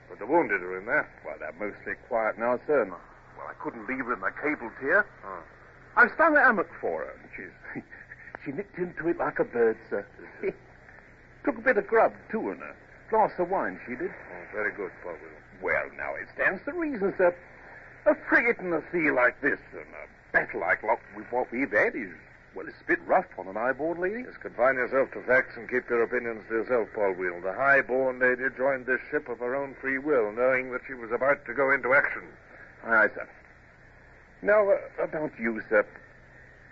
But 0.09 0.19
the 0.19 0.25
wounded 0.25 0.61
are 0.61 0.77
in 0.79 0.85
there. 0.85 1.07
Well, 1.25 1.35
they're 1.39 1.53
mostly 1.59 1.93
quiet 2.07 2.39
now, 2.39 2.59
sir. 2.65 2.85
Well, 2.85 3.47
I 3.47 3.53
couldn't 3.61 3.87
leave 3.87 4.05
her 4.05 4.13
in 4.13 4.21
the 4.21 4.31
cable 4.41 4.71
tier. 4.79 5.05
Oh. 5.25 5.43
I've 5.97 6.11
strung 6.13 6.35
a 6.37 6.39
hammock 6.43 6.69
for 6.79 7.01
her. 7.03 7.11
and 7.11 7.29
She's, 7.35 7.83
she 8.45 8.51
nicked 8.51 8.77
into 8.77 9.09
it 9.09 9.17
like 9.17 9.39
a 9.39 9.43
bird, 9.43 9.77
sir. 9.89 10.05
Took 11.43 11.57
a 11.57 11.61
bit 11.61 11.77
of 11.77 11.87
grub, 11.87 12.13
too, 12.31 12.49
and 12.51 12.61
a 12.61 12.73
glass 13.09 13.31
of 13.37 13.49
wine, 13.49 13.79
she 13.85 13.95
did. 13.95 14.11
Oh, 14.11 14.53
very 14.53 14.71
good, 14.73 14.91
Paul 15.03 15.15
Well, 15.61 15.85
now, 15.97 16.13
it 16.15 16.27
stands 16.33 16.61
to 16.65 16.73
reason, 16.73 17.13
sir. 17.17 17.35
A 18.05 18.15
frigate 18.29 18.59
in 18.59 18.71
the 18.71 18.83
sea 18.91 19.11
like 19.11 19.39
this, 19.41 19.59
and 19.73 19.81
a 19.81 20.31
battle 20.31 20.61
like 20.61 20.83
what 20.83 20.99
we've 21.51 21.71
had 21.71 21.95
is, 21.95 22.09
well, 22.55 22.67
it's 22.67 22.81
a 22.81 22.87
bit 22.87 22.99
rough 23.05 23.27
on 23.37 23.47
an 23.47 23.55
high-born 23.55 23.99
lady. 23.99 24.23
Just 24.23 24.39
confine 24.39 24.75
yourself 24.75 25.11
to 25.11 25.21
facts 25.21 25.55
and 25.57 25.69
keep 25.69 25.89
your 25.89 26.03
opinions 26.03 26.43
to 26.49 26.55
yourself, 26.55 26.89
Polwheal. 26.95 27.41
The 27.43 27.53
high-born 27.53 28.19
lady 28.19 28.43
joined 28.57 28.85
this 28.85 29.01
ship 29.11 29.29
of 29.29 29.39
her 29.39 29.55
own 29.55 29.75
free 29.81 29.99
will, 29.99 30.31
knowing 30.31 30.71
that 30.71 30.81
she 30.87 30.93
was 30.93 31.11
about 31.11 31.45
to 31.45 31.53
go 31.53 31.71
into 31.71 31.93
action. 31.93 32.23
Aye, 32.85 33.09
sir. 33.13 33.27
Now, 34.41 34.69
uh, 34.69 34.77
about 35.03 35.31
you, 35.39 35.61
sir. 35.69 35.85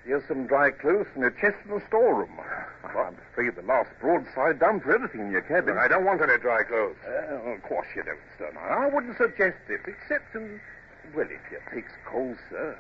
Here's 0.06 0.24
some 0.28 0.46
dry 0.46 0.70
clothes 0.70 1.08
and 1.16 1.24
a 1.24 1.32
chest 1.32 1.58
in 1.66 1.74
the 1.74 1.82
storeroom. 1.88 2.30
I'm 2.84 3.18
afraid 3.32 3.56
the 3.56 3.64
last 3.64 3.90
broadside 4.00 4.60
done 4.60 4.80
for 4.80 4.94
everything 4.94 5.22
in 5.22 5.32
your 5.32 5.42
cabin. 5.42 5.80
I 5.80 5.88
don't 5.88 6.06
want 6.06 6.22
any 6.22 6.38
dry 6.38 6.62
clothes. 6.64 6.96
Uh, 7.08 7.52
of 7.54 7.64
course 7.64 7.88
you 7.96 8.04
don't, 8.04 8.20
sir. 8.38 8.54
I 8.56 8.88
wouldn't 8.88 9.18
suggest 9.18 9.58
it, 9.68 9.82
except 9.88 10.36
in... 10.36 10.62
Well, 11.16 11.26
if 11.26 11.42
you 11.52 11.60
takes 11.74 11.92
cold, 12.06 12.38
sir, 12.52 12.78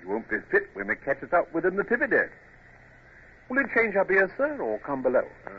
you 0.00 0.08
won't 0.08 0.28
be 0.30 0.36
fit 0.50 0.70
when 0.74 0.86
we 0.86 0.94
catches 0.94 1.32
up 1.32 1.52
with 1.52 1.64
the 1.64 1.70
Natividad. 1.70 2.30
Will 3.48 3.56
you 3.56 3.68
change 3.74 3.96
up 3.96 4.08
here, 4.08 4.32
sir, 4.36 4.56
or 4.60 4.78
come 4.78 5.02
below? 5.02 5.26
Uh, 5.46 5.50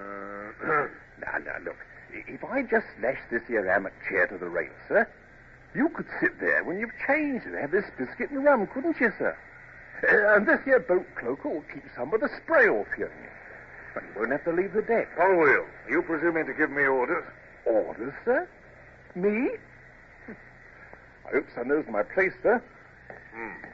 now, 1.20 1.38
now, 1.44 1.58
look. 1.64 1.78
If 2.12 2.44
I 2.46 2.64
just 2.64 2.88
lash 3.04 3.20
this 3.30 3.42
here 3.48 3.66
hammock 3.70 3.94
chair 4.08 4.28
to 4.28 4.38
the 4.38 4.48
rail, 4.48 4.72
sir, 4.88 5.08
you 5.76 5.90
could 5.90 6.08
sit 6.22 6.40
there 6.40 6.64
when 6.64 6.80
you've 6.80 6.96
changed 7.06 7.46
and 7.46 7.56
have 7.56 7.72
this 7.72 7.86
biscuit 7.98 8.32
and 8.32 8.46
rum, 8.46 8.68
couldn't 8.68 9.00
you, 9.02 9.12
sir? 9.20 9.38
Uh, 10.04 10.36
and 10.36 10.48
this 10.48 10.60
here 10.66 10.80
boat 10.80 11.06
cloak 11.16 11.44
will 11.46 11.64
keep 11.74 11.84
some 11.96 12.14
of 12.14 12.20
the 12.22 12.30
spray 12.44 12.68
off 12.68 12.88
you. 12.98 13.10
But 13.94 14.04
you 14.04 14.10
won't 14.20 14.32
have 14.32 14.44
to 14.44 14.52
leave 14.52 14.74
the 14.74 14.82
deck. 14.82 15.08
Oh, 15.20 15.38
Will, 15.38 15.66
you 15.90 16.02
presuming 16.02 16.46
to 16.48 16.54
give 16.54 16.70
me 16.70 16.84
orders? 16.84 17.24
Orders, 17.66 18.14
sir? 18.26 18.48
Me? 19.16 19.52
I 21.26 21.32
hope 21.32 21.46
son 21.56 21.70
knows 21.70 21.86
my 21.90 22.04
place, 22.04 22.34
sir. 22.44 22.62
Hmm. 23.34 23.66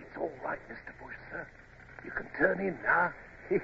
It's 0.00 0.16
all 0.18 0.32
right, 0.44 0.58
Mr. 0.68 0.92
Bush, 1.02 1.14
sir. 1.30 1.46
You 2.04 2.10
can 2.10 2.26
turn 2.36 2.60
in 2.60 2.76
now. 2.82 3.12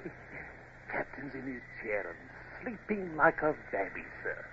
Captain's 0.91 1.35
in 1.35 1.43
his 1.55 1.63
chair 1.83 2.07
and 2.09 2.19
sleeping 2.63 3.17
like 3.17 3.43
a 3.43 3.55
baby, 3.73 4.05
sir. 4.23 4.47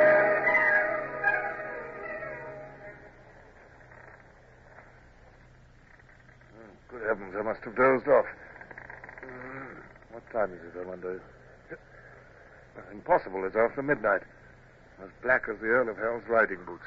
heavens, 7.14 7.34
I 7.38 7.42
must 7.42 7.62
have 7.62 7.76
dozed 7.76 8.08
off. 8.08 8.26
Hmm, 9.22 9.78
What 10.10 10.26
time 10.32 10.50
is 10.52 10.58
it, 10.66 10.74
I 10.80 10.84
wonder? 10.84 11.22
Impossible, 12.90 13.44
it's 13.46 13.54
after 13.56 13.82
midnight. 13.82 14.22
As 15.02 15.08
black 15.22 15.46
as 15.48 15.58
the 15.60 15.66
Earl 15.66 15.88
of 15.88 15.96
Hell's 15.96 16.26
riding 16.28 16.58
boots. 16.66 16.84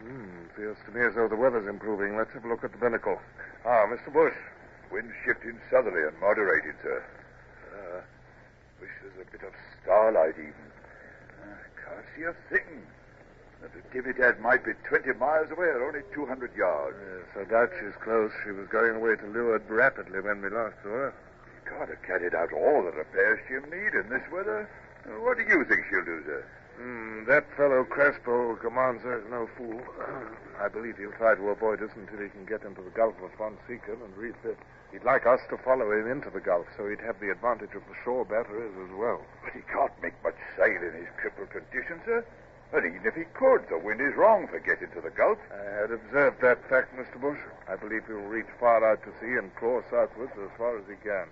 Hmm, 0.00 0.48
feels 0.56 0.76
to 0.86 0.90
me 0.92 1.04
as 1.04 1.14
though 1.14 1.28
the 1.28 1.36
weather's 1.36 1.68
improving. 1.68 2.16
Let's 2.16 2.32
have 2.32 2.44
a 2.44 2.48
look 2.48 2.64
at 2.64 2.72
the 2.72 2.78
binnacle. 2.78 3.20
Ah, 3.64 3.84
Mr. 3.92 4.12
Bush. 4.12 4.34
Wind 4.90 5.12
shifting 5.24 5.58
southerly 5.70 6.02
and 6.08 6.18
moderated, 6.20 6.74
sir. 6.82 7.04
Uh, 7.76 8.00
wish 8.80 8.90
there's 9.02 9.26
a 9.26 9.30
bit 9.30 9.42
of 9.46 9.52
starlight 9.82 10.34
even. 10.36 10.66
Uh, 11.40 11.56
can't 11.80 12.04
see 12.16 12.24
a 12.24 12.34
thing. 12.48 12.82
The 13.62 13.68
Natividad 13.78 14.40
might 14.40 14.64
be 14.64 14.72
20 14.88 15.12
miles 15.22 15.50
away 15.52 15.70
or 15.70 15.86
only 15.86 16.02
200 16.12 16.50
yards. 16.56 16.96
Yes, 16.98 17.46
I 17.46 17.50
doubt 17.50 17.70
she's 17.78 17.94
close. 18.02 18.32
She 18.42 18.50
was 18.50 18.66
going 18.66 18.96
away 18.96 19.14
to 19.14 19.26
leeward 19.26 19.62
rapidly 19.68 20.18
when 20.18 20.42
we 20.42 20.50
last 20.50 20.74
saw 20.82 20.90
her. 20.90 21.14
Can't 21.64 21.88
have 21.88 22.02
carried 22.02 22.34
out 22.34 22.52
all 22.52 22.82
the 22.82 22.90
repairs 22.90 23.38
she'll 23.46 23.62
need 23.70 23.94
in 23.94 24.10
this 24.10 24.26
weather. 24.32 24.68
What 25.22 25.38
do 25.38 25.44
you 25.44 25.64
think 25.64 25.86
she'll 25.88 26.04
do, 26.04 26.22
sir? 26.26 26.44
Hmm, 26.76 27.24
that 27.28 27.46
fellow 27.56 27.84
Crespo 27.84 28.50
who 28.50 28.56
commands 28.56 29.04
her 29.04 29.22
is 29.22 29.30
no 29.30 29.46
fool. 29.56 29.80
I 30.60 30.66
believe 30.66 30.98
he'll 30.98 31.14
try 31.14 31.36
to 31.36 31.48
avoid 31.54 31.82
us 31.82 31.94
until 31.94 32.18
he 32.18 32.30
can 32.30 32.44
get 32.44 32.64
into 32.66 32.82
the 32.82 32.90
Gulf 32.90 33.14
of 33.22 33.30
Fonseca 33.38 33.92
and 33.94 34.16
refit. 34.16 34.58
He'd 34.90 35.04
like 35.04 35.24
us 35.26 35.40
to 35.50 35.56
follow 35.58 35.92
him 35.92 36.10
into 36.10 36.30
the 36.30 36.40
Gulf, 36.40 36.66
so 36.76 36.88
he'd 36.88 37.00
have 37.00 37.20
the 37.20 37.30
advantage 37.30 37.74
of 37.78 37.86
the 37.86 37.94
shore 38.02 38.24
batteries 38.24 38.74
as 38.74 38.90
well. 38.98 39.22
But 39.44 39.54
he 39.54 39.62
can't 39.70 39.94
make 40.02 40.18
much 40.24 40.36
sail 40.56 40.82
in 40.82 40.98
his 40.98 41.08
crippled 41.16 41.50
condition, 41.50 42.02
sir. 42.04 42.26
And 42.72 42.86
even 42.86 43.04
if 43.04 43.14
he 43.14 43.24
could, 43.36 43.68
the 43.68 43.76
wind 43.78 44.00
is 44.00 44.16
wrong 44.16 44.48
for 44.48 44.58
getting 44.58 44.88
to 44.96 45.00
the 45.02 45.10
Gulf. 45.10 45.36
I 45.52 45.82
had 45.82 45.90
observed 45.92 46.40
that 46.40 46.56
fact, 46.70 46.96
Mr. 46.96 47.20
Bush. 47.20 47.38
I 47.68 47.76
believe 47.76 48.06
he'll 48.06 48.24
reach 48.32 48.48
far 48.58 48.80
out 48.80 49.02
to 49.04 49.12
sea 49.20 49.36
and 49.36 49.54
claw 49.56 49.82
southwards 49.90 50.32
as 50.40 50.48
far 50.56 50.78
as 50.78 50.84
he 50.88 50.96
can. 51.04 51.28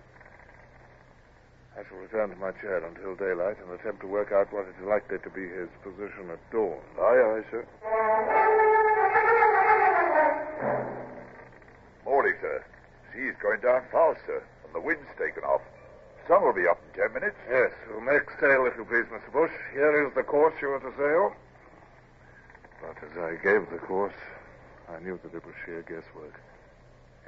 I 1.78 1.82
shall 1.88 1.96
return 1.96 2.28
to 2.28 2.36
my 2.36 2.52
chair 2.60 2.84
until 2.84 3.14
daylight 3.14 3.56
and 3.62 3.72
attempt 3.72 4.02
to 4.02 4.06
work 4.06 4.32
out 4.32 4.52
what 4.52 4.66
is 4.68 4.74
likely 4.84 5.18
to 5.18 5.30
be 5.30 5.48
his 5.48 5.68
position 5.82 6.28
at 6.28 6.40
dawn. 6.52 6.76
Aye, 7.00 7.40
aye, 7.40 7.44
sir. 7.50 7.64
Morning, 12.04 12.34
sir. 12.42 12.64
Sea's 13.14 13.34
going 13.40 13.60
down 13.60 13.82
fast, 13.90 14.20
sir, 14.26 14.42
and 14.66 14.74
the 14.74 14.80
wind's 14.80 15.08
taken 15.16 15.42
off. 15.44 15.62
Sun 16.30 16.44
will 16.44 16.52
be 16.52 16.68
up 16.70 16.78
in 16.86 17.00
ten 17.02 17.12
minutes. 17.12 17.34
Yes, 17.50 17.72
we'll 17.90 18.06
make 18.06 18.22
sail, 18.38 18.62
if 18.64 18.76
you 18.78 18.84
please, 18.84 19.10
Mr. 19.10 19.32
Bush. 19.32 19.50
Here 19.72 20.06
is 20.06 20.14
the 20.14 20.22
course 20.22 20.54
you 20.62 20.70
are 20.70 20.78
to 20.78 20.94
sail. 20.94 21.34
But 22.80 23.02
as 23.02 23.18
I 23.18 23.34
gave 23.42 23.68
the 23.68 23.82
course, 23.82 24.14
I 24.88 25.02
knew 25.02 25.18
that 25.24 25.34
it 25.34 25.44
was 25.44 25.56
sheer 25.66 25.82
guesswork. 25.82 26.40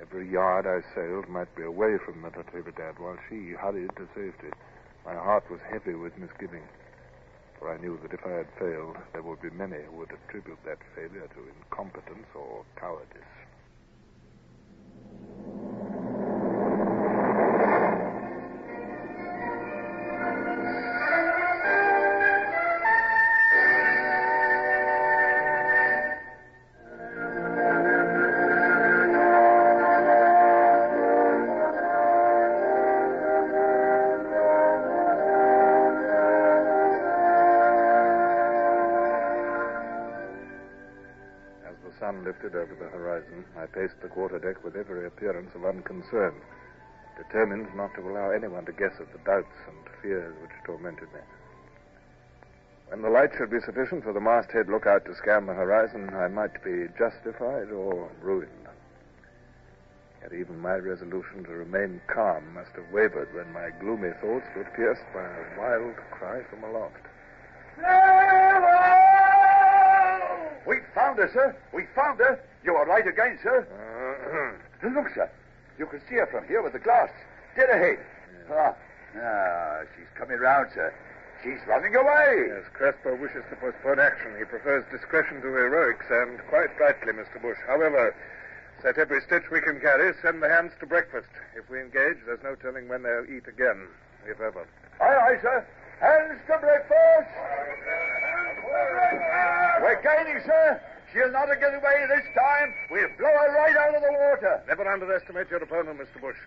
Every 0.00 0.30
yard 0.30 0.68
I 0.68 0.86
sailed 0.94 1.28
might 1.28 1.53
be 1.57 1.64
away 1.64 1.98
from 1.98 2.22
the 2.22 2.30
Natividad 2.30 3.00
while 3.00 3.18
she 3.28 3.59
hurried 3.59 3.90
to 3.96 4.07
safety. 4.14 4.55
My 5.05 5.14
heart 5.14 5.50
was 5.50 5.59
heavy 5.68 5.96
with 5.96 6.16
misgiving, 6.16 6.62
for 7.59 7.74
I 7.74 7.78
knew 7.78 7.98
that 8.03 8.14
if 8.14 8.24
I 8.24 8.30
had 8.30 8.46
failed, 8.57 8.98
there 9.12 9.22
would 9.22 9.42
be 9.42 9.50
many 9.50 9.82
who 9.90 9.98
would 9.98 10.12
attribute 10.12 10.62
that 10.64 10.78
failure 10.94 11.26
to 11.26 11.40
incompetence 11.59 12.28
or 12.36 12.62
cowardice. 12.76 13.34
Lifted 42.25 42.55
over 42.55 42.75
the 42.75 42.89
horizon, 42.89 43.45
I 43.57 43.66
paced 43.66 44.01
the 44.01 44.09
quarterdeck 44.09 44.62
with 44.64 44.77
every 44.77 45.07
appearance 45.07 45.51
of 45.55 45.64
unconcern, 45.64 46.35
determined 47.16 47.75
not 47.75 47.95
to 47.95 48.09
allow 48.09 48.31
anyone 48.31 48.64
to 48.66 48.73
guess 48.73 48.95
at 49.01 49.12
the 49.12 49.18
doubts 49.25 49.55
and 49.68 49.77
fears 50.01 50.35
which 50.41 50.51
tormented 50.64 51.12
me. 51.12 51.20
When 52.89 53.03
the 53.03 53.11
light 53.11 53.31
should 53.37 53.51
be 53.51 53.61
sufficient 53.61 54.05
for 54.05 54.12
the 54.12 54.20
masthead 54.20 54.68
lookout 54.68 55.05
to 55.07 55.14
scan 55.16 55.47
the 55.47 55.55
horizon, 55.55 56.11
I 56.14 56.29
might 56.29 56.62
be 56.62 56.89
justified 56.99 57.70
or 57.70 58.11
ruined. 58.20 58.68
Yet 60.23 60.33
even 60.35 60.61
my 60.61 60.77
resolution 60.77 61.43
to 61.45 61.51
remain 61.51 62.01
calm 62.07 62.55
must 62.55 62.70
have 62.77 62.93
wavered 62.93 63.35
when 63.35 63.53
my 63.53 63.70
gloomy 63.81 64.12
thoughts 64.20 64.47
were 64.55 64.70
pierced 64.77 65.03
by 65.12 65.25
a 65.25 65.59
wild 65.59 65.97
cry 66.11 66.43
from 66.51 66.62
aloft. 66.64 67.03
We 70.67 70.77
found 70.95 71.19
her, 71.19 71.31
sir. 71.33 71.57
We 71.73 71.87
found 71.95 72.19
her. 72.21 72.41
You 72.65 72.75
are 72.77 72.87
right 72.87 73.07
again, 73.07 73.39
sir. 73.43 73.67
Look, 74.83 75.09
sir. 75.15 75.31
You 75.79 75.87
can 75.87 76.01
see 76.09 76.17
her 76.17 76.27
from 76.27 76.47
here 76.47 76.63
with 76.63 76.73
the 76.73 76.79
glass. 76.79 77.11
Dead 77.57 77.71
ahead. 77.71 77.99
Ah, 78.51 78.75
ah, 79.19 79.81
she's 79.97 80.09
coming 80.15 80.39
round, 80.39 80.71
sir. 80.75 80.93
She's 81.43 81.59
running 81.67 81.95
away. 81.97 82.47
Yes, 82.49 82.65
Crespo 82.73 83.17
wishes 83.17 83.43
to 83.51 83.57
postpone 83.57 83.99
action. 83.99 84.37
He 84.39 84.45
prefers 84.45 84.85
discretion 84.91 85.41
to 85.43 85.49
heroics, 85.49 86.07
and 86.11 86.39
quite 86.49 86.71
rightly, 86.79 87.13
Mr. 87.13 87.43
Bush. 87.43 87.59
However, 87.67 88.15
set 88.81 88.99
every 88.99 89.21
stitch 89.23 89.51
we 89.51 89.61
can 89.61 89.81
carry, 89.81 90.15
send 90.23 90.43
the 90.43 90.49
hands 90.49 90.73
to 90.81 90.87
breakfast. 90.87 91.31
If 91.57 91.69
we 91.69 91.81
engage, 91.81 92.19
there's 92.27 92.43
no 92.45 92.55
telling 92.55 92.89
when 92.89 93.03
they'll 93.03 93.27
eat 93.27 93.49
again, 93.49 93.89
if 94.27 94.41
ever. 94.41 94.67
Aye, 95.01 95.35
aye, 95.35 95.39
sir. 95.43 95.67
Hands 96.03 96.34
to 96.50 96.59
breakfast. 96.59 97.30
We're 99.78 100.03
gaining, 100.03 100.42
sir. 100.42 100.82
She'll 101.14 101.30
not 101.30 101.46
get 101.46 101.78
away 101.78 101.96
this 102.11 102.26
time. 102.34 102.74
We'll 102.90 103.14
blow 103.14 103.30
her 103.30 103.50
right 103.55 103.76
out 103.78 103.94
of 103.94 104.03
the 104.03 104.11
water. 104.11 104.66
Never 104.66 104.82
underestimate 104.82 105.46
your 105.50 105.62
opponent, 105.62 106.03
Mr. 106.03 106.20
Bush. 106.20 106.38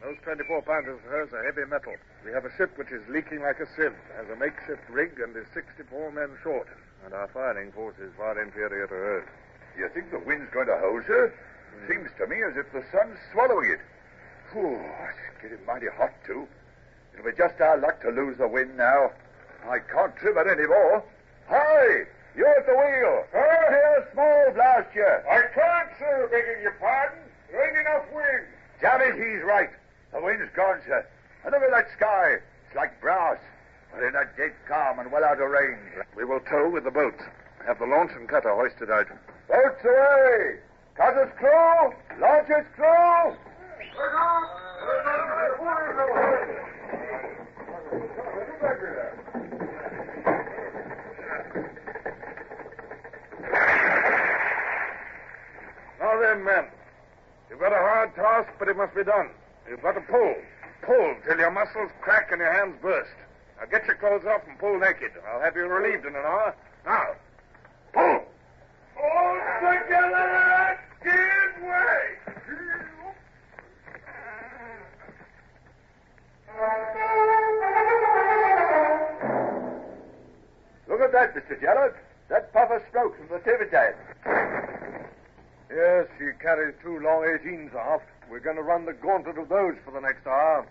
Those 0.00 0.16
24 0.24 0.62
pounders 0.62 0.96
of 1.04 1.10
hers 1.10 1.28
are 1.36 1.44
heavy 1.44 1.68
metal. 1.68 1.92
We 2.24 2.32
have 2.32 2.46
a 2.46 2.56
ship 2.56 2.72
which 2.78 2.90
is 2.90 3.02
leaking 3.12 3.42
like 3.42 3.60
a 3.60 3.68
sieve, 3.76 3.92
has 4.16 4.26
a 4.32 4.36
makeshift 4.36 4.88
rig, 4.88 5.20
and 5.20 5.36
is 5.36 5.46
64 5.52 6.10
men 6.12 6.32
short. 6.42 6.68
And 7.04 7.12
our 7.12 7.28
firing 7.28 7.70
force 7.72 7.98
is 8.00 8.10
far 8.16 8.40
inferior 8.40 8.86
to 8.86 8.94
hers. 8.94 9.28
You 9.76 9.90
think 9.92 10.10
the 10.10 10.24
wind's 10.24 10.48
going 10.56 10.72
to 10.72 10.78
hold, 10.80 11.04
sir? 11.06 11.28
Hmm. 11.28 11.86
Seems 11.86 12.10
to 12.16 12.26
me 12.26 12.40
as 12.48 12.56
if 12.56 12.72
the 12.72 12.82
sun's 12.90 13.18
swallowing 13.32 13.76
it. 13.76 13.80
Whew, 14.52 14.80
it's 14.80 15.42
getting 15.42 15.64
mighty 15.66 15.92
hot, 15.98 16.16
too. 16.26 16.48
It'll 17.14 17.24
be 17.30 17.36
just 17.36 17.60
our 17.60 17.78
luck 17.78 18.00
to 18.02 18.10
lose 18.10 18.38
the 18.38 18.48
wind 18.48 18.76
now. 18.76 19.10
I 19.68 19.78
can't 19.78 20.14
trim 20.16 20.36
it 20.38 20.46
any 20.50 20.66
more. 20.66 21.04
Hi! 21.48 22.06
You're 22.34 22.48
at 22.48 22.66
the 22.66 22.72
wheel. 22.72 23.24
Oh, 23.34 23.64
here's 23.68 24.12
small 24.12 24.52
blast 24.54 24.94
you. 24.94 25.04
I 25.04 25.42
can't, 25.54 25.90
sir, 25.98 26.28
begging 26.30 26.62
your 26.62 26.76
pardon. 26.80 27.18
There 27.50 27.60
ain't 27.60 27.86
enough 27.86 28.06
wind. 28.12 28.46
Damn 28.80 29.02
it, 29.02 29.14
he's 29.14 29.44
right. 29.44 29.70
The 30.12 30.20
wind's 30.20 30.50
gone, 30.56 30.80
sir. 30.86 31.06
And 31.44 31.52
look 31.52 31.62
at 31.62 31.70
that 31.70 31.88
sky. 31.96 32.38
It's 32.66 32.76
like 32.76 33.00
brass. 33.00 33.38
We're 33.92 34.08
in 34.08 34.16
a 34.16 34.24
dead 34.36 34.54
calm 34.66 34.98
and 34.98 35.12
well 35.12 35.24
out 35.24 35.40
of 35.40 35.50
range. 35.50 36.06
We 36.16 36.24
will 36.24 36.40
tow 36.40 36.70
with 36.70 36.84
the 36.84 36.90
boats. 36.90 37.22
Have 37.66 37.78
the 37.78 37.86
launch 37.86 38.12
and 38.16 38.28
cutter 38.28 38.54
hoisted 38.54 38.90
out. 38.90 39.06
Boats 39.48 39.84
away! 39.84 40.58
Cutter's 40.96 41.32
crew, 41.38 41.92
Launches 42.18 42.66
crew! 42.74 43.36
Men. 56.40 56.64
You've 57.50 57.60
got 57.60 57.72
a 57.72 57.76
hard 57.76 58.14
task, 58.14 58.48
but 58.58 58.68
it 58.68 58.76
must 58.76 58.94
be 58.94 59.04
done. 59.04 59.28
You've 59.68 59.82
got 59.82 59.92
to 59.92 60.00
pull. 60.00 60.34
Pull 60.82 61.16
till 61.26 61.38
your 61.38 61.50
muscles 61.50 61.90
crack 62.00 62.32
and 62.32 62.40
your 62.40 62.52
hands 62.52 62.76
burst. 62.80 63.12
Now 63.60 63.66
get 63.66 63.86
your 63.86 63.96
clothes 63.96 64.24
off 64.26 64.42
and 64.48 64.58
pull 64.58 64.78
naked. 64.78 65.12
I'll 65.28 65.40
have 65.40 65.54
you 65.54 65.66
relieved 65.66 66.06
in 66.06 66.16
an 66.16 66.24
hour. 66.24 66.54
Now, 66.86 67.06
pull! 67.92 68.24
All 68.96 69.38
together, 69.60 70.78
give 71.04 71.62
way! 71.62 72.22
Look 80.88 81.00
at 81.00 81.12
that, 81.12 81.34
Mr. 81.34 81.60
Gerard. 81.60 81.94
That 82.28 82.52
puff 82.52 82.70
of 82.70 82.82
smoke 82.90 83.16
from 83.18 83.28
the 83.28 83.38
Natividad. 83.38 84.61
Yes, 85.74 86.06
she 86.18 86.26
carries 86.40 86.74
two 86.82 87.00
long 87.00 87.24
18s 87.24 87.74
aft. 87.74 88.04
We're 88.30 88.40
going 88.40 88.56
to 88.56 88.62
run 88.62 88.84
the 88.84 88.92
gauntlet 88.92 89.38
of 89.38 89.48
those 89.48 89.74
for 89.84 89.90
the 89.90 90.00
next 90.00 90.26
hour. 90.26 90.66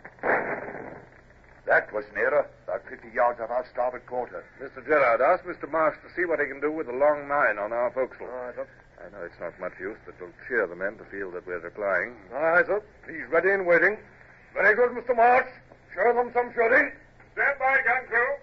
That 1.66 1.92
was 1.94 2.06
nearer. 2.14 2.48
About 2.66 2.84
50 2.90 3.10
yards 3.14 3.40
off 3.40 3.50
our 3.50 3.66
starboard 3.72 4.06
quarter. 4.06 4.44
Mr. 4.62 4.86
Gerard, 4.86 5.22
ask 5.22 5.44
Mr. 5.44 5.70
Marsh 5.72 5.98
to 6.06 6.14
see 6.16 6.26
what 6.26 6.40
he 6.40 6.46
can 6.46 6.60
do 6.62 6.72
with 6.72 6.88
the 6.88 6.94
long 6.94 7.28
nine 7.28 7.58
on 7.58 7.72
our 7.74 7.92
forecastle. 7.92 8.68
I 9.02 9.10
know 9.10 9.26
it's 9.26 9.40
not 9.40 9.60
much 9.60 9.74
use, 9.80 9.98
but 10.06 10.16
it'll 10.16 10.34
cheer 10.48 10.68
the 10.68 10.76
men 10.76 10.98
to 10.98 11.06
feel 11.06 11.32
that 11.32 11.46
we're 11.48 11.60
replying. 11.60 12.14
Aye, 12.34 12.64
sir. 12.68 12.84
He's 13.08 13.26
ready 13.32 13.50
and 13.50 13.66
waiting. 13.66 13.98
Very 14.54 14.76
good, 14.76 14.92
Mr. 14.92 15.16
Marsh. 15.16 15.48
Show 15.96 16.14
them 16.14 16.30
some 16.34 16.54
shooting. 16.54 16.92
Stand 17.34 17.58
by, 17.58 17.78
gun 17.82 18.06
crew. 18.08 18.38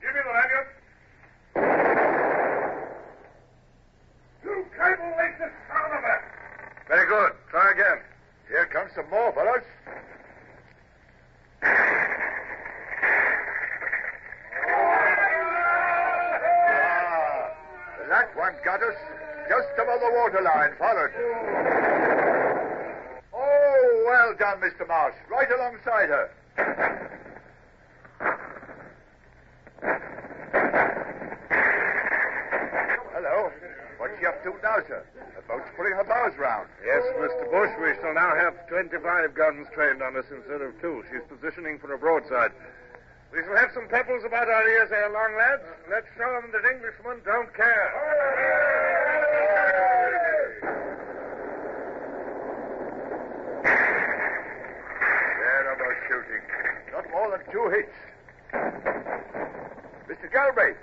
Give 0.00 0.14
me 0.14 0.20
the 0.24 0.32
lanyard. 0.34 0.68
You 4.44 4.66
cable 4.74 5.12
lace 5.18 5.38
the 5.38 5.50
son 5.70 5.90
of 5.92 6.02
a... 6.02 6.16
Very 6.92 7.08
good. 7.08 7.32
Try 7.48 7.70
again. 7.72 8.02
Here 8.48 8.66
comes 8.66 8.90
some 8.94 9.08
more, 9.08 9.32
fellows. 9.32 9.64
Ah, 16.04 17.48
that 18.10 18.36
one 18.36 18.52
got 18.62 18.82
us 18.82 18.94
just 19.48 19.68
above 19.80 20.00
the 20.00 20.10
waterline, 20.12 20.72
followed. 20.78 21.12
Oh, 23.32 24.04
well 24.06 24.34
done, 24.38 24.60
Mr. 24.60 24.86
Marsh. 24.86 25.14
Right 25.30 25.50
alongside 25.50 26.10
her. 26.10 26.28
Hello. 33.14 33.50
What's 33.96 34.11
she 34.22 34.26
up 34.30 34.38
to 34.44 34.54
now. 34.62 34.78
The 34.78 35.42
boat's 35.50 35.66
pulling 35.74 35.98
her 35.98 36.06
bows 36.06 36.38
round. 36.38 36.68
Yes, 36.86 37.02
Mr. 37.18 37.50
Bush, 37.50 37.74
we 37.82 37.90
shall 37.98 38.14
now 38.14 38.30
have 38.38 38.54
25 38.68 39.34
guns 39.34 39.66
trained 39.74 40.00
on 40.00 40.16
us 40.16 40.26
instead 40.30 40.62
of 40.62 40.78
two. 40.80 41.02
She's 41.10 41.26
positioning 41.26 41.80
for 41.80 41.92
a 41.92 41.98
broadside. 41.98 42.52
We 43.34 43.42
shall 43.42 43.56
have 43.56 43.70
some 43.74 43.88
pebbles 43.88 44.22
about 44.24 44.46
our 44.48 44.68
ears 44.68 44.92
ere 44.92 45.10
long, 45.10 45.34
lads. 45.36 45.66
Let's 45.90 46.06
show 46.16 46.30
them 46.38 46.52
that 46.54 46.62
Englishmen 46.62 47.18
don't 47.26 47.50
care. 47.56 47.90
Terrible 55.42 55.94
shooting. 56.06 56.42
Not 56.94 57.10
more 57.10 57.30
than 57.34 57.42
two 57.50 57.66
hits. 57.74 57.96
Mr. 60.06 60.30
Galbraith, 60.30 60.76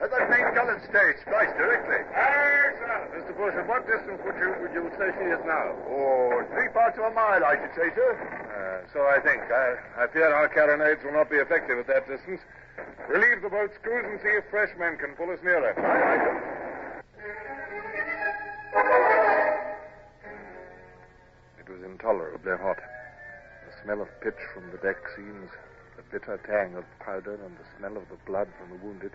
let 0.00 0.10
that 0.14 0.30
main 0.30 0.46
gallant 0.54 0.78
stay 0.86 1.10
spliced 1.26 1.58
directly. 1.58 1.98
Aye, 2.14 2.70
sir. 2.78 2.94
Mr. 3.18 3.34
Bush, 3.34 3.54
at 3.58 3.66
what 3.66 3.82
distance 3.82 4.22
would 4.22 4.38
you 4.38 4.54
would 4.62 4.70
you 4.70 4.86
say 4.94 5.10
she 5.18 5.26
is 5.26 5.42
now? 5.42 5.74
Oh, 5.90 6.38
three 6.54 6.70
parts 6.70 6.94
of 6.98 7.10
a 7.10 7.14
mile, 7.14 7.42
I 7.42 7.58
should 7.58 7.74
say, 7.74 7.90
sir. 7.98 8.14
Uh, 8.14 8.86
so 8.94 9.02
I 9.10 9.18
think. 9.18 9.42
I, 9.50 9.74
I 9.98 10.06
fear 10.14 10.30
our 10.30 10.48
carronades 10.48 11.02
will 11.02 11.18
not 11.18 11.28
be 11.28 11.36
effective 11.36 11.78
at 11.82 11.86
that 11.90 12.06
distance. 12.06 12.40
Relieve 13.10 13.42
the 13.42 13.50
boat 13.50 13.74
screws 13.74 14.06
and 14.06 14.20
see 14.22 14.30
if 14.38 14.46
fresh 14.50 14.70
men 14.78 14.96
can 15.02 15.18
pull 15.18 15.30
us 15.34 15.42
nearer. 15.42 15.74
It 21.58 21.66
was 21.68 21.82
intolerably 21.82 22.54
hot. 22.62 22.78
The 22.78 23.74
smell 23.82 24.00
of 24.02 24.08
pitch 24.22 24.38
from 24.54 24.70
the 24.70 24.78
deck 24.78 25.02
scenes, 25.16 25.50
the 25.98 26.06
bitter 26.06 26.38
tang 26.46 26.76
of 26.76 26.84
powder, 27.00 27.34
and 27.34 27.58
the 27.58 27.66
smell 27.78 27.96
of 27.96 28.08
the 28.08 28.18
blood 28.26 28.46
from 28.60 28.70
the 28.70 28.84
wounded 28.84 29.10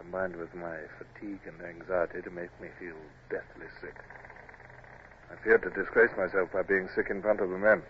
combined 0.00 0.34
with 0.36 0.52
my 0.54 0.76
fatigue 0.96 1.40
and 1.44 1.60
anxiety 1.60 2.22
to 2.22 2.30
make 2.30 2.48
me 2.60 2.68
feel 2.80 2.96
deathly 3.28 3.68
sick. 3.82 3.94
I 5.30 5.36
feared 5.44 5.62
to 5.62 5.70
disgrace 5.70 6.10
myself 6.16 6.50
by 6.52 6.62
being 6.62 6.88
sick 6.96 7.08
in 7.10 7.20
front 7.20 7.40
of 7.40 7.50
the 7.50 7.58
men. 7.58 7.82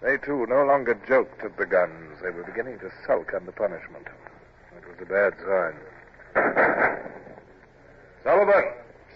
They, 0.00 0.16
too, 0.16 0.46
no 0.48 0.64
longer 0.64 0.98
joked 1.06 1.44
at 1.44 1.58
the 1.58 1.66
guns. 1.66 2.18
They 2.22 2.30
were 2.30 2.44
beginning 2.44 2.78
to 2.80 2.90
sulk 3.06 3.34
under 3.36 3.52
punishment. 3.52 4.08
It 4.74 4.88
was 4.88 4.96
a 4.96 5.04
bad 5.04 5.36
sign. 5.44 5.76
Sullivan! 8.24 8.64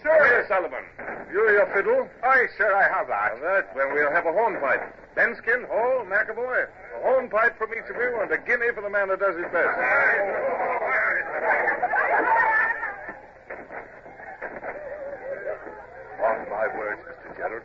Sir! 0.03 0.13
Come 0.13 0.27
here, 0.29 0.45
Sullivan. 0.47 0.85
You 1.33 1.49
your 1.49 1.65
fiddle? 1.73 2.07
Aye, 2.21 2.45
sir, 2.57 2.69
I 2.69 2.85
have 2.93 3.07
that. 3.07 3.41
That, 3.41 3.75
then 3.75 3.91
we'll 3.91 4.11
have 4.11 4.27
a 4.27 4.31
hornpipe. 4.31 4.93
Benskin, 5.17 5.67
Hall, 5.67 6.05
McAvoy. 6.05 6.67
A 6.69 7.01
hornpipe 7.01 7.57
from 7.57 7.73
each 7.73 7.89
of 7.89 7.95
you 7.97 8.21
and 8.21 8.31
a 8.31 8.37
guinea 8.37 8.71
for 8.75 8.81
the 8.81 8.89
man 8.89 9.09
that 9.09 9.19
does 9.19 9.35
his 9.35 9.49
best. 9.51 10.84
On 16.23 16.39
my 16.49 16.67
words, 16.77 17.01
Mr. 17.03 17.35
Gerard, 17.35 17.63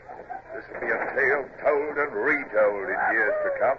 this 0.55 0.65
will 0.73 0.81
be 0.81 0.87
a 0.91 0.99
tale 1.15 1.47
told 1.63 1.97
and 1.97 2.13
retold 2.13 2.89
in 2.89 2.99
years 3.13 3.35
to 3.45 3.51
come. 3.61 3.79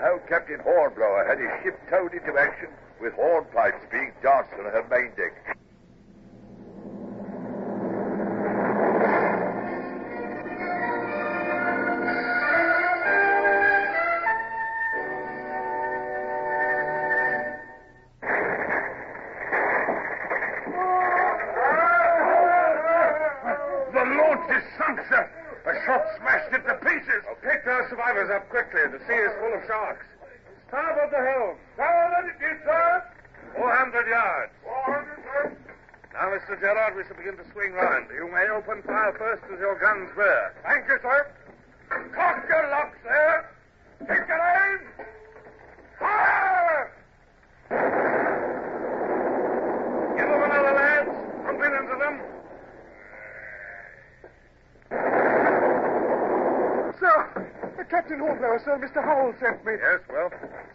How 0.00 0.18
Captain 0.28 0.60
Hornblower 0.60 1.24
had 1.26 1.38
his 1.38 1.50
ship 1.62 1.80
towed 1.88 2.12
into 2.12 2.38
action 2.38 2.68
with 3.00 3.14
hornpipes 3.14 3.86
being 3.90 4.12
danced 4.22 4.52
on 4.54 4.64
her 4.66 4.84
main 4.90 5.12
deck. 5.16 5.56
Sir, 56.98 57.18
uh, 57.34 57.84
Captain 57.90 58.18
Hornblower, 58.18 58.60
sir, 58.64 58.78
Mr. 58.78 59.02
Howell 59.02 59.34
sent 59.40 59.64
me. 59.64 59.72
Yes, 59.74 60.00
well? 60.08 60.30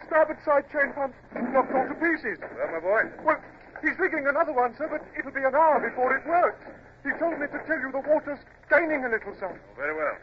Starboard 0.06 0.38
side 0.44 0.64
chain 0.72 0.92
pump 0.92 1.14
knocked 1.52 1.72
all 1.72 1.88
to 1.88 1.94
pieces. 1.94 2.38
Well, 2.40 2.68
my 2.68 2.80
boy? 2.80 3.02
Well, 3.24 3.40
he's 3.80 3.98
rigging 3.98 4.26
another 4.26 4.52
one, 4.52 4.76
sir, 4.76 4.88
but 4.90 5.00
it'll 5.18 5.32
be 5.32 5.44
an 5.44 5.54
hour 5.54 5.80
before 5.80 6.14
it 6.16 6.26
works. 6.26 6.60
He 7.04 7.10
told 7.18 7.38
me 7.40 7.46
to 7.46 7.58
tell 7.64 7.78
you 7.80 7.90
the 7.92 8.04
water's 8.04 8.40
gaining 8.68 9.04
a 9.04 9.08
little, 9.08 9.32
sir. 9.38 9.48
Very 9.76 9.96
well. 9.96 10.16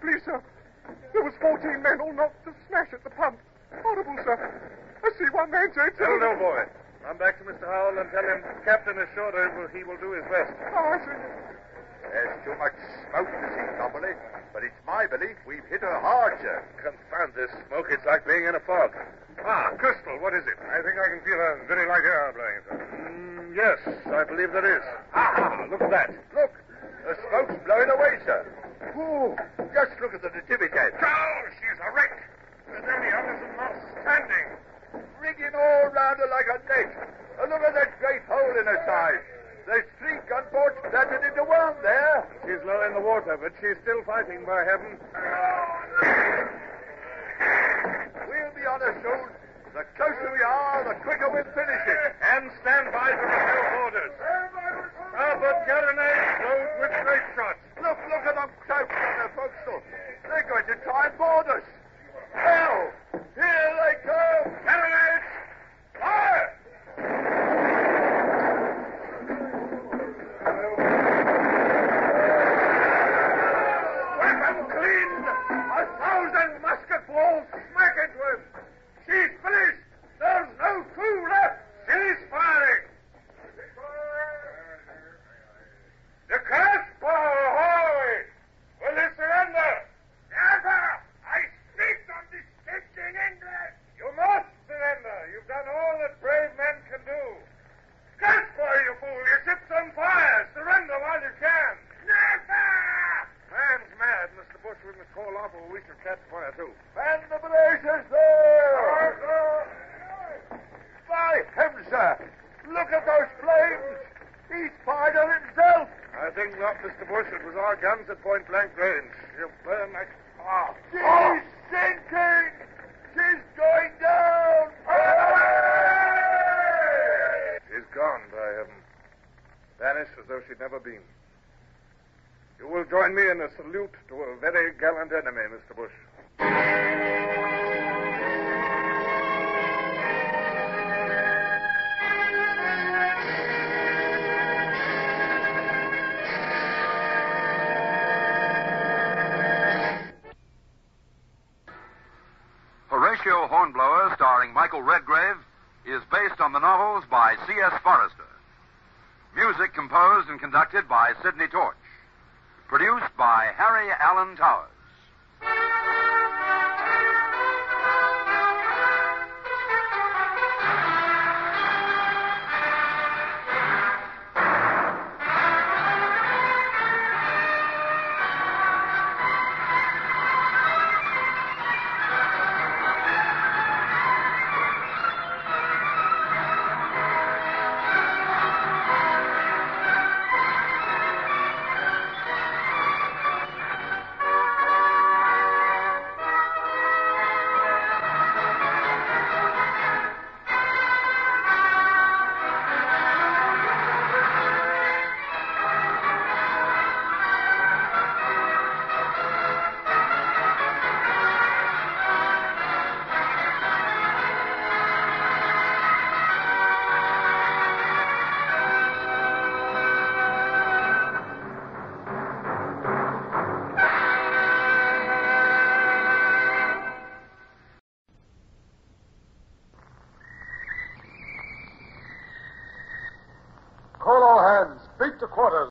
Please, 0.00 0.20
sir. 0.24 0.42
There 1.12 1.22
was 1.22 1.34
14 1.40 1.82
men 1.82 2.00
all 2.00 2.12
knocked 2.12 2.44
to 2.44 2.52
smash 2.68 2.92
at 2.92 3.04
the 3.04 3.10
pump. 3.10 3.38
Horrible, 3.82 4.16
sir. 4.24 4.36
I 5.04 5.08
see 5.16 5.28
one 5.32 5.50
man, 5.50 5.72
sir. 5.74 5.86
It's 5.86 5.98
That'll 5.98 6.36
boy. 6.36 6.64
Come 7.04 7.16
back 7.18 7.38
to 7.38 7.44
Mr. 7.44 7.64
Howell 7.64 7.98
and 7.98 8.10
tell 8.10 8.26
him 8.26 8.42
captain 8.64 8.98
is 8.98 9.08
sure 9.14 9.32
he 9.72 9.84
will 9.84 9.96
do 9.96 10.12
his 10.12 10.24
best. 10.28 10.52
Oh, 10.74 10.98
sir. 11.04 11.16
There's 12.10 12.36
too 12.44 12.56
much 12.56 12.74
smoke 13.10 13.28
to 13.28 13.48
see 13.52 13.66
properly, 13.76 14.14
but 14.52 14.64
it's 14.64 14.80
my 14.86 15.06
belief 15.06 15.36
we've 15.46 15.64
hit 15.68 15.82
her 15.82 16.00
hard, 16.00 16.40
sir. 16.40 16.64
Confound 16.80 17.34
this 17.36 17.52
smoke. 17.68 17.86
It's 17.90 18.04
like 18.04 18.26
being 18.26 18.44
in 18.48 18.54
a 18.56 18.60
fog. 18.60 18.96
Ah, 19.44 19.70
Crystal, 19.78 20.18
what 20.18 20.34
is 20.34 20.42
it? 20.48 20.58
I 20.66 20.82
think 20.82 20.98
I 20.98 21.06
can 21.14 21.20
feel 21.22 21.38
a 21.38 21.62
very 21.68 21.86
light 21.86 22.04
air 22.04 22.32
blowing, 22.34 22.60
sir. 22.66 22.76
Mm, 22.76 23.54
yes, 23.54 23.78
I 24.08 24.24
believe 24.24 24.50
there 24.52 24.66
is. 24.66 24.84
Ah, 25.14 25.32
ah 25.36 25.66
look 25.70 25.82
at 25.82 25.90
that. 25.90 26.10
Look, 26.34 26.52
the 27.06 27.14
smoke's 27.28 27.54
blowing 27.64 27.90
away, 27.92 28.18
sir. 28.24 28.42
Ooh, 28.96 29.36
just 29.70 29.94
look 30.00 30.14
at 30.14 30.22
the 30.22 30.32
Natividad. 30.32 30.96
Oh, 30.98 31.40
she's 31.60 31.78
a 31.78 31.88
wreck. 31.92 32.24
There's 32.66 32.84
only 32.88 33.10
others 33.12 33.38
and 33.46 33.54
men 33.56 33.74
standing 34.02 34.48
rigging 35.20 35.54
all 35.54 35.90
round 35.90 36.18
her 36.18 36.28
like 36.30 36.48
a 36.48 36.58
net. 36.68 36.90
And 37.42 37.50
look 37.50 37.62
at 37.62 37.74
that 37.74 37.98
great 38.00 38.22
hole 38.26 38.54
in 38.58 38.66
her 38.66 38.80
side. 38.86 39.22
The 39.68 39.84
streak 40.00 40.24
on 40.32 40.44
board 40.50 40.72
started 40.88 41.20
into 41.28 41.44
one 41.44 41.76
there. 41.82 42.24
She's 42.42 42.64
low 42.64 42.80
in 42.88 42.94
the 42.94 43.04
water, 43.04 43.36
but 43.36 43.52
she's 43.60 43.76
still 43.84 44.00
fighting, 44.08 44.44
by 44.48 44.64
heaven. 44.64 44.96
We'll 48.26 48.54
be 48.56 48.64
on 48.64 48.80
her 48.80 48.96
soon. 49.04 49.28
The 49.76 49.84
closer 49.94 50.30
we 50.32 50.40
are, 50.40 50.88
the 50.88 50.96
quicker 51.04 51.28
we'll 51.28 51.44
finish 51.52 51.84
it. 51.84 52.16
And 52.32 52.50
stand 52.64 52.90
by 52.96 53.12
for 53.12 53.28
the 53.28 53.40
new 53.44 53.62
orders. 53.84 54.14
Albert 55.18 55.60
Garinay 55.68 56.16
load 56.48 56.70
with 56.80 56.94
great 57.04 57.26
shots. 57.36 57.60
Look, 57.76 57.98
look 58.08 58.24
at 58.24 58.34
them 58.40 58.50
crouching 58.64 58.96
in 58.96 59.18
the 59.20 59.28
forecastle. 59.36 59.82
They're 60.24 60.48
going 60.48 60.64
to 60.64 60.76
try 60.82 61.06
and 61.06 61.18
board 61.18 61.46
us. 61.52 61.66
Hell! 62.32 62.88
Here 63.36 63.70
they 63.84 63.94
come! 64.00 64.48
Garinay! 64.64 65.07
Musket 77.08 77.64
smack 77.72 77.96
into 78.04 78.20
him! 78.20 78.40
She's 79.08 79.32
finished! 79.40 79.84
There's 80.20 80.48
no 80.60 80.84
crew 80.92 81.24
left! 81.24 81.56
She's 81.88 82.20
firing! 82.28 82.84
The 86.28 86.38
Crespo, 86.44 87.08
ahoy! 87.08 88.28
Will 88.84 88.92
you 88.92 89.08
surrender? 89.16 89.72
Never! 90.28 90.80
I 91.24 91.48
speak 91.72 92.04
on 92.12 92.24
distinction 92.28 93.16
English! 93.16 93.74
You 93.96 94.12
must 94.12 94.52
surrender. 94.68 95.18
You've 95.32 95.48
done 95.48 95.64
all 95.64 95.96
that 96.04 96.20
brave 96.20 96.52
men 96.60 96.76
can 96.92 97.00
do. 97.08 97.24
Crespo, 98.20 98.68
you 98.84 98.94
fool! 99.00 99.16
Your 99.16 99.40
ship's 99.48 99.72
on 99.72 99.92
fire! 99.96 100.44
Surrender 100.52 101.00
while 101.00 101.22
you 101.24 101.32
can! 101.40 101.72
Never! 102.04 102.68
Man's 103.48 103.92
mad, 103.96 104.28
We 104.88 104.96
must 104.96 105.12
call 105.12 105.28
off 105.44 105.52
or 105.52 105.68
we 105.68 105.84
shall 105.84 106.00
catch 106.00 106.16
fire, 106.32 106.48
too. 106.56 106.72
Man 106.96 107.20
the 107.28 107.36